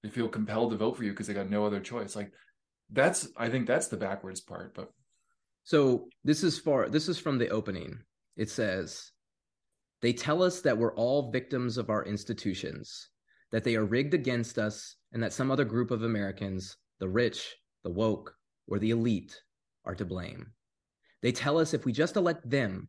they 0.03 0.09
feel 0.09 0.29
compelled 0.29 0.70
to 0.70 0.76
vote 0.76 0.96
for 0.96 1.05
you 1.05 1.11
because 1.11 1.26
they 1.26 1.35
got 1.35 1.50
no 1.50 1.66
other 1.66 1.81
choice. 1.81 2.16
Like 2.16 2.33
that's 2.90 3.29
I 3.37 3.48
think 3.48 3.66
that's 3.66 3.88
the 3.88 3.96
backwards 3.96 4.40
part. 4.40 4.74
But 4.74 4.90
So 5.64 6.09
this 6.24 6.42
is 6.42 6.59
far 6.59 6.88
this 6.88 7.09
is 7.09 7.18
from 7.18 7.38
the 7.38 7.48
opening. 7.48 7.98
It 8.37 8.50
says 8.50 9.11
they 10.00 10.12
tell 10.12 10.42
us 10.42 10.61
that 10.62 10.79
we're 10.79 10.94
all 10.94 11.31
victims 11.31 11.76
of 11.76 11.90
our 11.90 12.05
institutions, 12.05 13.09
that 13.53 13.64
they 13.64 13.76
are 13.76 13.85
rigged 13.85 14.14
against 14.14 14.59
us, 14.59 14.96
and 15.12 15.22
that 15.22 15.33
some 15.33 15.50
other 15.50 15.64
group 15.64 15.90
of 15.90 16.05
Americans, 16.05 16.76
the 17.00 17.09
rich, 17.09 17.55
the 17.85 17.90
woke, 17.90 18.35
or 18.66 18.79
the 18.79 18.92
elite, 18.92 19.38
are 19.85 19.94
to 19.94 20.07
blame. 20.07 20.53
They 21.20 21.33
tell 21.33 21.59
us 21.59 21.74
if 21.74 21.85
we 21.85 21.92
just 21.92 22.16
elect 22.16 22.48
them, 22.48 22.88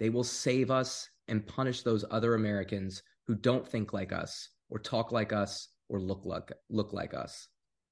they 0.00 0.08
will 0.08 0.24
save 0.24 0.70
us 0.70 1.08
and 1.28 1.46
punish 1.46 1.82
those 1.82 2.04
other 2.10 2.34
Americans 2.34 3.02
who 3.28 3.36
don't 3.36 3.68
think 3.68 3.92
like 3.92 4.12
us, 4.12 4.48
or 4.70 4.80
talk 4.80 5.12
like 5.12 5.32
us, 5.32 5.68
or 5.88 6.00
look 6.00 6.24
like 6.24 6.50
look 6.68 6.92
like 6.92 7.14
us. 7.14 7.46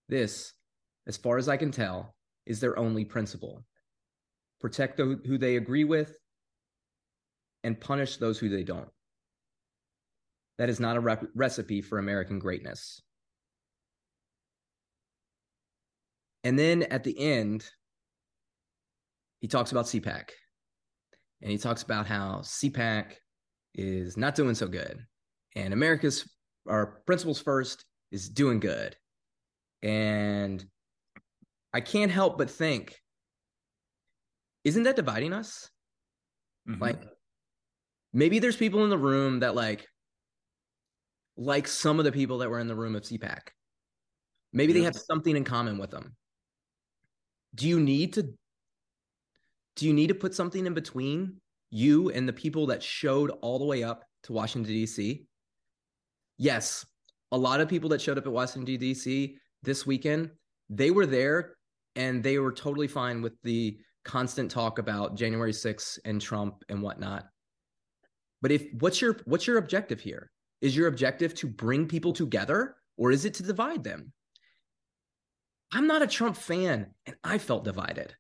This, 0.09 0.53
as 1.07 1.17
far 1.17 1.37
as 1.37 1.49
I 1.49 1.57
can 1.57 1.71
tell, 1.71 2.17
is 2.47 2.59
their 2.59 2.77
only 2.77 3.05
principle 3.05 3.65
protect 4.61 4.97
those 4.97 5.19
who 5.25 5.39
they 5.39 5.57
agree 5.57 5.85
with, 5.85 6.17
and 7.63 7.81
punish 7.81 8.17
those 8.17 8.39
who 8.39 8.49
they 8.49 8.65
don't. 8.65 8.89
That 10.57 10.69
is 10.69 10.81
not 10.81 10.97
a 10.97 11.29
recipe 11.37 11.81
for 11.83 11.99
American 11.99 12.41
greatness. 12.41 13.01
And 16.43 16.59
then 16.59 16.85
at 16.85 17.05
the 17.05 17.17
end, 17.17 17.69
he 19.41 19.47
talks 19.47 19.71
about 19.71 19.85
CPAC. 19.85 20.31
And 21.43 21.51
he 21.51 21.59
talks 21.59 21.83
about 21.83 22.07
how 22.07 22.41
CPAC 22.43 23.13
is 23.75 24.17
not 24.17 24.35
doing 24.35 24.55
so 24.55 24.67
good. 24.67 24.99
And 25.55 25.73
America's, 25.73 26.29
our 26.69 27.01
principles 27.07 27.41
first, 27.41 27.85
is 28.11 28.29
doing 28.29 28.61
good. 28.61 28.97
And 29.83 30.65
I 31.73 31.81
can't 31.81 32.11
help 32.11 32.39
but 32.39 32.51
think, 32.51 32.97
isn't 34.65 34.83
that 34.83 34.97
dividing 34.97 35.33
us? 35.33 35.71
mhm. 36.69 36.81
Like 36.81 37.01
maybe 38.13 38.39
there's 38.39 38.57
people 38.57 38.85
in 38.85 38.91
the 38.91 38.99
room 38.99 39.41
that 39.41 39.55
like 39.55 39.87
like 41.37 41.69
some 41.69 41.99
of 41.99 42.05
the 42.05 42.13
people 42.13 42.39
that 42.39 42.51
were 42.51 42.59
in 42.59 42.67
the 42.67 42.75
room 42.75 42.97
of 42.97 43.03
CPAC. 43.03 43.49
Maybe 44.53 44.73
they 44.73 44.83
have 44.83 44.97
something 44.97 45.37
in 45.37 45.45
common 45.45 45.79
with 45.79 45.91
them. 45.91 46.17
Do 47.55 47.69
you 47.69 47.81
need 47.81 48.15
to 48.15 48.35
do 49.79 49.87
you 49.87 49.95
need 49.95 50.09
to 50.09 50.15
put 50.15 50.35
something 50.35 50.67
in 50.67 50.75
between 50.75 51.37
you 51.71 52.11
and 52.11 52.29
the 52.29 52.33
people 52.33 52.67
that 52.67 52.83
showed 52.83 53.31
all 53.43 53.59
the 53.59 53.65
way 53.65 53.85
up 53.85 54.05
to 54.25 54.33
Washington 54.33 54.73
D.C.? 54.73 55.25
Yes, 56.37 56.85
a 57.31 57.39
lot 57.39 57.61
of 57.61 57.69
people 57.69 57.89
that 57.91 58.01
showed 58.01 58.19
up 58.19 58.27
at 58.27 58.33
Washington 58.33 58.77
D.C. 58.77 59.37
this 59.63 59.87
weekend, 59.87 60.31
they 60.69 60.91
were 60.91 61.07
there 61.07 61.55
and 61.95 62.23
they 62.23 62.39
were 62.39 62.53
totally 62.53 62.89
fine 62.89 63.23
with 63.23 63.35
the 63.45 63.79
constant 64.05 64.51
talk 64.51 64.79
about 64.79 65.15
January 65.15 65.53
6th 65.53 65.99
and 66.05 66.21
Trump 66.21 66.65
and 66.69 66.83
whatnot. 66.83 67.27
But 68.43 68.51
if 68.51 68.67
what's 68.81 69.01
your 69.01 69.19
what's 69.27 69.47
your 69.47 69.59
objective 69.59 70.01
here? 70.01 70.31
Is 70.61 70.77
your 70.77 70.89
objective 70.89 71.35
to 71.37 71.47
bring 71.47 71.87
people 71.87 72.13
together 72.13 72.77
or 72.97 73.13
is 73.13 73.25
it 73.25 73.35
to 73.35 73.45
divide 73.45 73.85
them? 73.85 74.13
I'm 75.71 75.87
not 75.87 76.03
a 76.03 76.07
Trump 76.07 76.37
fan 76.37 76.95
and 77.07 77.17
I 77.23 77.39
felt 77.39 77.65
divided, 77.65 78.15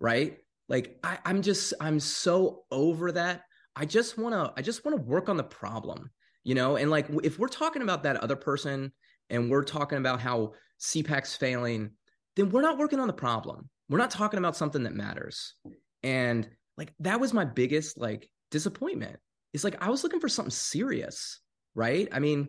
right? 0.00 0.38
Like 0.68 0.98
I, 1.04 1.18
I'm 1.24 1.42
just 1.42 1.74
I'm 1.80 2.00
so 2.00 2.64
over 2.70 3.12
that. 3.12 3.42
I 3.76 3.84
just 3.84 4.16
wanna 4.18 4.52
I 4.56 4.62
just 4.62 4.84
wanna 4.84 4.96
work 4.96 5.28
on 5.28 5.36
the 5.36 5.44
problem, 5.44 6.10
you 6.42 6.54
know, 6.54 6.76
and 6.76 6.90
like 6.90 7.06
if 7.22 7.38
we're 7.38 7.48
talking 7.48 7.82
about 7.82 8.04
that 8.04 8.16
other 8.16 8.36
person 8.36 8.92
and 9.30 9.50
we're 9.50 9.64
talking 9.64 9.98
about 9.98 10.20
how 10.20 10.52
CPAC's 10.80 11.36
failing, 11.36 11.90
then 12.36 12.50
we're 12.50 12.62
not 12.62 12.78
working 12.78 13.00
on 13.00 13.06
the 13.06 13.12
problem. 13.12 13.68
We're 13.88 13.98
not 13.98 14.10
talking 14.10 14.38
about 14.38 14.56
something 14.56 14.84
that 14.84 14.94
matters. 14.94 15.54
And 16.02 16.48
like 16.76 16.92
that 17.00 17.20
was 17.20 17.32
my 17.32 17.44
biggest 17.44 17.98
like 17.98 18.28
disappointment. 18.50 19.18
It's 19.52 19.64
like 19.64 19.76
I 19.80 19.90
was 19.90 20.02
looking 20.02 20.20
for 20.20 20.28
something 20.28 20.50
serious, 20.50 21.40
right? 21.74 22.08
I 22.10 22.18
mean, 22.18 22.48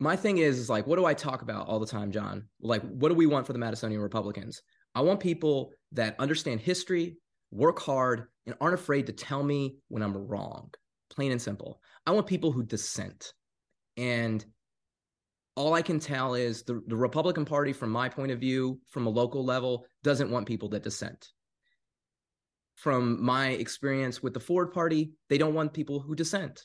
my 0.00 0.16
thing 0.16 0.38
is, 0.38 0.58
is 0.58 0.70
like, 0.70 0.86
what 0.86 0.96
do 0.96 1.04
I 1.04 1.14
talk 1.14 1.42
about 1.42 1.66
all 1.66 1.80
the 1.80 1.86
time, 1.86 2.12
John? 2.12 2.48
Like, 2.60 2.82
what 2.82 3.08
do 3.08 3.14
we 3.14 3.26
want 3.26 3.46
for 3.46 3.52
the 3.52 3.58
Madisonian 3.58 4.02
Republicans? 4.02 4.62
I 4.98 5.00
want 5.00 5.20
people 5.20 5.70
that 5.92 6.16
understand 6.18 6.60
history, 6.60 7.18
work 7.52 7.78
hard, 7.78 8.24
and 8.46 8.56
aren't 8.60 8.74
afraid 8.74 9.06
to 9.06 9.12
tell 9.12 9.44
me 9.44 9.76
when 9.86 10.02
I'm 10.02 10.26
wrong. 10.26 10.74
Plain 11.08 11.30
and 11.30 11.40
simple. 11.40 11.80
I 12.04 12.10
want 12.10 12.26
people 12.26 12.50
who 12.50 12.64
dissent. 12.64 13.32
And 13.96 14.44
all 15.54 15.72
I 15.72 15.82
can 15.82 16.00
tell 16.00 16.34
is 16.34 16.64
the, 16.64 16.82
the 16.88 16.96
Republican 16.96 17.44
Party, 17.44 17.72
from 17.72 17.90
my 17.90 18.08
point 18.08 18.32
of 18.32 18.40
view, 18.40 18.80
from 18.90 19.06
a 19.06 19.10
local 19.10 19.44
level, 19.44 19.86
doesn't 20.02 20.32
want 20.32 20.48
people 20.48 20.68
that 20.70 20.82
dissent. 20.82 21.28
From 22.74 23.24
my 23.24 23.50
experience 23.50 24.20
with 24.20 24.34
the 24.34 24.40
Forward 24.40 24.72
Party, 24.72 25.12
they 25.28 25.38
don't 25.38 25.54
want 25.54 25.74
people 25.74 26.00
who 26.00 26.16
dissent. 26.16 26.64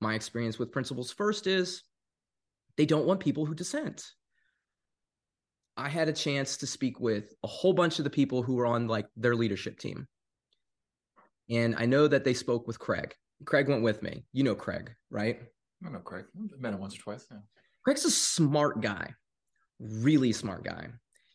My 0.00 0.14
experience 0.14 0.58
with 0.58 0.72
Principles 0.72 1.12
First 1.12 1.46
is 1.46 1.82
they 2.78 2.86
don't 2.86 3.04
want 3.04 3.20
people 3.20 3.44
who 3.44 3.54
dissent. 3.54 4.10
I 5.76 5.88
had 5.88 6.08
a 6.08 6.12
chance 6.12 6.56
to 6.58 6.66
speak 6.66 7.00
with 7.00 7.32
a 7.42 7.46
whole 7.46 7.72
bunch 7.72 7.98
of 7.98 8.04
the 8.04 8.10
people 8.10 8.42
who 8.42 8.54
were 8.54 8.66
on 8.66 8.86
like 8.86 9.06
their 9.16 9.36
leadership 9.36 9.78
team. 9.78 10.06
And 11.48 11.74
I 11.76 11.86
know 11.86 12.06
that 12.06 12.24
they 12.24 12.34
spoke 12.34 12.66
with 12.66 12.78
Craig. 12.78 13.14
Craig 13.44 13.68
went 13.68 13.82
with 13.82 14.02
me. 14.02 14.24
You 14.32 14.44
know 14.44 14.54
Craig, 14.54 14.94
right? 15.10 15.40
I 15.84 15.90
know 15.90 16.00
Craig. 16.00 16.26
I've 16.52 16.60
met 16.60 16.74
him 16.74 16.80
once 16.80 16.96
or 16.96 17.00
twice. 17.00 17.26
Yeah. 17.30 17.38
Craig's 17.84 18.04
a 18.04 18.10
smart 18.10 18.82
guy, 18.82 19.14
really 19.78 20.32
smart 20.32 20.64
guy. 20.64 20.88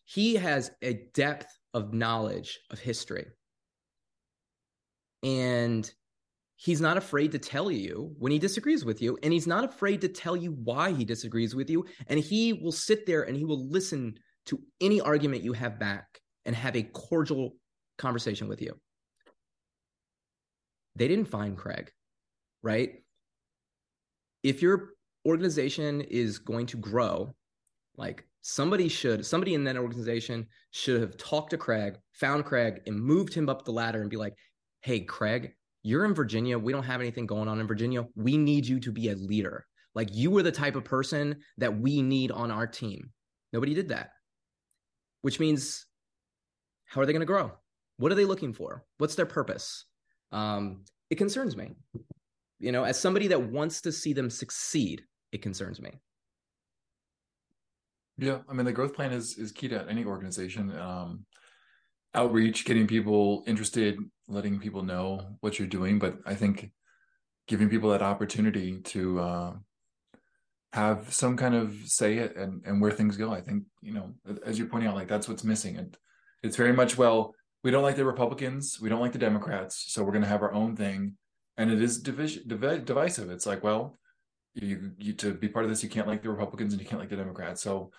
He 0.06 0.36
has 0.36 0.72
a 0.82 0.94
depth 1.14 1.48
of 1.74 1.94
knowledge 1.94 2.60
of 2.70 2.80
history. 2.80 3.26
And 5.24 5.92
he's 6.56 6.80
not 6.80 6.98
afraid 6.98 7.32
to 7.32 7.40
tell 7.40 7.72
you 7.72 8.14
when 8.20 8.32
he 8.32 8.40
disagrees 8.40 8.86
with 8.86 9.02
you 9.02 9.18
and 9.24 9.34
he's 9.34 9.48
not 9.48 9.66
afraid 9.66 10.02
to 10.02 10.08
tell 10.08 10.36
you 10.36 10.52
why 10.52 10.92
he 10.92 11.04
disagrees 11.04 11.56
with 11.56 11.70
you 11.70 11.86
and 12.08 12.20
he 12.20 12.54
will 12.54 12.72
sit 12.72 13.06
there 13.06 13.24
and 13.24 13.36
he 13.36 13.44
will 13.44 13.68
listen 13.68 14.18
to 14.46 14.60
any 14.82 15.02
argument 15.02 15.44
you 15.44 15.54
have 15.54 15.80
back 15.80 16.20
and 16.46 16.56
have 16.56 16.76
a 16.76 16.84
cordial 16.84 17.56
conversation 17.98 18.48
with 18.48 18.62
you 18.62 18.74
they 20.96 21.08
didn't 21.08 21.26
find 21.26 21.58
craig 21.58 21.92
right 22.62 23.04
if 24.44 24.62
your 24.62 24.90
organization 25.26 26.02
is 26.02 26.40
going 26.40 26.66
to 26.66 26.78
grow 26.78 27.34
like 27.98 28.26
somebody 28.42 28.88
should 28.88 29.26
somebody 29.26 29.54
in 29.54 29.64
that 29.64 29.78
organization 29.78 30.46
should 30.72 31.02
have 31.02 31.18
talked 31.18 31.52
to 31.52 31.58
craig 31.58 31.96
found 32.14 32.46
craig 32.46 32.82
and 32.86 33.00
moved 33.00 33.34
him 33.34 33.50
up 33.50 33.64
the 33.64 33.72
ladder 33.72 34.02
and 34.02 34.10
be 34.10 34.18
like 34.18 34.34
hey 34.82 35.00
craig 35.00 35.54
you're 35.86 36.04
in 36.04 36.16
Virginia. 36.16 36.58
We 36.58 36.74
don't 36.74 36.84
have 36.84 37.00
anything 37.00 37.28
going 37.28 37.48
on 37.48 37.60
in 37.60 37.68
Virginia. 37.68 38.08
We 38.16 38.38
need 38.38 38.66
you 38.66 38.80
to 38.80 38.92
be 38.92 39.10
a 39.10 39.16
leader. 39.16 39.68
Like 39.94 40.10
you 40.12 40.36
are 40.36 40.42
the 40.42 40.52
type 40.52 40.76
of 40.76 40.84
person 40.84 41.36
that 41.60 41.80
we 41.80 42.02
need 42.02 42.32
on 42.32 42.50
our 42.50 42.66
team. 42.66 43.12
Nobody 43.54 43.76
did 43.76 43.90
that, 43.90 44.10
which 45.26 45.40
means 45.40 45.88
how 46.86 47.02
are 47.02 47.06
they 47.08 47.12
going 47.12 47.20
to 47.20 47.26
grow? 47.26 47.52
What 47.98 48.12
are 48.12 48.16
they 48.16 48.26
looking 48.26 48.54
for? 48.54 48.86
What's 49.00 49.16
their 49.16 49.26
purpose? 49.26 49.86
Um, 50.32 50.84
it 51.10 51.16
concerns 51.16 51.58
me. 51.58 51.72
You 52.60 52.72
know, 52.72 52.84
as 52.84 53.00
somebody 53.00 53.26
that 53.30 53.42
wants 53.42 53.82
to 53.82 53.92
see 53.92 54.14
them 54.14 54.30
succeed, 54.30 55.02
it 55.32 55.42
concerns 55.42 55.82
me. 55.82 55.90
Yeah, 58.20 58.42
I 58.48 58.54
mean 58.54 58.68
the 58.68 58.72
growth 58.72 58.94
plan 58.94 59.12
is 59.12 59.40
is 59.40 59.52
key 59.52 59.68
to 59.70 59.84
any 59.90 60.06
organization. 60.06 60.78
Um, 60.78 61.26
outreach, 62.14 62.64
getting 62.64 62.86
people 62.86 63.44
interested, 63.48 63.98
letting 64.28 64.60
people 64.60 64.84
know 64.84 65.38
what 65.40 65.58
you're 65.58 65.68
doing. 65.68 65.98
But 65.98 66.20
I 66.28 66.36
think 66.36 66.70
giving 67.48 67.68
people 67.68 67.90
that 67.90 68.04
opportunity 68.04 68.80
to 68.94 69.20
uh, 69.20 69.54
have 70.76 71.14
some 71.14 71.38
kind 71.38 71.56
of 71.56 71.74
say 71.86 72.18
it 72.18 72.36
and, 72.36 72.62
and 72.66 72.82
where 72.82 72.92
things 72.92 73.16
go. 73.16 73.32
I 73.32 73.40
think, 73.40 73.64
you 73.82 73.94
know, 73.94 74.14
as 74.46 74.60
you're 74.60 74.68
pointing 74.68 74.90
out, 74.90 74.96
like 74.96 75.08
that's 75.08 75.30
what's 75.30 75.46
missing. 75.46 75.78
And 75.78 75.98
it's 76.44 76.58
very 76.58 76.74
much, 76.74 76.98
well, 76.98 77.34
we 77.64 77.72
don't 77.72 77.82
like 77.82 77.96
the 77.96 78.04
Republicans, 78.04 78.78
we 78.82 78.90
don't 78.90 79.00
like 79.00 79.14
the 79.14 79.18
Democrats, 79.18 79.86
so 79.88 80.04
we're 80.04 80.12
going 80.12 80.24
to 80.24 80.28
have 80.28 80.44
our 80.44 80.52
own 80.52 80.76
thing. 80.76 81.14
And 81.56 81.72
it 81.72 81.82
is 81.82 82.02
division, 82.02 82.44
div- 82.48 82.84
divisive. 82.84 83.30
It's 83.30 83.46
like, 83.46 83.64
well, 83.64 83.98
you, 84.54 84.92
you 84.98 85.14
to 85.14 85.34
be 85.34 85.48
part 85.48 85.64
of 85.64 85.72
this, 85.72 85.82
you 85.82 85.88
can't 85.88 86.10
like 86.10 86.22
the 86.22 86.30
Republicans 86.30 86.74
and 86.74 86.82
you 86.82 86.88
can't 86.88 87.00
like 87.00 87.10
the 87.10 87.16
Democrats. 87.16 87.62
So 87.62 87.92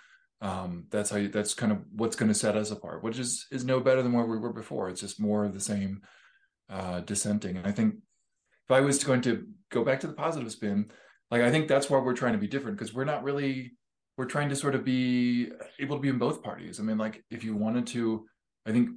um, 0.43 0.85
that's 0.91 1.09
how 1.09 1.17
you, 1.17 1.29
that's 1.29 1.55
kind 1.55 1.73
of 1.73 1.79
what's 1.93 2.17
going 2.17 2.29
to 2.29 2.35
set 2.35 2.57
us 2.57 2.71
apart, 2.71 3.03
which 3.03 3.19
is 3.19 3.47
is 3.51 3.65
no 3.65 3.81
better 3.81 4.03
than 4.03 4.13
where 4.13 4.27
we 4.27 4.37
were 4.37 4.53
before. 4.53 4.91
It's 4.91 5.01
just 5.01 5.19
more 5.19 5.47
of 5.47 5.55
the 5.55 5.61
same 5.61 6.03
uh, 6.69 7.01
dissenting. 7.01 7.57
And 7.57 7.67
I 7.67 7.73
think 7.73 7.95
if 8.67 8.71
I 8.71 8.81
was 8.83 9.03
going 9.03 9.23
to 9.23 9.47
go 9.71 9.83
back 9.83 10.01
to 10.01 10.07
the 10.07 10.13
positive 10.13 10.53
spin, 10.53 10.91
like 11.31 11.43
I 11.43 11.51
think 11.51 11.69
that's 11.69 11.91
why 11.91 11.99
we're 11.99 12.15
trying 12.15 12.33
to 12.33 12.39
be 12.39 12.47
different 12.47 12.79
because 12.79 12.95
we're 12.95 13.05
not 13.05 13.23
really 13.23 13.73
we're 14.17 14.27
trying 14.27 14.49
to 14.49 14.57
sort 14.57 14.75
of 14.75 14.85
be 14.85 15.51
able 15.79 15.97
to 15.97 16.03
be 16.03 16.09
in 16.09 16.19
both 16.19 16.43
parties. 16.43 16.81
I 16.81 16.83
mean, 16.83 16.99
like 16.99 17.23
if 17.31 17.45
you 17.45 17.55
wanted 17.55 17.87
to, 17.89 18.27
I 18.65 18.73
think 18.73 18.91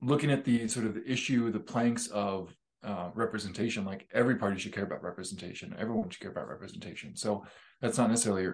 looking 0.00 0.30
at 0.30 0.44
the 0.44 0.66
sort 0.68 0.86
of 0.86 0.94
the 0.94 1.10
issue, 1.10 1.50
the 1.52 1.60
planks 1.60 2.08
of 2.08 2.54
uh, 2.82 3.10
representation, 3.14 3.84
like 3.84 4.08
every 4.12 4.36
party 4.36 4.58
should 4.58 4.72
care 4.72 4.84
about 4.84 5.02
representation. 5.02 5.74
Everyone 5.78 6.10
should 6.10 6.20
care 6.20 6.32
about 6.32 6.48
representation. 6.48 7.14
So 7.14 7.44
that's 7.80 7.98
not 7.98 8.10
necessarily 8.10 8.48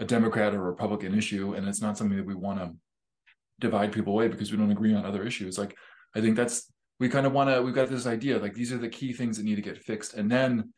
a 0.00 0.04
Democrat 0.04 0.54
or 0.54 0.62
Republican 0.62 1.14
issue, 1.14 1.54
and 1.54 1.68
it's 1.68 1.82
not 1.82 1.98
something 1.98 2.16
that 2.16 2.26
we 2.26 2.34
want 2.34 2.58
to 2.60 2.72
divide 3.60 3.92
people 3.92 4.14
away 4.14 4.28
because 4.28 4.50
we 4.50 4.58
don't 4.58 4.72
agree 4.72 4.94
on 4.94 5.04
other 5.04 5.24
issues. 5.24 5.58
Like 5.58 5.76
I 6.14 6.20
think 6.20 6.36
that's 6.36 6.72
we 6.98 7.08
kind 7.08 7.26
of 7.26 7.32
want 7.32 7.50
to. 7.50 7.60
We've 7.60 7.74
got 7.74 7.90
this 7.90 8.06
idea 8.06 8.38
like 8.38 8.54
these 8.54 8.72
are 8.72 8.78
the 8.78 8.88
key 8.88 9.12
things 9.12 9.36
that 9.36 9.44
need 9.44 9.56
to 9.56 9.62
get 9.62 9.78
fixed, 9.78 10.14
and 10.14 10.30
then 10.30 10.72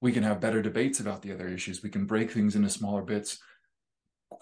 we 0.00 0.12
can 0.12 0.22
have 0.22 0.40
better 0.40 0.62
debates 0.62 1.00
about 1.00 1.22
the 1.22 1.32
other 1.32 1.48
issues. 1.48 1.82
We 1.82 1.90
can 1.90 2.06
break 2.06 2.30
things 2.30 2.56
into 2.56 2.70
smaller 2.70 3.02
bits, 3.02 3.38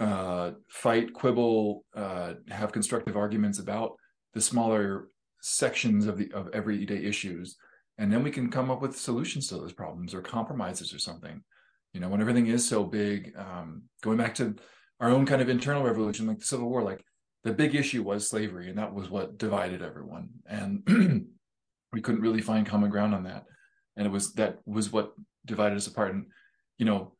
uh, 0.00 0.52
fight, 0.68 1.12
quibble, 1.12 1.84
uh, 1.94 2.34
have 2.48 2.72
constructive 2.72 3.16
arguments 3.16 3.58
about 3.58 3.96
the 4.34 4.40
smaller 4.40 5.08
sections 5.40 6.06
of 6.06 6.18
the 6.18 6.30
of 6.32 6.48
everyday 6.52 7.04
issues, 7.04 7.56
and 7.98 8.12
then 8.12 8.22
we 8.22 8.30
can 8.30 8.50
come 8.50 8.70
up 8.70 8.82
with 8.82 8.98
solutions 8.98 9.48
to 9.48 9.54
those 9.56 9.72
problems 9.72 10.12
or 10.12 10.20
compromises 10.20 10.92
or 10.92 10.98
something. 10.98 11.42
You 11.92 12.00
know 12.00 12.08
when 12.08 12.20
everything 12.20 12.48
is 12.48 12.68
so 12.68 12.84
big 12.84 13.32
um, 13.38 13.84
going 14.02 14.18
back 14.18 14.34
to 14.36 14.54
our 15.00 15.08
own 15.08 15.24
kind 15.24 15.40
of 15.40 15.48
internal 15.48 15.82
revolution 15.82 16.26
like 16.26 16.38
the 16.38 16.44
civil 16.44 16.68
war 16.68 16.82
like 16.82 17.02
the 17.46 17.52
big 17.52 17.76
issue 17.76 18.02
was 18.02 18.28
slavery 18.28 18.68
and 18.68 18.76
that 18.76 18.92
was 18.92 19.08
what 19.08 19.38
divided 19.38 19.80
everyone. 19.80 20.30
And 20.46 20.82
we 21.92 22.00
couldn't 22.00 22.20
really 22.20 22.42
find 22.42 22.66
common 22.66 22.90
ground 22.90 23.14
on 23.14 23.22
that. 23.22 23.44
And 23.96 24.04
it 24.04 24.10
was 24.10 24.32
that 24.34 24.58
was 24.66 24.92
what 24.92 25.12
divided 25.46 25.76
us 25.76 25.86
apart. 25.86 26.14
And 26.14 26.26
you 26.78 26.84
know 26.84 27.14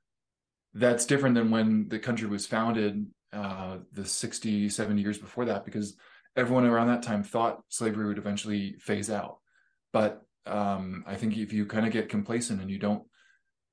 that's 0.74 1.06
different 1.06 1.34
than 1.34 1.50
when 1.50 1.88
the 1.88 1.98
country 1.98 2.28
was 2.28 2.46
founded 2.46 3.06
uh, 3.32 3.78
the 3.92 4.04
60 4.04 4.68
70 4.68 5.00
years 5.00 5.18
before 5.18 5.46
that 5.46 5.64
because 5.64 5.96
everyone 6.36 6.66
around 6.66 6.88
that 6.88 7.02
time 7.02 7.22
thought 7.22 7.62
slavery 7.68 8.06
would 8.06 8.18
eventually 8.18 8.76
phase 8.78 9.10
out. 9.10 9.38
But 9.92 10.22
um, 10.46 11.02
i 11.08 11.16
think 11.16 11.36
if 11.36 11.52
you 11.52 11.66
kind 11.66 11.86
of 11.86 11.92
get 11.92 12.08
complacent 12.08 12.60
and 12.60 12.70
you 12.70 12.78
don't 12.78 13.02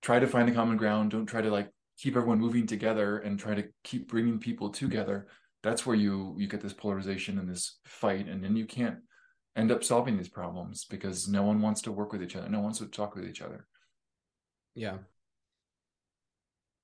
try 0.01 0.18
to 0.18 0.26
find 0.26 0.49
the 0.49 0.54
common 0.54 0.76
ground 0.76 1.12
don't 1.12 1.28
try 1.28 1.39
to 1.39 1.51
like 1.51 1.70
keep 1.99 2.16
everyone 2.16 2.39
moving 2.39 2.66
together 2.66 3.20
and 3.20 3.38
try 3.38 3.54
to 3.54 3.66
keep 3.84 4.08
bringing 4.08 4.39
people 4.39 4.72
together 4.72 5.28
that's 5.64 5.86
where 5.86 5.95
you 5.95 6.36
you 6.38 6.47
get 6.47 6.62
this 6.62 6.74
polarization 6.74 7.39
and 7.39 7.49
this 7.49 7.80
fight. 7.86 8.28
And 8.28 8.43
then 8.43 8.56
you 8.56 8.66
can't 8.66 8.97
end 9.56 9.72
up 9.72 9.84
solving 9.84 10.18
these 10.18 10.30
problems 10.30 10.86
because 10.86 11.28
no 11.28 11.43
one 11.43 11.62
wants 11.62 11.82
to 11.84 11.91
work 11.91 12.12
with 12.12 12.22
each 12.22 12.36
other. 12.36 12.49
No 12.49 12.58
one 12.58 12.66
wants 12.66 12.80
to 12.80 12.86
talk 12.86 13.16
with 13.16 13.26
each 13.26 13.41
other 13.41 13.66
yeah. 14.76 14.98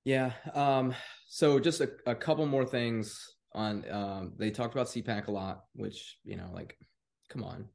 Yeah 0.06 0.32
um 0.54 0.96
so 1.28 1.60
just 1.60 1.82
a, 1.82 1.92
a 2.06 2.16
couple 2.16 2.46
more 2.46 2.66
things 2.66 3.36
on 3.54 3.84
um 3.92 4.34
they 4.38 4.50
talked 4.50 4.74
about 4.74 4.88
cpac 4.88 5.28
a 5.28 5.32
lot 5.32 5.66
which 5.74 6.18
you 6.24 6.38
know 6.38 6.50
like 6.54 6.78
come 7.30 7.44
on 7.44 7.68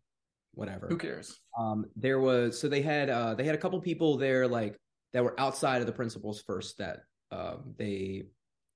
whatever. 0.55 0.87
Who 0.89 0.97
cares? 0.97 1.41
Um 1.59 1.87
there 1.97 2.21
was 2.21 2.59
so 2.59 2.69
they 2.69 2.83
had 2.83 3.11
uh 3.11 3.35
they 3.35 3.45
had 3.45 3.55
a 3.55 3.59
couple 3.59 3.81
people 3.81 4.17
there 4.17 4.47
like 4.47 4.77
that 5.13 5.25
were 5.25 5.39
outside 5.39 5.81
of 5.81 5.87
the 5.87 5.93
principles 5.93 6.43
first 6.43 6.79
that 6.79 7.01
um, 7.31 7.75
they 7.79 8.25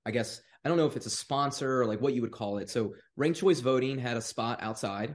i 0.07 0.11
guess 0.11 0.41
i 0.65 0.69
don't 0.69 0.79
know 0.79 0.87
if 0.87 0.97
it's 0.97 1.07
a 1.07 1.11
sponsor 1.11 1.81
or 1.81 1.87
like 1.87 2.01
what 2.01 2.15
you 2.15 2.23
would 2.23 2.33
call 2.33 2.59
it. 2.59 2.71
So 2.71 2.95
ranked 3.17 3.39
choice 3.39 3.61
voting 3.61 3.99
had 3.99 4.17
a 4.17 4.23
spot 4.23 4.59
outside. 4.63 5.15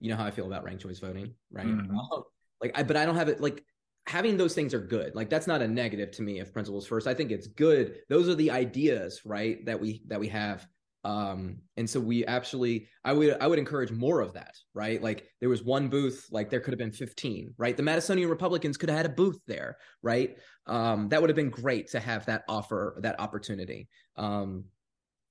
You 0.00 0.10
know 0.10 0.16
how 0.16 0.24
i 0.24 0.30
feel 0.30 0.46
about 0.46 0.64
ranked 0.64 0.82
choice 0.82 0.98
voting 0.98 1.34
right? 1.52 1.66
Mm-hmm. 1.66 1.96
like 2.62 2.78
i 2.78 2.82
but 2.82 2.96
i 2.96 3.04
don't 3.04 3.16
have 3.16 3.28
it 3.28 3.40
like 3.40 3.64
having 4.06 4.36
those 4.36 4.54
things 4.54 4.74
are 4.74 4.80
good. 4.80 5.14
Like 5.14 5.30
that's 5.30 5.46
not 5.46 5.62
a 5.62 5.68
negative 5.68 6.10
to 6.12 6.22
me 6.22 6.40
of 6.40 6.52
principles 6.52 6.86
first. 6.86 7.06
I 7.06 7.14
think 7.14 7.30
it's 7.30 7.46
good. 7.46 7.98
Those 8.08 8.28
are 8.28 8.34
the 8.34 8.50
ideas, 8.50 9.20
right? 9.24 9.64
That 9.66 9.80
we 9.80 10.02
that 10.08 10.20
we 10.20 10.28
have. 10.28 10.66
Um, 11.02 11.58
and 11.78 11.88
so 11.88 11.98
we 11.98 12.26
actually 12.26 12.88
I 13.04 13.12
would 13.12 13.36
I 13.40 13.46
would 13.46 13.58
encourage 13.58 13.90
more 13.90 14.20
of 14.20 14.34
that, 14.34 14.54
right? 14.74 15.02
Like 15.02 15.28
there 15.40 15.48
was 15.48 15.62
one 15.62 15.88
booth, 15.88 16.26
like 16.30 16.50
there 16.50 16.60
could 16.60 16.72
have 16.72 16.78
been 16.78 16.92
15, 16.92 17.54
right? 17.56 17.76
The 17.76 17.82
Madisonian 17.82 18.28
Republicans 18.28 18.76
could 18.76 18.90
have 18.90 18.98
had 18.98 19.06
a 19.06 19.10
booth 19.10 19.38
there, 19.46 19.78
right? 20.02 20.36
Um, 20.66 21.08
that 21.08 21.20
would 21.20 21.30
have 21.30 21.36
been 21.36 21.50
great 21.50 21.88
to 21.92 22.00
have 22.00 22.26
that 22.26 22.42
offer, 22.48 22.98
that 23.02 23.18
opportunity. 23.20 23.88
Um, 24.16 24.64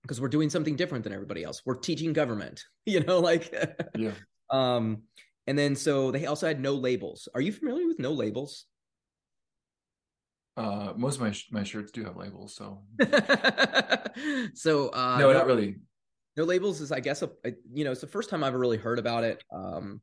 because 0.02 0.22
we're 0.22 0.30
doing 0.30 0.50
something 0.50 0.78
different 0.78 1.04
than 1.04 1.14
everybody 1.14 1.44
else. 1.44 1.62
We're 1.66 1.76
teaching 1.76 2.14
government, 2.14 2.64
you 2.86 3.02
know, 3.02 3.20
like 3.20 3.54
yeah. 3.96 4.12
Um, 4.50 5.04
and 5.50 5.58
then 5.58 5.76
so 5.76 6.12
they 6.12 6.28
also 6.28 6.46
had 6.46 6.62
no 6.62 6.76
labels. 6.76 7.28
Are 7.34 7.42
you 7.42 7.52
familiar 7.52 7.88
with 7.88 7.98
no 7.98 8.12
labels? 8.12 8.66
Uh, 10.56 10.94
most 10.96 11.16
of 11.16 11.22
my 11.22 11.34
my 11.50 11.64
shirts 11.64 11.92
do 11.92 12.06
have 12.06 12.16
labels, 12.16 12.54
so 12.54 12.84
so 14.54 14.90
uh, 14.90 15.18
no, 15.18 15.34
not 15.34 15.48
really. 15.48 15.78
No 16.38 16.44
labels 16.44 16.82
is, 16.82 16.92
I 16.92 17.00
guess, 17.00 17.24
a, 17.24 17.32
a, 17.44 17.54
you 17.74 17.84
know, 17.84 17.92
it's 17.92 18.00
the 18.00 18.08
first 18.08 18.30
time 18.30 18.44
I've 18.44 18.50
ever 18.50 18.60
really 18.60 18.78
heard 18.78 19.00
about 19.00 19.24
it. 19.24 19.44
Um, 19.52 20.02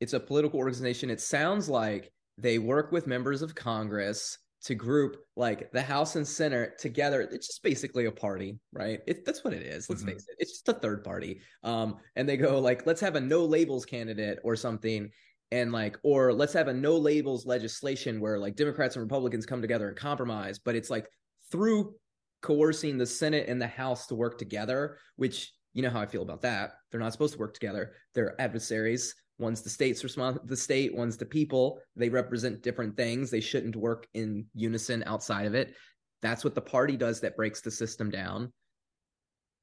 it's 0.00 0.12
a 0.12 0.20
political 0.20 0.60
organization. 0.60 1.10
It 1.10 1.20
sounds 1.20 1.68
like 1.68 2.12
they 2.38 2.60
work 2.60 2.92
with 2.92 3.08
members 3.08 3.42
of 3.42 3.56
Congress 3.56 4.38
to 4.64 4.74
group 4.74 5.16
like 5.36 5.70
the 5.72 5.82
House 5.82 6.16
and 6.16 6.26
Senate 6.26 6.78
together. 6.78 7.20
It's 7.20 7.46
just 7.46 7.62
basically 7.62 8.06
a 8.06 8.12
party, 8.12 8.58
right? 8.72 9.00
It, 9.06 9.24
that's 9.24 9.44
what 9.44 9.52
it 9.52 9.62
is. 9.62 9.88
Let's 9.88 10.02
mm-hmm. 10.02 10.12
face 10.12 10.26
it. 10.28 10.36
It's 10.38 10.52
just 10.52 10.68
a 10.68 10.72
third 10.72 11.04
party. 11.04 11.40
Um, 11.62 11.96
and 12.16 12.28
they 12.28 12.36
go 12.36 12.58
like, 12.58 12.86
let's 12.86 13.00
have 13.00 13.16
a 13.16 13.20
no 13.20 13.44
labels 13.44 13.84
candidate 13.84 14.38
or 14.42 14.56
something, 14.56 15.10
and 15.52 15.72
like, 15.72 15.98
or 16.02 16.32
let's 16.32 16.52
have 16.54 16.68
a 16.68 16.74
no 16.74 16.96
labels 16.96 17.46
legislation 17.46 18.20
where 18.20 18.38
like 18.38 18.56
Democrats 18.56 18.96
and 18.96 19.02
Republicans 19.02 19.46
come 19.46 19.62
together 19.62 19.88
and 19.88 19.96
compromise. 19.96 20.58
But 20.58 20.74
it's 20.74 20.90
like 20.90 21.08
through 21.52 21.94
coercing 22.42 22.98
the 22.98 23.06
Senate 23.06 23.48
and 23.48 23.60
the 23.60 23.66
House 23.66 24.06
to 24.08 24.14
work 24.14 24.38
together, 24.38 24.98
which 25.16 25.52
you 25.74 25.82
know 25.82 25.90
how 25.90 26.00
I 26.00 26.06
feel 26.06 26.22
about 26.22 26.42
that. 26.42 26.72
They're 26.90 27.00
not 27.00 27.12
supposed 27.12 27.34
to 27.34 27.38
work 27.38 27.54
together. 27.54 27.92
They're 28.14 28.40
adversaries. 28.40 29.14
One's 29.38 29.62
the 29.62 29.70
state's 29.70 30.02
response, 30.02 30.38
the 30.44 30.56
state. 30.56 30.94
One's 30.94 31.16
the 31.16 31.26
people. 31.26 31.78
They 31.94 32.08
represent 32.08 32.62
different 32.62 32.96
things. 32.96 33.30
They 33.30 33.40
shouldn't 33.40 33.76
work 33.76 34.06
in 34.14 34.46
unison 34.54 35.04
outside 35.06 35.46
of 35.46 35.54
it. 35.54 35.74
That's 36.22 36.42
what 36.42 36.54
the 36.54 36.62
party 36.62 36.96
does 36.96 37.20
that 37.20 37.36
breaks 37.36 37.60
the 37.60 37.70
system 37.70 38.10
down. 38.10 38.52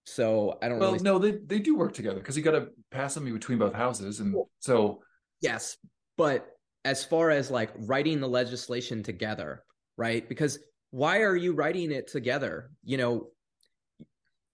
So 0.05 0.57
I 0.61 0.69
don't. 0.69 0.79
Well, 0.79 0.93
really... 0.93 1.03
no, 1.03 1.17
they 1.17 1.37
they 1.45 1.59
do 1.59 1.75
work 1.75 1.93
together 1.93 2.19
because 2.19 2.37
you 2.37 2.43
got 2.43 2.51
to 2.51 2.67
pass 2.91 3.13
them 3.15 3.31
between 3.31 3.57
both 3.57 3.73
houses, 3.73 4.19
and 4.19 4.35
so 4.59 5.01
yes. 5.41 5.77
But 6.17 6.47
as 6.85 7.03
far 7.03 7.31
as 7.31 7.49
like 7.49 7.71
writing 7.75 8.19
the 8.19 8.27
legislation 8.27 9.01
together, 9.01 9.63
right? 9.97 10.27
Because 10.27 10.59
why 10.91 11.21
are 11.21 11.35
you 11.35 11.53
writing 11.53 11.91
it 11.91 12.07
together? 12.07 12.69
You 12.83 12.97
know, 12.97 13.27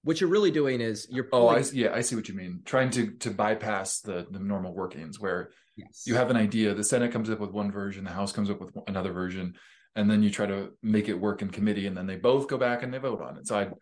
what 0.04 0.22
you're 0.22 0.30
really 0.30 0.52
doing 0.52 0.82
is 0.82 1.08
you're 1.10 1.28
oh 1.34 1.47
I, 1.47 1.64
yeah 1.74 1.93
i 1.93 2.02
see 2.02 2.16
what 2.16 2.30
you 2.30 2.36
mean. 2.36 2.62
Trying 2.66 2.89
to 2.91 3.12
to 3.12 3.32
bypass 3.32 4.00
the 4.00 4.28
the 4.32 4.39
normal 4.39 4.74
workings 4.74 5.20
where 5.20 5.52
yes. 5.76 6.04
you 6.06 6.16
have 6.16 6.30
an 6.30 6.38
idea 6.38 6.74
the 6.74 6.84
senate 6.84 7.12
comes 7.12 7.30
up 7.30 7.39
with 7.39 7.52
one 7.52 7.72
version 7.72 8.04
the 8.04 8.12
house 8.12 8.32
comes 8.32 8.50
up 8.50 8.62
with 8.62 8.72
another 8.88 9.12
version 9.12 9.56
and 9.95 10.10
then 10.10 10.24
you 10.24 10.30
try 10.30 10.45
to 10.45 10.72
make 10.82 11.10
it 11.10 11.14
work 11.14 11.41
in 11.41 11.50
committee 11.50 11.88
and 11.88 11.97
then 11.97 12.08
they 12.08 12.16
both 12.16 12.47
go 12.47 12.58
back 12.58 12.84
and 12.84 12.93
they 12.93 12.97
vote 13.00 13.22
on 13.22 13.38
it. 13.38 13.47
So 13.47 13.56
i 13.58 13.64
right. 13.64 13.74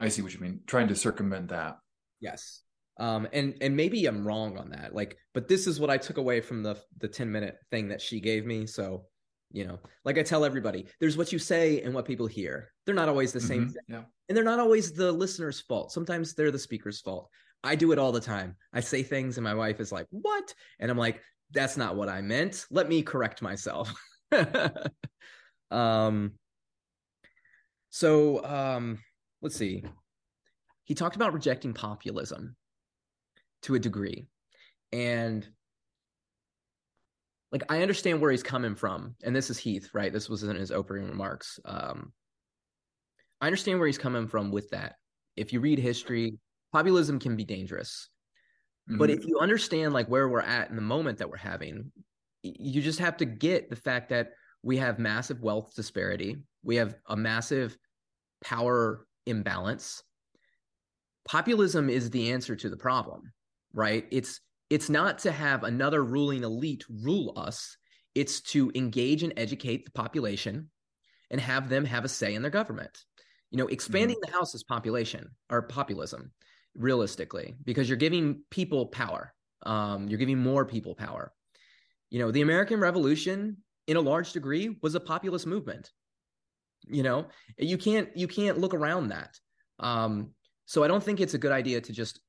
i 0.00 0.08
see 0.08 0.22
what 0.22 0.32
you 0.32 0.40
mean. 0.40 0.60
Trying 0.66 0.88
to 0.88 0.96
circumvent 0.96 1.48
that. 1.48 1.78
Yes. 2.20 2.62
Um 2.98 3.28
and 3.32 3.58
and 3.60 3.76
maybe 3.76 4.06
i'm 4.06 4.26
wrong 4.26 4.56
on 4.56 4.70
that 4.70 4.94
like 4.94 5.18
but 5.34 5.48
this 5.48 5.66
is 5.66 5.78
what 5.78 5.90
i 5.90 5.98
took 5.98 6.16
away 6.16 6.40
from 6.40 6.62
the 6.62 6.78
the 6.98 7.08
10 7.08 7.30
minute 7.30 7.56
thing 7.70 7.88
that 7.88 8.00
she 8.00 8.20
gave 8.20 8.46
me. 8.46 8.66
So 8.66 9.04
you 9.52 9.64
know 9.64 9.78
like 10.04 10.18
i 10.18 10.22
tell 10.22 10.44
everybody 10.44 10.86
there's 11.00 11.16
what 11.16 11.32
you 11.32 11.38
say 11.38 11.80
and 11.82 11.94
what 11.94 12.04
people 12.04 12.26
hear. 12.26 12.72
They're 12.84 12.94
not 12.94 13.08
always 13.08 13.32
the 13.32 13.40
same 13.40 13.62
mm-hmm. 13.62 13.70
thing. 13.72 13.82
Yeah. 13.88 14.02
and 14.28 14.36
they're 14.36 14.44
not 14.44 14.60
always 14.60 14.92
the 14.92 15.10
listener's 15.10 15.60
fault. 15.60 15.92
Sometimes 15.92 16.34
they're 16.34 16.50
the 16.50 16.58
speaker's 16.58 17.00
fault. 17.00 17.28
I 17.64 17.74
do 17.74 17.92
it 17.92 17.98
all 17.98 18.12
the 18.12 18.20
time. 18.20 18.56
I 18.72 18.80
say 18.80 19.02
things 19.02 19.36
and 19.38 19.44
my 19.44 19.54
wife 19.54 19.80
is 19.80 19.92
like 19.92 20.06
what? 20.10 20.54
And 20.80 20.90
i'm 20.90 20.98
like 20.98 21.20
that's 21.52 21.76
not 21.76 21.96
what 21.96 22.08
i 22.08 22.20
meant. 22.20 22.66
Let 22.70 22.88
me 22.88 23.02
correct 23.02 23.42
myself. 23.42 23.92
Um 25.70 26.32
so 27.90 28.44
um 28.44 28.98
let's 29.42 29.56
see. 29.56 29.84
He 30.84 30.94
talked 30.94 31.16
about 31.16 31.32
rejecting 31.32 31.74
populism 31.74 32.56
to 33.62 33.74
a 33.74 33.78
degree. 33.78 34.28
And 34.92 35.46
like 37.52 37.62
I 37.68 37.82
understand 37.82 38.20
where 38.20 38.30
he's 38.30 38.42
coming 38.42 38.74
from, 38.74 39.14
and 39.22 39.34
this 39.34 39.50
is 39.50 39.58
Heath, 39.58 39.90
right? 39.94 40.12
This 40.12 40.28
was 40.28 40.42
in 40.42 40.56
his 40.56 40.72
opening 40.72 41.08
remarks. 41.08 41.58
Um, 41.64 42.12
I 43.40 43.46
understand 43.46 43.78
where 43.78 43.86
he's 43.86 43.98
coming 43.98 44.26
from 44.26 44.50
with 44.50 44.70
that. 44.70 44.96
If 45.36 45.52
you 45.52 45.60
read 45.60 45.78
history, 45.78 46.38
populism 46.72 47.18
can 47.18 47.36
be 47.36 47.44
dangerous. 47.44 48.08
Mm-hmm. 48.88 48.98
But 48.98 49.10
if 49.10 49.26
you 49.26 49.38
understand 49.38 49.92
like 49.92 50.08
where 50.08 50.28
we're 50.28 50.40
at 50.40 50.70
in 50.70 50.76
the 50.76 50.82
moment 50.82 51.18
that 51.18 51.28
we're 51.28 51.36
having, 51.36 51.92
you 52.42 52.82
just 52.82 52.98
have 52.98 53.16
to 53.18 53.24
get 53.24 53.68
the 53.68 53.76
fact 53.76 54.08
that 54.10 54.30
we 54.62 54.76
have 54.78 54.98
massive 54.98 55.40
wealth 55.40 55.74
disparity, 55.74 56.38
we 56.62 56.76
have 56.76 56.96
a 57.08 57.16
massive 57.16 57.76
power 58.42 59.06
imbalance. 59.26 60.02
Populism 61.26 61.90
is 61.90 62.10
the 62.10 62.32
answer 62.32 62.56
to 62.56 62.68
the 62.68 62.76
problem, 62.76 63.32
right? 63.72 64.06
It's 64.10 64.40
it's 64.70 64.88
not 64.88 65.20
to 65.20 65.32
have 65.32 65.64
another 65.64 66.02
ruling 66.02 66.42
elite 66.42 66.84
rule 67.02 67.32
us. 67.36 67.76
It's 68.14 68.40
to 68.52 68.72
engage 68.74 69.22
and 69.22 69.32
educate 69.36 69.84
the 69.84 69.92
population 69.92 70.70
and 71.30 71.40
have 71.40 71.68
them 71.68 71.84
have 71.84 72.04
a 72.04 72.08
say 72.08 72.34
in 72.34 72.42
their 72.42 72.50
government. 72.50 72.96
You 73.50 73.58
know 73.58 73.68
expanding 73.68 74.16
mm-hmm. 74.16 74.32
the 74.32 74.36
house's 74.38 74.64
population 74.64 75.30
or 75.50 75.62
populism 75.62 76.32
realistically 76.74 77.54
because 77.64 77.88
you're 77.88 77.96
giving 77.96 78.42
people 78.50 78.86
power. 78.86 79.32
Um, 79.64 80.08
you're 80.08 80.18
giving 80.18 80.38
more 80.38 80.64
people 80.64 80.94
power. 80.94 81.32
You 82.10 82.18
know 82.18 82.30
the 82.30 82.42
american 82.42 82.80
revolution 82.80 83.58
in 83.86 83.96
a 83.96 84.00
large 84.00 84.32
degree 84.32 84.76
was 84.82 84.94
a 84.94 85.00
populist 85.00 85.46
movement. 85.46 85.90
You 86.88 87.02
know 87.02 87.28
you 87.56 87.78
can't 87.78 88.16
you 88.16 88.26
can't 88.26 88.58
look 88.58 88.74
around 88.74 89.08
that. 89.08 89.38
Um, 89.78 90.30
so 90.66 90.82
i 90.82 90.88
don't 90.88 91.02
think 91.02 91.20
it's 91.20 91.34
a 91.34 91.38
good 91.38 91.52
idea 91.52 91.80
to 91.80 91.92
just 91.92 92.20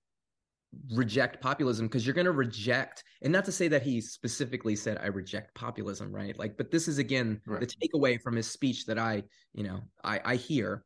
reject 0.93 1.41
populism 1.41 1.88
because 1.88 2.05
you're 2.05 2.13
going 2.13 2.26
to 2.26 2.32
reject 2.32 3.03
and 3.22 3.32
not 3.32 3.45
to 3.45 3.51
say 3.51 3.68
that 3.68 3.82
he 3.82 4.01
specifically 4.01 4.76
said 4.76 4.97
i 5.01 5.07
reject 5.07 5.55
populism 5.55 6.13
right? 6.13 6.38
Like 6.38 6.57
but 6.57 6.72
this 6.72 6.88
is 6.88 6.97
again 6.97 7.41
right. 7.45 7.59
the 7.59 7.68
takeaway 7.68 8.22
from 8.22 8.36
his 8.36 8.49
speech 8.49 8.86
that 8.86 8.99
i 8.99 9.24
you 9.53 9.63
know 9.63 9.82
i 10.03 10.20
i 10.24 10.36
hear 10.36 10.84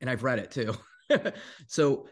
and 0.00 0.10
i've 0.10 0.24
read 0.24 0.38
it 0.38 0.50
too. 0.50 0.74
So 1.68 2.06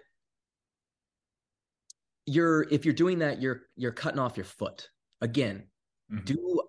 you're 2.26 2.62
if 2.70 2.84
you're 2.84 2.94
doing 2.94 3.18
that 3.20 3.40
you're 3.40 3.62
you're 3.76 3.92
cutting 3.92 4.20
off 4.20 4.36
your 4.36 4.44
foot. 4.44 4.88
Again 5.20 5.64
mm-hmm. 6.12 6.24
do 6.24 6.62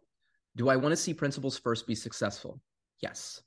do 0.55 0.69
i 0.69 0.75
want 0.75 0.91
to 0.93 0.97
see 0.97 1.13
principles 1.13 1.57
first 1.57 1.85
be 1.85 1.95
successful? 1.95 2.59
Yes. 3.01 3.41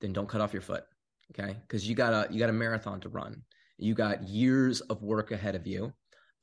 Then 0.00 0.12
don't 0.12 0.28
cut 0.28 0.40
off 0.40 0.52
your 0.52 0.62
foot 0.62 0.84
okay? 1.32 1.56
Because 1.62 1.88
you 1.88 1.94
got 1.94 2.12
a 2.12 2.32
you 2.32 2.38
got 2.38 2.50
a 2.50 2.54
marathon 2.54 3.00
to 3.00 3.08
run 3.08 3.42
you 3.82 3.94
got 3.94 4.28
years 4.28 4.80
of 4.82 5.02
work 5.02 5.32
ahead 5.32 5.54
of 5.54 5.66
you. 5.66 5.92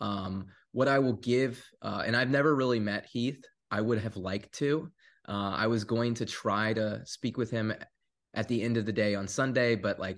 Um, 0.02 0.48
what 0.72 0.88
I 0.88 1.00
will 1.00 1.14
give, 1.14 1.64
uh, 1.82 2.04
and 2.06 2.16
I've 2.16 2.30
never 2.30 2.56
really 2.56 2.80
met 2.80 3.08
Heath. 3.12 3.44
I 3.72 3.82
would 3.82 4.00
have 4.00 4.18
liked 4.18 4.54
to. 4.56 4.92
Uh, 5.28 5.54
I 5.56 5.68
was 5.68 5.84
going 5.84 6.14
to 6.16 6.26
try 6.26 6.74
to 6.74 7.02
speak 7.06 7.38
with 7.38 7.52
him 7.52 7.74
at 8.34 8.48
the 8.48 8.62
end 8.62 8.78
of 8.78 8.86
the 8.86 8.92
day 8.92 9.16
on 9.16 9.28
Sunday, 9.28 9.76
but 9.76 10.00
like 10.00 10.18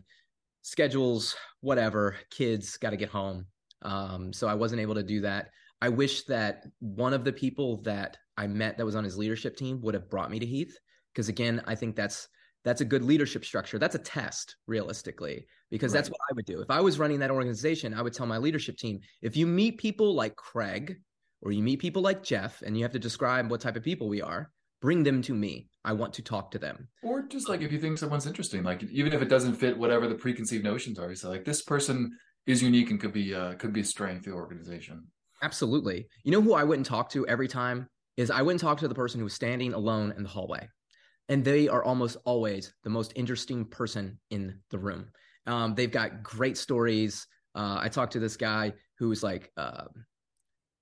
schedules, 0.61 1.36
whatever, 1.61 2.15
kids 2.30 2.78
got 2.78 2.91
to 2.91 2.97
get 2.97 3.09
home. 3.09 3.45
Um, 3.82 4.32
so 4.32 4.47
I 4.47 4.53
wasn't 4.53 4.82
able 4.82 4.95
to 4.95 5.03
do 5.03 5.22
that. 5.22 5.49
I 5.82 5.89
wish 5.89 6.24
that 6.26 6.65
one 6.80 7.13
of 7.13 7.24
the 7.24 7.34
people 7.34 7.82
that 7.84 8.17
I 8.38 8.47
met 8.47 8.78
that 8.78 8.86
was 8.86 8.95
on 8.95 9.03
his 9.03 9.17
leadership 9.17 9.57
team 9.57 9.82
would 9.82 9.95
have 9.95 10.09
brought 10.09 10.32
me 10.32 10.39
to 10.39 10.45
Heath. 10.45 10.78
Because 11.13 11.30
again, 11.30 11.61
I 11.65 11.76
think 11.76 11.95
that's 11.95 12.28
that's 12.64 12.82
a 12.82 12.86
good 12.86 13.03
leadership 13.03 13.43
structure. 13.43 13.80
That's 13.80 13.95
a 13.95 13.99
test, 13.99 14.55
realistically, 14.68 15.47
because 15.70 15.93
right. 15.93 15.99
that's 15.99 16.09
what 16.09 16.20
I 16.30 16.34
would 16.36 16.45
do. 16.45 16.62
If 16.62 16.70
I 16.70 16.82
was 16.82 16.99
running 16.99 17.20
that 17.20 17.32
organization, 17.32 17.93
I 17.93 18.01
would 18.01 18.14
tell 18.14 18.28
my 18.28 18.38
leadership 18.38 18.78
team 18.78 18.99
if 19.22 19.36
you 19.36 19.47
meet 19.47 19.78
people 19.78 20.14
like 20.14 20.36
Craig 20.36 20.97
or 21.41 21.51
you 21.51 21.64
meet 21.64 21.80
people 21.80 22.01
like 22.01 22.24
Jeff 22.24 22.62
and 22.62 22.78
you 22.78 22.84
have 22.84 22.91
to 22.91 22.99
describe 22.99 23.49
what 23.49 23.62
type 23.62 23.76
of 23.76 23.84
people 23.84 24.07
we 24.07 24.22
are, 24.22 24.51
bring 24.80 25.03
them 25.03 25.22
to 25.24 25.34
me. 25.34 25.68
I 25.84 25.93
want 25.93 26.14
to 26.14 26.22
talk 26.22 26.51
to 26.51 26.59
them. 26.59 26.88
Or 27.01 27.24
just 27.24 27.49
like 27.49 27.62
if 27.62 27.72
you 27.72 27.80
think 27.80 27.97
someone's 27.97 28.28
interesting, 28.28 28.64
like 28.64 28.84
even 28.84 29.14
if 29.14 29.22
it 29.22 29.30
doesn't 29.30 29.55
fit 29.55 29.78
whatever 29.78 30.07
the 30.07 30.16
preconceived 30.16 30.64
notions 30.64 30.99
are, 30.99 31.09
you 31.09 31.16
say 31.16 31.28
like 31.28 31.45
this 31.45 31.64
person 31.64 32.12
is 32.45 32.62
unique 32.62 32.91
and 32.91 32.99
could 32.99 33.14
be 33.14 33.34
uh, 33.34 33.53
could 33.53 33.74
be 33.74 33.82
a 33.82 33.86
strength 33.86 34.28
of 34.28 34.34
the 34.34 34.39
organization. 34.39 35.03
Absolutely. 35.41 36.07
You 36.24 36.32
know 36.32 36.41
who 36.41 36.53
I 36.53 36.64
wouldn't 36.64 36.86
talk 36.86 37.09
to 37.12 37.26
every 37.28 37.47
time 37.47 37.88
is 38.18 38.30
I 38.30 38.43
wouldn't 38.43 38.62
talk 38.62 38.80
to 38.80 38.88
the 38.88 38.93
person 38.93 39.20
who 39.20 39.24
was 39.24 39.34
standing 39.34 39.74
alone 39.74 40.14
in 40.16 40.22
the 40.22 40.30
hallway 40.30 40.68
and 41.32 41.45
they 41.45 41.69
are 41.69 41.82
almost 41.82 42.17
always 42.25 42.73
the 42.84 42.89
most 42.89 43.13
interesting 43.15 43.63
person 43.63 44.19
in 44.32 44.59
the 44.69 44.77
room. 44.77 45.07
Um, 45.47 45.73
they've 45.75 45.91
got 45.91 46.21
great 46.21 46.57
stories. 46.57 47.25
Uh, 47.55 47.79
I 47.82 47.88
talked 47.88 48.11
to 48.13 48.19
this 48.19 48.36
guy 48.36 48.73
who's 48.99 49.23
like 49.23 49.49
uh, 49.55 49.86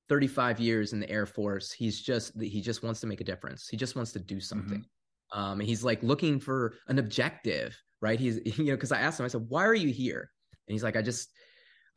35 0.09 0.59
years 0.59 0.91
in 0.91 0.99
the 0.99 1.09
Air 1.09 1.27
Force. 1.27 1.71
He's 1.71 2.01
just 2.01 2.33
he 2.41 2.61
just 2.61 2.81
wants 2.81 2.99
to 3.01 3.07
make 3.07 3.21
a 3.21 3.23
difference. 3.23 3.67
He 3.67 3.77
just 3.77 3.95
wants 3.95 4.11
to 4.13 4.19
do 4.19 4.39
something. 4.39 4.79
Mm-hmm. 4.79 5.39
Um, 5.39 5.59
he's 5.59 5.83
like 5.83 6.01
looking 6.01 6.39
for 6.39 6.73
an 6.87 6.97
objective, 6.97 7.79
right? 8.01 8.19
He's 8.19 8.39
you 8.57 8.65
know 8.65 8.75
because 8.75 8.91
I 8.91 9.01
asked 9.01 9.19
him, 9.19 9.25
I 9.27 9.29
said, 9.29 9.45
"Why 9.47 9.65
are 9.65 9.75
you 9.75 9.93
here?" 9.93 10.31
And 10.67 10.73
he's 10.73 10.83
like, 10.83 10.97
"I 10.97 11.03
just." 11.03 11.29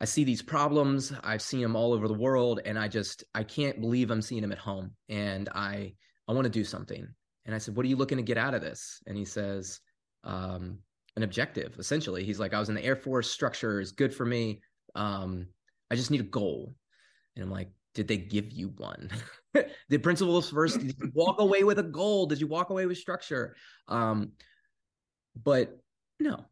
I 0.01 0.05
see 0.05 0.25
these 0.25 0.41
problems. 0.41 1.13
I've 1.23 1.41
seen 1.41 1.61
them 1.61 1.77
all 1.77 1.93
over 1.93 2.09
the 2.09 2.13
world, 2.13 2.59
and 2.65 2.77
I 2.77 2.89
just 2.89 3.23
I 3.33 3.43
can't 3.43 3.79
believe 3.79 4.11
I'm 4.11 4.21
seeing 4.21 4.41
them 4.41 4.51
at 4.51 4.57
home. 4.57 4.91
And 5.07 5.47
I 5.49 5.93
I 6.27 6.33
want 6.33 6.43
to 6.43 6.49
do 6.49 6.65
something. 6.65 7.07
And 7.45 7.53
I 7.53 7.57
said, 7.57 7.75
"What 7.75 7.85
are 7.85 7.89
you 7.89 7.95
looking 7.95 8.17
to 8.17 8.23
get 8.23 8.37
out 8.37 8.53
of 8.53 8.61
this?" 8.61 9.01
And 9.07 9.17
he 9.17 9.25
says, 9.25 9.79
um, 10.23 10.79
"An 11.15 11.23
objective." 11.23 11.75
Essentially, 11.77 12.23
he's 12.23 12.39
like, 12.39 12.53
"I 12.53 12.59
was 12.59 12.69
in 12.69 12.75
the 12.75 12.83
Air 12.83 12.95
Force. 12.95 13.29
Structure 13.29 13.79
is 13.79 13.91
good 13.91 14.13
for 14.13 14.25
me. 14.25 14.61
Um, 14.95 15.47
I 15.91 15.95
just 15.95 16.11
need 16.11 16.21
a 16.21 16.23
goal." 16.23 16.75
And 17.35 17.43
I'm 17.43 17.51
like, 17.51 17.69
"Did 17.95 18.07
they 18.07 18.17
give 18.17 18.51
you 18.51 18.69
one?" 18.77 19.09
did 19.89 20.03
principles 20.03 20.49
first 20.49 20.79
did 20.79 20.95
you 20.99 21.11
walk 21.13 21.39
away 21.39 21.63
with 21.63 21.79
a 21.79 21.83
goal 21.83 22.25
did 22.25 22.39
you 22.39 22.47
walk 22.47 22.69
away 22.69 22.85
with 22.85 22.97
structure 22.97 23.55
um 23.87 24.31
but 25.43 25.77
no 26.19 26.45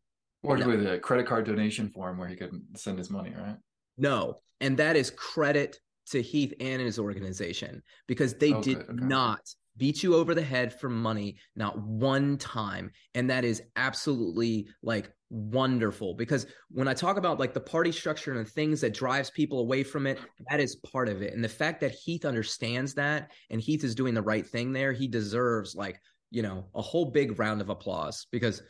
or 0.44 0.58
no. 0.58 0.68
with 0.68 0.86
a 0.86 1.00
credit 1.00 1.26
card 1.26 1.46
donation 1.46 1.89
form 1.89 2.18
where 2.18 2.28
he 2.28 2.36
could 2.36 2.62
send 2.76 2.98
his 2.98 3.10
money 3.10 3.34
right 3.36 3.58
no 3.98 4.36
and 4.60 4.78
that 4.78 4.96
is 4.96 5.12
credit 5.12 5.80
to 6.08 6.22
heath 6.22 6.54
and 6.60 6.82
his 6.82 7.00
organization 7.00 7.82
because 8.08 8.34
they 8.36 8.54
okay, 8.54 8.74
did 8.74 8.78
okay. 8.78 8.94
not 8.94 9.42
beat 9.78 10.03
you 10.03 10.15
over 10.15 10.36
the 10.36 10.41
head 10.41 10.78
for 10.80 10.89
money 10.89 11.38
not 11.55 11.80
one 11.80 12.38
time. 12.38 12.91
And 13.15 13.30
that 13.30 13.45
is 13.45 13.61
absolutely 13.76 14.67
like 14.84 15.11
wonderful. 15.30 16.13
Because 16.13 16.45
when 16.69 16.88
i 16.88 16.93
talk 16.93 17.17
about 17.17 17.39
like 17.39 17.53
the 17.53 17.59
party 17.59 17.91
structure 17.91 18.32
and 18.32 18.45
the 18.45 18.49
things 18.49 18.82
that 18.82 18.93
drives 18.93 19.30
people 19.30 19.59
away 19.59 19.84
from 19.84 20.07
it 20.07 20.19
that 20.49 20.59
is 20.59 20.76
part 20.78 21.07
of 21.07 21.22
it. 21.22 21.34
And 21.34 21.43
the 21.43 21.49
fact 21.49 21.82
that 21.82 21.91
heath 21.91 22.26
understands 22.26 22.93
that 22.95 23.32
and 23.49 23.61
heath 23.61 23.84
is 23.84 23.95
doing 23.95 24.13
the 24.13 24.22
right 24.22 24.45
thing 24.45 24.74
there 24.74 24.93
he 24.93 25.07
deserves 25.07 25.76
like 25.76 25.99
you 26.30 26.41
know 26.41 26.65
a 26.76 26.82
whole 26.82 27.05
big 27.05 27.39
round 27.39 27.61
of 27.61 27.69
applause. 27.69 28.28
Because 28.32 28.61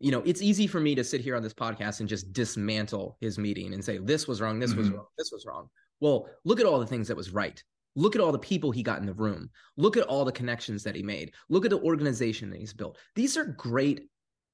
you 0.00 0.10
know 0.10 0.22
it's 0.24 0.42
easy 0.42 0.66
for 0.66 0.80
me 0.80 0.94
to 0.94 1.04
sit 1.04 1.20
here 1.20 1.36
on 1.36 1.42
this 1.42 1.54
podcast 1.54 2.00
and 2.00 2.08
just 2.08 2.32
dismantle 2.32 3.16
his 3.20 3.38
meeting 3.38 3.74
and 3.74 3.84
say 3.84 3.98
this 3.98 4.26
was 4.28 4.40
wrong 4.40 4.58
this 4.58 4.70
mm-hmm. 4.70 4.80
was 4.80 4.90
wrong 4.90 5.06
this 5.18 5.30
was 5.32 5.44
wrong. 5.46 5.68
Well 6.00 6.28
look 6.44 6.60
at 6.60 6.66
all 6.66 6.78
the 6.78 6.86
things 6.86 7.08
that 7.08 7.16
was 7.16 7.32
right 7.32 7.62
Look 7.96 8.14
at 8.14 8.20
all 8.20 8.32
the 8.32 8.38
people 8.38 8.70
he 8.70 8.82
got 8.82 9.00
in 9.00 9.06
the 9.06 9.14
room. 9.14 9.50
Look 9.76 9.96
at 9.96 10.04
all 10.04 10.24
the 10.24 10.32
connections 10.32 10.82
that 10.82 10.96
he 10.96 11.02
made. 11.02 11.32
Look 11.48 11.64
at 11.64 11.70
the 11.70 11.80
organization 11.80 12.50
that 12.50 12.58
he's 12.58 12.72
built. 12.72 12.98
These 13.14 13.36
are 13.36 13.44
great, 13.44 14.08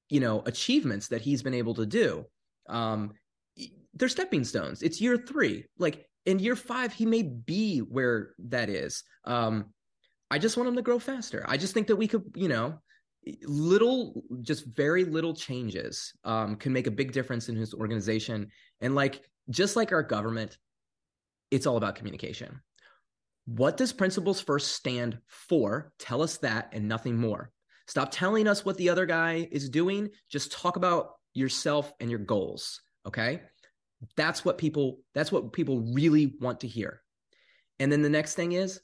you 0.09 0.19
know, 0.19 0.43
achievements 0.45 1.07
that 1.07 1.21
he's 1.21 1.41
been 1.41 1.53
able 1.53 1.73
to 1.75 1.85
do. 1.85 2.25
Um, 2.69 3.13
they're 3.95 4.09
stepping 4.09 4.43
stones. 4.43 4.81
It's 4.83 5.01
year 5.01 5.17
three. 5.17 5.65
Like 5.77 6.05
in 6.25 6.39
year 6.39 6.55
five, 6.55 6.93
he 6.93 7.05
may 7.05 7.23
be 7.23 7.79
where 7.79 8.35
that 8.39 8.69
is. 8.69 9.03
Um, 9.25 9.65
I 10.29 10.37
just 10.37 10.55
want 10.55 10.69
him 10.69 10.75
to 10.75 10.81
grow 10.81 10.99
faster. 10.99 11.43
I 11.47 11.57
just 11.57 11.73
think 11.73 11.87
that 11.87 11.95
we 11.95 12.07
could, 12.07 12.23
you 12.35 12.47
know, 12.47 12.79
little, 13.43 14.23
just 14.41 14.65
very 14.65 15.03
little 15.03 15.33
changes 15.33 16.13
um, 16.23 16.55
can 16.55 16.71
make 16.73 16.87
a 16.87 16.91
big 16.91 17.11
difference 17.11 17.49
in 17.49 17.55
his 17.55 17.73
organization. 17.73 18.49
And 18.79 18.95
like, 18.95 19.23
just 19.49 19.75
like 19.75 19.91
our 19.91 20.03
government, 20.03 20.57
it's 21.49 21.65
all 21.65 21.77
about 21.77 21.95
communication. 21.95 22.61
What 23.57 23.75
does 23.75 23.91
Principles 23.91 24.39
First 24.39 24.71
stand 24.71 25.17
for? 25.27 25.91
Tell 25.99 26.21
us 26.21 26.37
that 26.37 26.69
and 26.71 26.87
nothing 26.87 27.17
more. 27.17 27.51
Stop 27.85 28.09
telling 28.09 28.47
us 28.47 28.63
what 28.63 28.77
the 28.77 28.89
other 28.89 29.05
guy 29.05 29.45
is 29.51 29.69
doing. 29.69 30.09
Just 30.29 30.53
talk 30.53 30.77
about 30.77 31.15
yourself 31.33 31.91
and 31.99 32.09
your 32.09 32.19
goals. 32.19 32.79
Okay. 33.05 33.41
That's 34.15 34.45
what 34.45 34.57
people, 34.57 34.99
that's 35.13 35.33
what 35.33 35.51
people 35.51 35.81
really 35.93 36.33
want 36.39 36.61
to 36.61 36.67
hear. 36.67 37.01
And 37.77 37.91
then 37.91 38.01
the 38.01 38.09
next 38.09 38.35
thing 38.35 38.53
is 38.53 38.79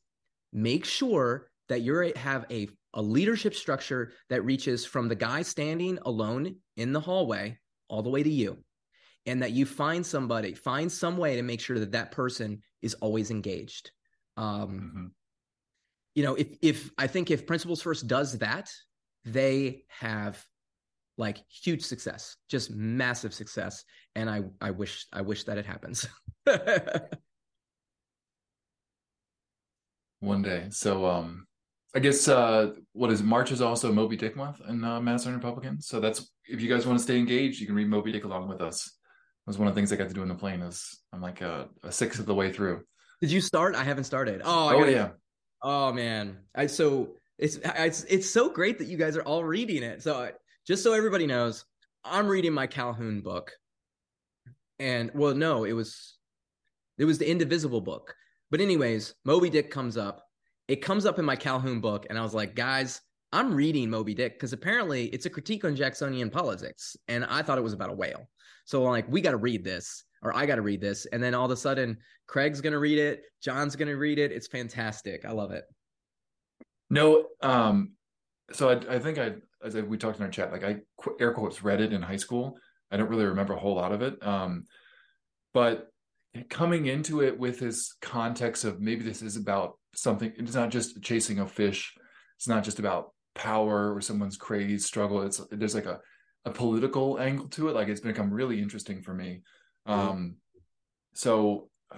make 0.51 0.83
sure 0.83 1.49
that 1.69 1.79
you 1.79 2.11
have 2.17 2.45
a, 2.51 2.67
a 2.93 3.01
leadership 3.01 3.55
structure 3.55 4.11
that 4.29 4.43
reaches 4.43 4.85
from 4.85 5.07
the 5.07 5.15
guy 5.15 5.43
standing 5.43 5.97
alone 6.05 6.57
in 6.75 6.91
the 6.91 6.99
hallway 6.99 7.57
all 7.87 8.03
the 8.03 8.09
way 8.09 8.21
to 8.21 8.29
you. 8.29 8.57
And 9.25 9.43
that 9.43 9.51
you 9.51 9.65
find 9.65 10.05
somebody, 10.05 10.55
find 10.55 10.91
some 10.91 11.15
way 11.15 11.37
to 11.37 11.41
make 11.41 11.61
sure 11.61 11.79
that 11.79 11.93
that 11.93 12.11
person 12.11 12.63
is 12.81 12.95
always 12.95 13.31
engaged. 13.31 13.91
Um, 14.37 14.69
mm-hmm. 14.69 15.05
You 16.15 16.23
know, 16.23 16.35
if 16.35 16.47
if 16.61 16.89
I 16.97 17.07
think 17.07 17.29
if 17.31 17.45
Principles 17.45 17.81
First 17.81 18.07
does 18.07 18.37
that, 18.39 18.71
they 19.25 19.83
have 19.89 20.41
like 21.17 21.37
huge 21.49 21.83
success, 21.83 22.37
just 22.49 22.71
massive 22.71 23.33
success, 23.33 23.83
and 24.15 24.29
I 24.29 24.43
I 24.61 24.71
wish 24.71 25.05
I 25.11 25.21
wish 25.21 25.43
that 25.45 25.57
it 25.57 25.65
happens. 25.65 26.07
One 30.19 30.41
day, 30.41 30.67
so 30.71 31.05
um, 31.05 31.45
I 31.95 31.99
guess 31.99 32.27
uh, 32.27 32.71
what 32.93 33.11
is 33.11 33.21
March 33.21 33.51
is 33.51 33.61
also 33.61 33.91
Moby 33.91 34.17
Dick 34.17 34.35
month 34.35 34.61
in 34.67 34.83
uh, 34.83 34.99
Madison 34.99 35.33
Republican. 35.35 35.81
So 35.81 35.99
that's 35.99 36.31
if 36.45 36.61
you 36.61 36.69
guys 36.69 36.87
want 36.87 36.99
to 36.99 37.03
stay 37.03 37.17
engaged, 37.17 37.59
you 37.59 37.67
can 37.67 37.75
read 37.75 37.89
Moby 37.89 38.11
Dick 38.11 38.23
along 38.23 38.47
with 38.47 38.61
us. 38.61 38.87
It 38.87 38.93
was 39.47 39.57
one 39.57 39.67
of 39.67 39.75
the 39.75 39.79
things 39.79 39.91
I 39.91 39.95
got 39.95 40.07
to 40.07 40.13
do 40.13 40.23
in 40.23 40.27
the 40.27 40.35
plane. 40.35 40.61
Is 40.61 40.99
I'm 41.13 41.21
like 41.21 41.41
a, 41.41 41.67
a 41.83 41.91
sixth 41.91 42.19
of 42.19 42.25
the 42.25 42.35
way 42.35 42.51
through. 42.51 42.83
Did 43.21 43.31
you 43.31 43.41
start? 43.41 43.75
I 43.75 43.83
haven't 43.83 44.03
started. 44.03 44.41
Oh, 44.43 44.75
oh 44.75 44.85
yeah. 44.85 45.09
Oh 45.61 45.91
man, 45.91 46.37
I 46.55 46.67
so 46.67 47.15
it's 47.37 47.59
it's 47.63 48.03
it's 48.03 48.29
so 48.29 48.49
great 48.49 48.77
that 48.79 48.87
you 48.87 48.97
guys 48.97 49.17
are 49.17 49.23
all 49.23 49.43
reading 49.43 49.83
it. 49.83 50.03
So 50.03 50.29
just 50.67 50.83
so 50.83 50.93
everybody 50.93 51.25
knows, 51.25 51.65
I'm 52.03 52.27
reading 52.27 52.53
my 52.53 52.67
Calhoun 52.67 53.21
book, 53.21 53.51
and 54.79 55.11
well, 55.15 55.33
no, 55.33 55.63
it 55.63 55.73
was 55.73 56.17
it 56.97 57.05
was 57.05 57.17
the 57.17 57.29
Indivisible 57.29 57.81
book. 57.81 58.15
But 58.51 58.61
anyways, 58.61 59.15
Moby 59.25 59.49
Dick 59.49 59.71
comes 59.71 59.97
up. 59.97 60.23
It 60.67 60.77
comes 60.77 61.05
up 61.05 61.17
in 61.17 61.25
my 61.25 61.35
Calhoun 61.35 61.79
book, 61.79 62.05
and 62.09 62.19
I 62.19 62.21
was 62.21 62.33
like, 62.33 62.55
guys, 62.55 63.01
I'm 63.31 63.53
reading 63.53 63.89
Moby 63.89 64.13
Dick 64.13 64.33
because 64.33 64.53
apparently 64.53 65.05
it's 65.07 65.25
a 65.25 65.29
critique 65.29 65.65
on 65.65 65.75
Jacksonian 65.75 66.29
politics, 66.29 66.95
and 67.07 67.25
I 67.25 67.41
thought 67.41 67.57
it 67.57 67.63
was 67.63 67.73
about 67.73 67.89
a 67.89 67.93
whale. 67.93 68.29
So 68.65 68.85
I'm 68.85 68.91
like, 68.91 69.09
we 69.09 69.21
got 69.21 69.31
to 69.31 69.37
read 69.37 69.63
this 69.63 70.03
or 70.27 70.35
I 70.35 70.45
got 70.45 70.55
to 70.55 70.61
read 70.61 70.81
this. 70.81 71.05
And 71.07 71.23
then 71.23 71.33
all 71.33 71.45
of 71.45 71.51
a 71.51 71.55
sudden, 71.55 71.97
Craig's 72.27 72.59
going 72.59 72.73
to 72.73 72.79
read 72.79 72.99
it. 72.99 73.23
John's 73.41 73.75
going 73.75 73.87
to 73.87 73.95
read 73.95 74.19
it. 74.19 74.31
It's 74.31 74.47
fantastic. 74.47 75.23
I 75.23 75.31
love 75.31 75.51
it. 75.51 75.63
No, 76.89 77.27
um, 77.41 77.93
so 78.51 78.69
I, 78.69 78.95
I 78.95 78.99
think 78.99 79.17
I, 79.17 79.35
as 79.63 79.75
I, 79.75 79.81
we 79.81 79.97
talked 79.97 80.19
in 80.19 80.25
our 80.25 80.31
chat, 80.31 80.51
like 80.51 80.63
I 80.63 80.77
air 81.19 81.33
quotes 81.33 81.63
read 81.63 81.81
it 81.81 81.93
in 81.93 82.01
high 82.01 82.17
school. 82.17 82.57
I 82.91 82.97
don't 82.97 83.09
really 83.09 83.25
remember 83.25 83.53
a 83.53 83.59
whole 83.59 83.75
lot 83.75 83.91
of 83.93 84.01
it. 84.01 84.21
Um, 84.25 84.65
but 85.53 85.87
coming 86.49 86.85
into 86.85 87.21
it 87.21 87.37
with 87.37 87.59
this 87.59 87.95
context 88.01 88.65
of 88.65 88.81
maybe 88.81 89.03
this 89.03 89.21
is 89.21 89.37
about 89.37 89.77
something, 89.95 90.31
it's 90.37 90.55
not 90.55 90.71
just 90.71 91.01
chasing 91.01 91.39
a 91.39 91.47
fish. 91.47 91.93
It's 92.37 92.47
not 92.47 92.63
just 92.63 92.79
about 92.79 93.13
power 93.33 93.93
or 93.93 94.01
someone's 94.01 94.37
crazy 94.37 94.77
struggle. 94.77 95.21
It's 95.21 95.41
there's 95.51 95.75
like 95.75 95.85
a, 95.85 95.99
a 96.45 96.51
political 96.51 97.19
angle 97.19 97.47
to 97.49 97.69
it. 97.69 97.75
Like 97.75 97.87
it's 97.87 98.01
become 98.01 98.31
really 98.31 98.61
interesting 98.61 99.01
for 99.01 99.13
me. 99.13 99.41
Mm-hmm. 99.87 100.09
Um, 100.09 100.35
so 101.13 101.69
uh, 101.91 101.97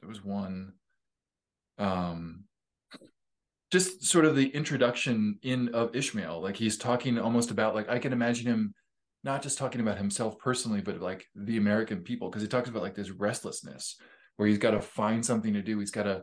there 0.00 0.08
was 0.08 0.24
one, 0.24 0.74
um, 1.78 2.44
just 3.70 4.04
sort 4.04 4.24
of 4.24 4.34
the 4.36 4.48
introduction 4.48 5.38
in 5.42 5.68
of 5.74 5.94
Ishmael. 5.94 6.40
Like 6.40 6.56
he's 6.56 6.76
talking 6.76 7.18
almost 7.18 7.50
about 7.50 7.74
like 7.74 7.88
I 7.88 7.98
can 7.98 8.12
imagine 8.12 8.46
him 8.46 8.74
not 9.24 9.42
just 9.42 9.58
talking 9.58 9.80
about 9.80 9.98
himself 9.98 10.38
personally, 10.38 10.80
but 10.80 11.00
like 11.00 11.26
the 11.34 11.56
American 11.56 12.02
people, 12.02 12.28
because 12.28 12.42
he 12.42 12.48
talks 12.48 12.68
about 12.68 12.82
like 12.82 12.94
this 12.94 13.10
restlessness 13.10 13.96
where 14.36 14.48
he's 14.48 14.58
got 14.58 14.70
to 14.70 14.80
find 14.80 15.24
something 15.24 15.54
to 15.54 15.62
do. 15.62 15.78
He's 15.78 15.90
got 15.90 16.04
to, 16.04 16.22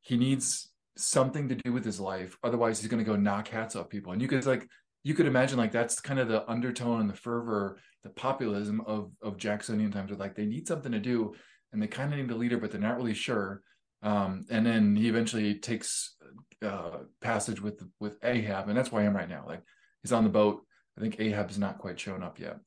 he 0.00 0.16
needs 0.16 0.70
something 0.96 1.48
to 1.48 1.54
do 1.54 1.72
with 1.72 1.84
his 1.84 2.00
life. 2.00 2.36
Otherwise, 2.42 2.80
he's 2.80 2.90
going 2.90 3.04
to 3.04 3.10
go 3.10 3.16
knock 3.16 3.48
hats 3.48 3.76
off 3.76 3.90
people. 3.90 4.12
And 4.12 4.22
you 4.22 4.28
could 4.28 4.44
like, 4.46 4.66
you 5.04 5.14
could 5.14 5.26
imagine 5.26 5.58
like 5.58 5.72
that's 5.72 6.00
kind 6.00 6.18
of 6.18 6.28
the 6.28 6.48
undertone 6.50 7.00
and 7.00 7.10
the 7.10 7.14
fervor 7.14 7.78
the 8.02 8.10
populism 8.10 8.80
of 8.86 9.12
of 9.22 9.36
Jacksonian 9.36 9.92
times, 9.92 10.10
with 10.10 10.20
like 10.20 10.34
they 10.34 10.46
need 10.46 10.66
something 10.66 10.92
to 10.92 11.00
do 11.00 11.34
and 11.72 11.82
they 11.82 11.86
kind 11.86 12.12
of 12.12 12.18
need 12.18 12.30
a 12.30 12.36
leader, 12.36 12.58
but 12.58 12.70
they're 12.70 12.80
not 12.80 12.96
really 12.96 13.14
sure. 13.14 13.62
Um, 14.02 14.46
and 14.50 14.64
then 14.66 14.96
he 14.96 15.08
eventually 15.08 15.54
takes 15.54 16.16
uh, 16.64 16.98
passage 17.20 17.60
with 17.60 17.82
with 18.00 18.16
Ahab, 18.22 18.68
and 18.68 18.76
that's 18.76 18.90
where 18.90 19.02
I 19.02 19.06
am 19.06 19.16
right 19.16 19.28
now. 19.28 19.44
Like 19.46 19.62
he's 20.02 20.12
on 20.12 20.24
the 20.24 20.30
boat. 20.30 20.62
I 20.98 21.00
think 21.00 21.20
Ahab's 21.20 21.58
not 21.58 21.78
quite 21.78 22.00
shown 22.00 22.22
up 22.22 22.38
yet. 22.38 22.58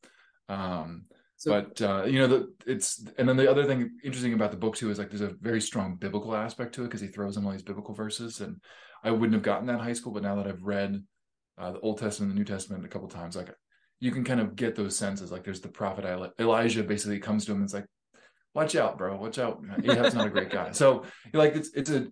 Um, 0.49 1.05
so, 1.37 1.51
but 1.51 1.81
uh, 1.81 2.03
you 2.05 2.19
know, 2.19 2.27
the, 2.27 2.53
it's 2.65 3.03
and 3.17 3.27
then 3.27 3.37
the 3.37 3.49
other 3.49 3.65
thing 3.65 3.91
interesting 4.03 4.33
about 4.33 4.51
the 4.51 4.57
book 4.57 4.75
too 4.75 4.91
is 4.91 4.99
like 4.99 5.09
there's 5.09 5.21
a 5.21 5.35
very 5.41 5.59
strong 5.59 5.95
biblical 5.95 6.35
aspect 6.35 6.75
to 6.75 6.81
it 6.81 6.85
because 6.85 7.01
he 7.01 7.07
throws 7.07 7.35
in 7.35 7.45
all 7.45 7.51
these 7.51 7.63
biblical 7.63 7.93
verses, 7.93 8.39
and 8.39 8.61
I 9.03 9.11
wouldn't 9.11 9.33
have 9.33 9.43
gotten 9.43 9.67
that 9.67 9.73
in 9.73 9.79
high 9.79 9.93
school, 9.93 10.13
but 10.13 10.23
now 10.23 10.35
that 10.35 10.47
I've 10.47 10.63
read 10.63 11.03
uh, 11.57 11.71
the 11.71 11.79
Old 11.79 11.97
Testament, 11.97 12.31
and 12.31 12.37
the 12.37 12.39
New 12.39 12.45
Testament 12.45 12.85
a 12.85 12.89
couple 12.89 13.07
times, 13.07 13.35
like 13.35 13.53
you 14.03 14.11
can 14.11 14.25
kind 14.25 14.41
of 14.41 14.57
get 14.57 14.75
those 14.75 14.97
senses. 14.97 15.31
Like 15.31 15.45
there's 15.45 15.61
the 15.61 15.69
prophet 15.69 16.33
Elijah 16.37 16.83
basically 16.83 17.19
comes 17.19 17.45
to 17.45 17.53
him 17.53 17.59
and 17.59 17.63
it's 17.63 17.73
like, 17.73 17.85
watch 18.53 18.75
out, 18.75 18.97
bro, 18.97 19.15
watch 19.15 19.39
out. 19.39 19.63
Ahab's 19.81 20.13
not 20.13 20.27
a 20.27 20.29
great 20.29 20.49
guy. 20.49 20.71
So 20.73 21.05
like 21.31 21.55
it's 21.55 21.69
it's 21.73 21.89
a 21.89 22.07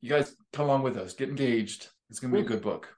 you 0.00 0.10
guys 0.10 0.34
come 0.52 0.66
along 0.66 0.82
with 0.82 0.96
us, 0.96 1.14
get 1.14 1.28
engaged. 1.28 1.90
It's 2.10 2.18
gonna 2.18 2.34
be 2.34 2.40
a 2.40 2.44
good 2.44 2.60
book. 2.60 2.92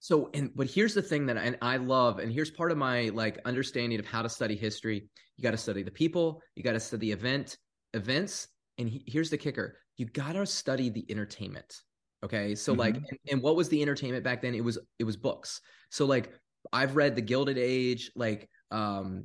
So 0.00 0.28
and 0.34 0.50
but 0.54 0.66
here's 0.66 0.92
the 0.92 1.00
thing 1.00 1.24
that 1.24 1.38
I, 1.38 1.40
and 1.44 1.56
I 1.62 1.78
love, 1.78 2.18
and 2.18 2.30
here's 2.30 2.50
part 2.50 2.70
of 2.70 2.76
my 2.76 3.08
like 3.14 3.38
understanding 3.46 3.98
of 3.98 4.04
how 4.04 4.20
to 4.20 4.28
study 4.28 4.56
history. 4.56 5.08
You 5.38 5.42
got 5.42 5.52
to 5.52 5.56
study 5.56 5.82
the 5.82 5.90
people, 5.90 6.42
you 6.56 6.62
got 6.62 6.72
to 6.72 6.80
study 6.80 7.06
the 7.06 7.12
event 7.12 7.56
events, 7.94 8.46
and 8.76 8.90
he, 8.90 9.02
here's 9.06 9.30
the 9.30 9.38
kicker: 9.38 9.78
you 9.96 10.04
got 10.04 10.34
to 10.34 10.44
study 10.44 10.90
the 10.90 11.06
entertainment. 11.08 11.80
Okay. 12.22 12.54
So 12.54 12.72
mm-hmm. 12.72 12.80
like 12.80 12.96
and, 12.96 13.18
and 13.30 13.42
what 13.42 13.56
was 13.56 13.70
the 13.70 13.80
entertainment 13.80 14.22
back 14.22 14.42
then? 14.42 14.54
It 14.54 14.62
was 14.64 14.78
it 14.98 15.04
was 15.04 15.16
books. 15.16 15.62
So 15.88 16.04
like 16.04 16.32
I've 16.72 16.96
read 16.96 17.16
The 17.16 17.22
Gilded 17.22 17.58
Age, 17.58 18.10
like 18.14 18.48
um 18.70 19.24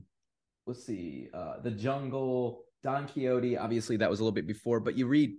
let's 0.66 0.86
see, 0.86 1.30
uh 1.34 1.60
The 1.62 1.72
Jungle, 1.72 2.64
Don 2.84 3.08
Quixote, 3.08 3.58
obviously 3.58 3.98
that 3.98 4.10
was 4.10 4.20
a 4.20 4.24
little 4.24 4.36
bit 4.36 4.48
before, 4.48 4.80
but 4.80 4.98
you 4.98 5.08
read 5.08 5.36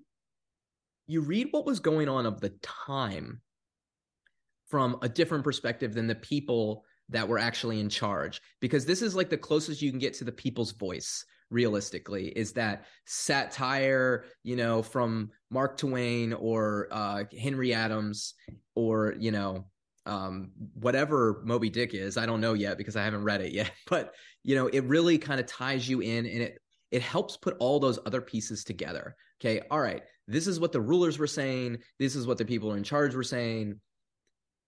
you 1.07 1.21
read 1.21 1.49
what 1.51 1.67
was 1.67 1.81
going 1.81 2.09
on 2.09 2.25
of 2.25 2.41
the 2.41 2.51
time 2.63 3.41
from 4.69 4.97
a 5.03 5.09
different 5.09 5.43
perspective 5.43 5.93
than 5.93 6.07
the 6.07 6.15
people 6.15 6.85
that 7.09 7.27
were 7.27 7.39
actually 7.39 7.81
in 7.81 7.89
charge 7.89 8.41
because 8.61 8.87
this 8.87 9.03
is 9.03 9.17
like 9.17 9.29
the 9.29 9.37
closest 9.37 9.83
you 9.83 9.91
can 9.91 9.99
get 9.99 10.15
to 10.15 10.25
the 10.25 10.31
people's 10.31 10.71
voice 10.71 11.25
realistically 11.51 12.29
is 12.29 12.53
that 12.53 12.85
satire 13.07 14.25
you 14.45 14.55
know 14.55 14.83
from 14.83 15.29
mark 15.51 15.77
twain 15.77 16.33
or 16.33 16.87
uh, 16.93 17.25
henry 17.37 17.75
adams 17.75 18.35
or 18.77 19.15
you 19.19 19.33
know 19.33 19.67
um, 20.11 20.51
whatever 20.75 21.41
moby 21.45 21.71
dick 21.71 21.95
is 21.95 22.17
i 22.17 22.27
don't 22.27 22.41
know 22.41 22.53
yet 22.53 22.77
because 22.77 22.97
i 22.97 23.05
haven't 23.05 23.23
read 23.23 23.41
it 23.41 23.53
yet 23.53 23.71
but 23.87 24.15
you 24.43 24.55
know 24.55 24.67
it 24.67 24.85
really 24.85 25.17
kind 25.17 25.41
of 25.41 25.47
ties 25.47 25.89
you 25.89 26.01
in 26.01 26.27
and 26.27 26.43
it 26.43 26.59
it 26.91 27.03
helps 27.03 27.37
put 27.37 27.57
all 27.61 27.79
those 27.79 28.01
other 28.05 28.21
pieces 28.21 28.65
together. 28.65 29.15
Okay 29.41 29.63
all 29.71 29.81
right 29.81 30.03
this 30.27 30.47
is 30.47 30.61
what 30.61 30.73
the 30.73 30.81
rulers 30.81 31.19
were 31.19 31.27
saying 31.27 31.79
this 31.99 32.15
is 32.15 32.27
what 32.27 32.37
the 32.37 32.45
people 32.45 32.75
in 32.75 32.83
charge 32.83 33.15
were 33.15 33.23
saying 33.23 33.81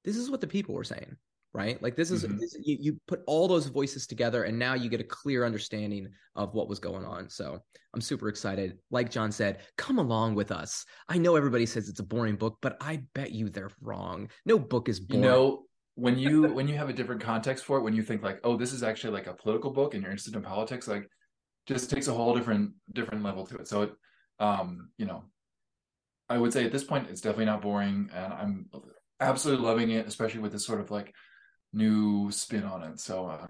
this 0.04 0.16
is 0.16 0.30
what 0.30 0.40
the 0.40 0.46
people 0.46 0.74
were 0.74 0.84
saying 0.84 1.16
right? 1.54 1.82
Like 1.82 1.96
this 1.96 2.10
is 2.10 2.24
mm-hmm. 2.24 2.38
this, 2.38 2.56
you, 2.62 2.78
you 2.80 3.00
put 3.06 3.20
all 3.26 3.46
those 3.46 3.66
voices 3.66 4.06
together 4.06 4.44
and 4.44 4.58
now 4.58 4.74
you 4.74 4.88
get 4.88 5.00
a 5.00 5.04
clear 5.04 5.44
understanding 5.44 6.08
of 6.34 6.54
what 6.54 6.68
was 6.68 6.78
going 6.78 7.04
on. 7.04 7.28
So 7.28 7.58
I'm 7.94 8.00
super 8.00 8.28
excited. 8.28 8.78
Like 8.90 9.10
John 9.10 9.30
said, 9.30 9.58
come 9.76 9.98
along 9.98 10.34
with 10.34 10.50
us. 10.50 10.84
I 11.08 11.18
know 11.18 11.36
everybody 11.36 11.66
says 11.66 11.88
it's 11.88 12.00
a 12.00 12.04
boring 12.04 12.36
book, 12.36 12.56
but 12.62 12.76
I 12.80 13.02
bet 13.14 13.32
you 13.32 13.50
they're 13.50 13.70
wrong. 13.80 14.28
No 14.46 14.58
book 14.58 14.88
is 14.88 14.98
boring. 14.98 15.22
You 15.22 15.28
know, 15.28 15.62
when 15.94 16.18
you 16.18 16.44
when 16.54 16.68
you 16.68 16.76
have 16.78 16.88
a 16.88 16.92
different 16.94 17.20
context 17.20 17.64
for 17.64 17.76
it, 17.76 17.82
when 17.82 17.94
you 17.94 18.02
think 18.02 18.22
like, 18.22 18.40
oh, 18.44 18.56
this 18.56 18.72
is 18.72 18.82
actually 18.82 19.12
like 19.12 19.26
a 19.26 19.34
political 19.34 19.70
book 19.70 19.92
and 19.92 20.02
you're 20.02 20.10
interested 20.10 20.34
in 20.34 20.42
politics, 20.42 20.88
like 20.88 21.06
just 21.66 21.90
takes 21.90 22.08
a 22.08 22.14
whole 22.14 22.34
different 22.34 22.72
different 22.94 23.22
level 23.22 23.46
to 23.46 23.56
it. 23.56 23.68
So 23.68 23.82
it 23.82 23.92
um, 24.38 24.88
you 24.96 25.04
know, 25.04 25.24
I 26.30 26.38
would 26.38 26.52
say 26.52 26.64
at 26.64 26.72
this 26.72 26.84
point 26.84 27.08
it's 27.10 27.20
definitely 27.20 27.44
not 27.44 27.60
boring 27.60 28.08
and 28.14 28.32
I'm 28.32 28.70
absolutely 29.20 29.66
loving 29.66 29.90
it, 29.90 30.06
especially 30.06 30.40
with 30.40 30.52
this 30.52 30.66
sort 30.66 30.80
of 30.80 30.90
like 30.90 31.14
new 31.72 32.30
spin 32.30 32.64
on 32.64 32.82
it. 32.82 33.00
So 33.00 33.26
uh, 33.26 33.46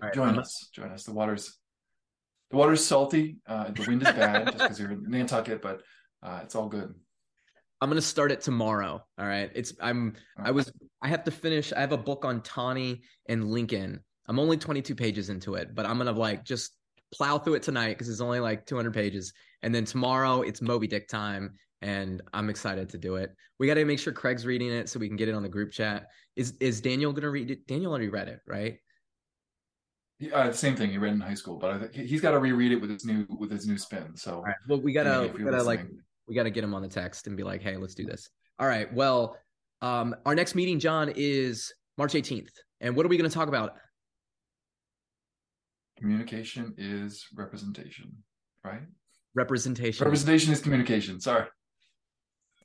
right, 0.00 0.14
join 0.14 0.30
I'm 0.30 0.38
us. 0.38 0.68
Join 0.72 0.90
us. 0.90 1.04
The 1.04 1.12
water's 1.12 1.58
the 2.50 2.56
water's 2.56 2.84
salty. 2.84 3.38
Uh, 3.46 3.70
the 3.70 3.84
wind 3.86 4.02
is 4.02 4.12
bad 4.12 4.46
just 4.46 4.58
because 4.58 4.80
you're 4.80 4.92
in 4.92 5.04
Nantucket, 5.08 5.60
but 5.60 5.82
uh, 6.22 6.40
it's 6.42 6.54
all 6.54 6.68
good. 6.68 6.94
I'm 7.80 7.90
gonna 7.90 8.00
start 8.00 8.32
it 8.32 8.40
tomorrow. 8.40 9.04
All 9.18 9.26
right. 9.26 9.50
It's 9.54 9.74
I'm 9.80 10.14
I 10.38 10.50
was 10.50 10.72
I 11.02 11.08
have 11.08 11.24
to 11.24 11.30
finish. 11.30 11.72
I 11.72 11.80
have 11.80 11.92
a 11.92 11.98
book 11.98 12.24
on 12.24 12.40
Taney 12.42 13.02
and 13.28 13.50
Lincoln. 13.50 14.00
I'm 14.28 14.38
only 14.38 14.56
22 14.56 14.94
pages 14.94 15.28
into 15.28 15.54
it, 15.54 15.74
but 15.74 15.86
I'm 15.86 15.98
gonna 15.98 16.12
like 16.12 16.44
just 16.44 16.72
plow 17.14 17.38
through 17.38 17.54
it 17.54 17.62
tonight 17.62 17.90
because 17.90 18.08
it's 18.08 18.20
only 18.20 18.40
like 18.40 18.66
200 18.66 18.92
pages, 18.94 19.32
and 19.62 19.74
then 19.74 19.84
tomorrow 19.84 20.42
it's 20.42 20.62
Moby 20.62 20.86
Dick 20.86 21.08
time, 21.08 21.54
and 21.82 22.22
I'm 22.32 22.48
excited 22.48 22.88
to 22.90 22.98
do 22.98 23.16
it. 23.16 23.34
We 23.58 23.66
got 23.66 23.74
to 23.74 23.84
make 23.84 23.98
sure 23.98 24.12
Craig's 24.12 24.46
reading 24.46 24.70
it 24.70 24.88
so 24.88 24.98
we 24.98 25.08
can 25.08 25.16
get 25.16 25.28
it 25.28 25.34
on 25.34 25.42
the 25.42 25.48
group 25.48 25.72
chat. 25.72 26.06
Is 26.34 26.54
is 26.60 26.80
Daniel 26.80 27.12
going 27.12 27.22
to 27.22 27.30
read 27.30 27.50
it? 27.50 27.66
Daniel 27.66 27.90
already 27.90 28.08
read 28.08 28.28
it, 28.28 28.40
right? 28.46 28.76
Yeah, 30.18 30.50
same 30.52 30.76
thing. 30.76 30.90
He 30.90 30.98
read 30.98 31.12
in 31.12 31.20
high 31.20 31.34
school, 31.34 31.58
but 31.58 31.70
I 31.70 31.78
think 31.78 31.92
he's 31.92 32.22
got 32.22 32.30
to 32.30 32.38
reread 32.38 32.72
it 32.72 32.80
with 32.80 32.90
his 32.90 33.04
new 33.04 33.26
with 33.28 33.50
his 33.50 33.66
new 33.66 33.76
spin. 33.76 34.16
So, 34.16 34.42
right. 34.42 34.54
well, 34.68 34.80
we 34.80 34.92
gotta 34.92 35.30
we 35.36 35.44
gotta 35.44 35.62
like 35.62 35.86
we 36.26 36.34
gotta 36.34 36.50
get 36.50 36.64
him 36.64 36.74
on 36.74 36.82
the 36.82 36.88
text 36.88 37.26
and 37.26 37.36
be 37.36 37.42
like, 37.42 37.62
hey, 37.62 37.76
let's 37.76 37.94
do 37.94 38.04
this. 38.04 38.28
All 38.58 38.66
right. 38.66 38.92
Well, 38.92 39.36
um, 39.82 40.16
our 40.24 40.34
next 40.34 40.54
meeting, 40.54 40.80
John, 40.80 41.12
is 41.14 41.72
March 41.98 42.14
18th, 42.14 42.48
and 42.80 42.96
what 42.96 43.04
are 43.04 43.08
we 43.08 43.18
going 43.18 43.28
to 43.28 43.34
talk 43.34 43.48
about? 43.48 43.74
Communication 45.98 46.74
is 46.76 47.26
representation, 47.34 48.12
right? 48.64 48.82
Representation. 49.34 50.04
Representation 50.04 50.52
is 50.52 50.60
communication. 50.60 51.20
Sorry. 51.20 51.44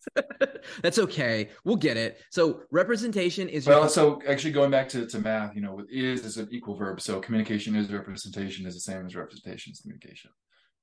That's 0.82 1.00
okay. 1.00 1.50
We'll 1.64 1.76
get 1.76 1.98
it. 1.98 2.20
So 2.32 2.62
representation 2.72 3.50
is 3.50 3.68
well. 3.68 3.90
So 3.90 4.22
actually, 4.28 4.52
going 4.52 4.72
back 4.72 4.90
to, 4.90 5.06
to 5.06 5.20
math, 5.20 5.56
you 5.56 5.62
know, 5.62 5.82
is 5.90 6.26
is 6.26 6.38
an 6.38 6.48
equal 6.52 6.76
verb. 6.76 7.02
So 7.02 7.20
communication 7.20 7.76
is 7.76 7.92
representation 7.92 8.66
is 8.66 8.74
the 8.74 8.80
same 8.80 9.06
as 9.06 9.16
representation 9.16 9.72
is 9.72 9.80
communication. 9.80 10.32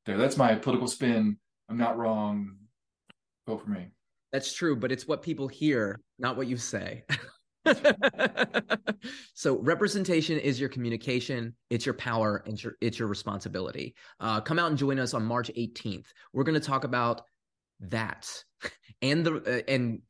There. 0.06 0.16
That's 0.16 0.36
my 0.36 0.54
political 0.54 0.88
spin. 0.88 1.38
I'm 1.68 1.76
not 1.76 1.98
wrong. 1.98 2.56
Vote 3.46 3.62
for 3.64 3.70
me. 3.70 3.88
That's 4.32 4.52
true, 4.52 4.76
but 4.76 4.92
it's 4.92 5.08
what 5.08 5.22
people 5.22 5.48
hear, 5.48 6.00
not 6.18 6.36
what 6.36 6.46
you 6.46 6.56
say. 6.56 7.04
so 9.34 9.58
representation 9.58 10.38
is 10.38 10.58
your 10.58 10.68
communication 10.68 11.54
it's 11.70 11.84
your 11.84 11.94
power 11.94 12.42
and 12.46 12.54
it's 12.54 12.64
your, 12.64 12.74
it's 12.80 12.98
your 12.98 13.08
responsibility 13.08 13.94
uh, 14.20 14.40
come 14.40 14.58
out 14.58 14.70
and 14.70 14.78
join 14.78 14.98
us 14.98 15.12
on 15.12 15.24
march 15.24 15.50
18th 15.56 16.06
we're 16.32 16.44
going 16.44 16.58
to 16.58 16.66
talk 16.66 16.84
about 16.84 17.22
that 17.80 18.28
and 19.02 19.24
the 19.24 19.36
uh, 19.36 19.62
and 19.72 20.02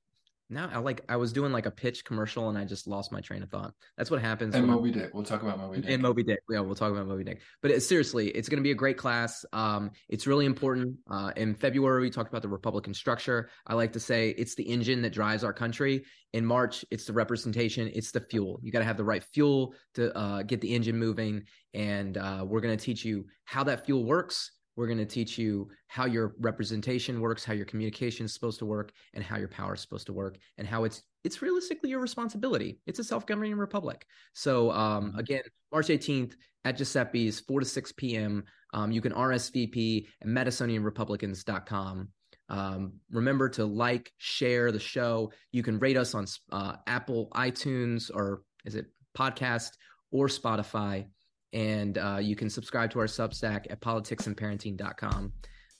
now 0.50 0.70
I 0.72 0.78
like 0.78 1.02
I 1.08 1.16
was 1.16 1.32
doing 1.32 1.52
like 1.52 1.66
a 1.66 1.70
pitch 1.70 2.04
commercial 2.04 2.48
and 2.48 2.56
I 2.56 2.64
just 2.64 2.86
lost 2.86 3.12
my 3.12 3.20
train 3.20 3.42
of 3.42 3.50
thought. 3.50 3.74
That's 3.98 4.10
what 4.10 4.20
happens. 4.22 4.54
And 4.54 4.66
Moby 4.66 4.90
Dick. 4.90 5.10
We'll 5.12 5.24
talk 5.24 5.42
about 5.42 5.58
Moby 5.58 5.82
Dick. 5.82 5.90
And 5.90 6.02
Moby 6.02 6.22
Dick. 6.22 6.40
Yeah, 6.48 6.60
we'll 6.60 6.74
talk 6.74 6.90
about 6.90 7.06
Moby 7.06 7.22
Dick. 7.22 7.42
But 7.60 7.70
it, 7.70 7.82
seriously, 7.82 8.28
it's 8.28 8.48
going 8.48 8.58
to 8.58 8.62
be 8.62 8.70
a 8.70 8.74
great 8.74 8.96
class. 8.96 9.44
Um, 9.52 9.90
it's 10.08 10.26
really 10.26 10.46
important. 10.46 10.96
Uh, 11.10 11.32
in 11.36 11.54
February, 11.54 12.00
we 12.00 12.10
talked 12.10 12.30
about 12.30 12.40
the 12.40 12.48
Republican 12.48 12.94
structure. 12.94 13.50
I 13.66 13.74
like 13.74 13.92
to 13.92 14.00
say 14.00 14.30
it's 14.30 14.54
the 14.54 14.62
engine 14.62 15.02
that 15.02 15.12
drives 15.12 15.44
our 15.44 15.52
country. 15.52 16.04
In 16.32 16.46
March, 16.46 16.84
it's 16.90 17.04
the 17.04 17.12
representation. 17.12 17.90
It's 17.92 18.10
the 18.10 18.20
fuel. 18.20 18.58
You 18.62 18.72
got 18.72 18.80
to 18.80 18.86
have 18.86 18.96
the 18.96 19.04
right 19.04 19.24
fuel 19.34 19.74
to 19.94 20.16
uh, 20.16 20.42
get 20.42 20.62
the 20.62 20.74
engine 20.74 20.98
moving. 20.98 21.42
And 21.74 22.16
uh, 22.16 22.44
we're 22.46 22.60
going 22.60 22.76
to 22.76 22.82
teach 22.82 23.04
you 23.04 23.26
how 23.44 23.64
that 23.64 23.84
fuel 23.84 24.04
works 24.04 24.52
we're 24.78 24.86
going 24.86 24.96
to 24.96 25.04
teach 25.04 25.36
you 25.36 25.68
how 25.88 26.04
your 26.04 26.36
representation 26.38 27.20
works, 27.20 27.44
how 27.44 27.52
your 27.52 27.66
communication 27.66 28.26
is 28.26 28.32
supposed 28.32 28.60
to 28.60 28.64
work, 28.64 28.92
and 29.12 29.24
how 29.24 29.36
your 29.36 29.48
power 29.48 29.74
is 29.74 29.80
supposed 29.80 30.06
to 30.06 30.12
work, 30.12 30.38
and 30.56 30.68
how 30.68 30.84
it's 30.84 31.02
it's 31.24 31.42
realistically 31.42 31.90
your 31.90 31.98
responsibility. 31.98 32.78
It's 32.86 33.00
a 33.00 33.04
self-governing 33.04 33.56
republic. 33.56 34.06
So 34.34 34.70
um, 34.70 35.08
mm-hmm. 35.08 35.18
again, 35.18 35.42
March 35.72 35.88
18th 35.88 36.34
at 36.64 36.78
Giuseppe's, 36.78 37.40
4 37.40 37.58
to 37.58 37.66
6 37.66 37.92
p.m. 37.92 38.44
Um, 38.72 38.92
you 38.92 39.00
can 39.00 39.10
RSVP 39.12 40.06
at 40.22 40.28
MadisonianRepublicans.com. 40.28 42.08
Um, 42.48 42.92
remember 43.10 43.48
to 43.48 43.64
like, 43.64 44.12
share 44.18 44.70
the 44.70 44.78
show. 44.78 45.32
You 45.50 45.64
can 45.64 45.80
rate 45.80 45.96
us 45.96 46.14
on 46.14 46.26
uh, 46.52 46.76
Apple, 46.86 47.30
iTunes, 47.34 48.12
or 48.14 48.42
is 48.64 48.76
it 48.76 48.86
podcast 49.16 49.72
or 50.12 50.28
Spotify 50.28 51.06
and 51.52 51.98
uh, 51.98 52.18
you 52.20 52.36
can 52.36 52.50
subscribe 52.50 52.90
to 52.92 52.98
our 53.00 53.06
Substack 53.06 53.66
at 53.70 53.80
politicsandparenting.com. 53.80 55.32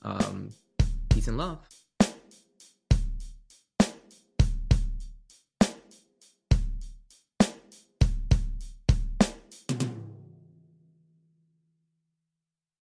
Um, 0.02 0.50
peace 1.10 1.28
and 1.28 1.36
love. 1.36 1.58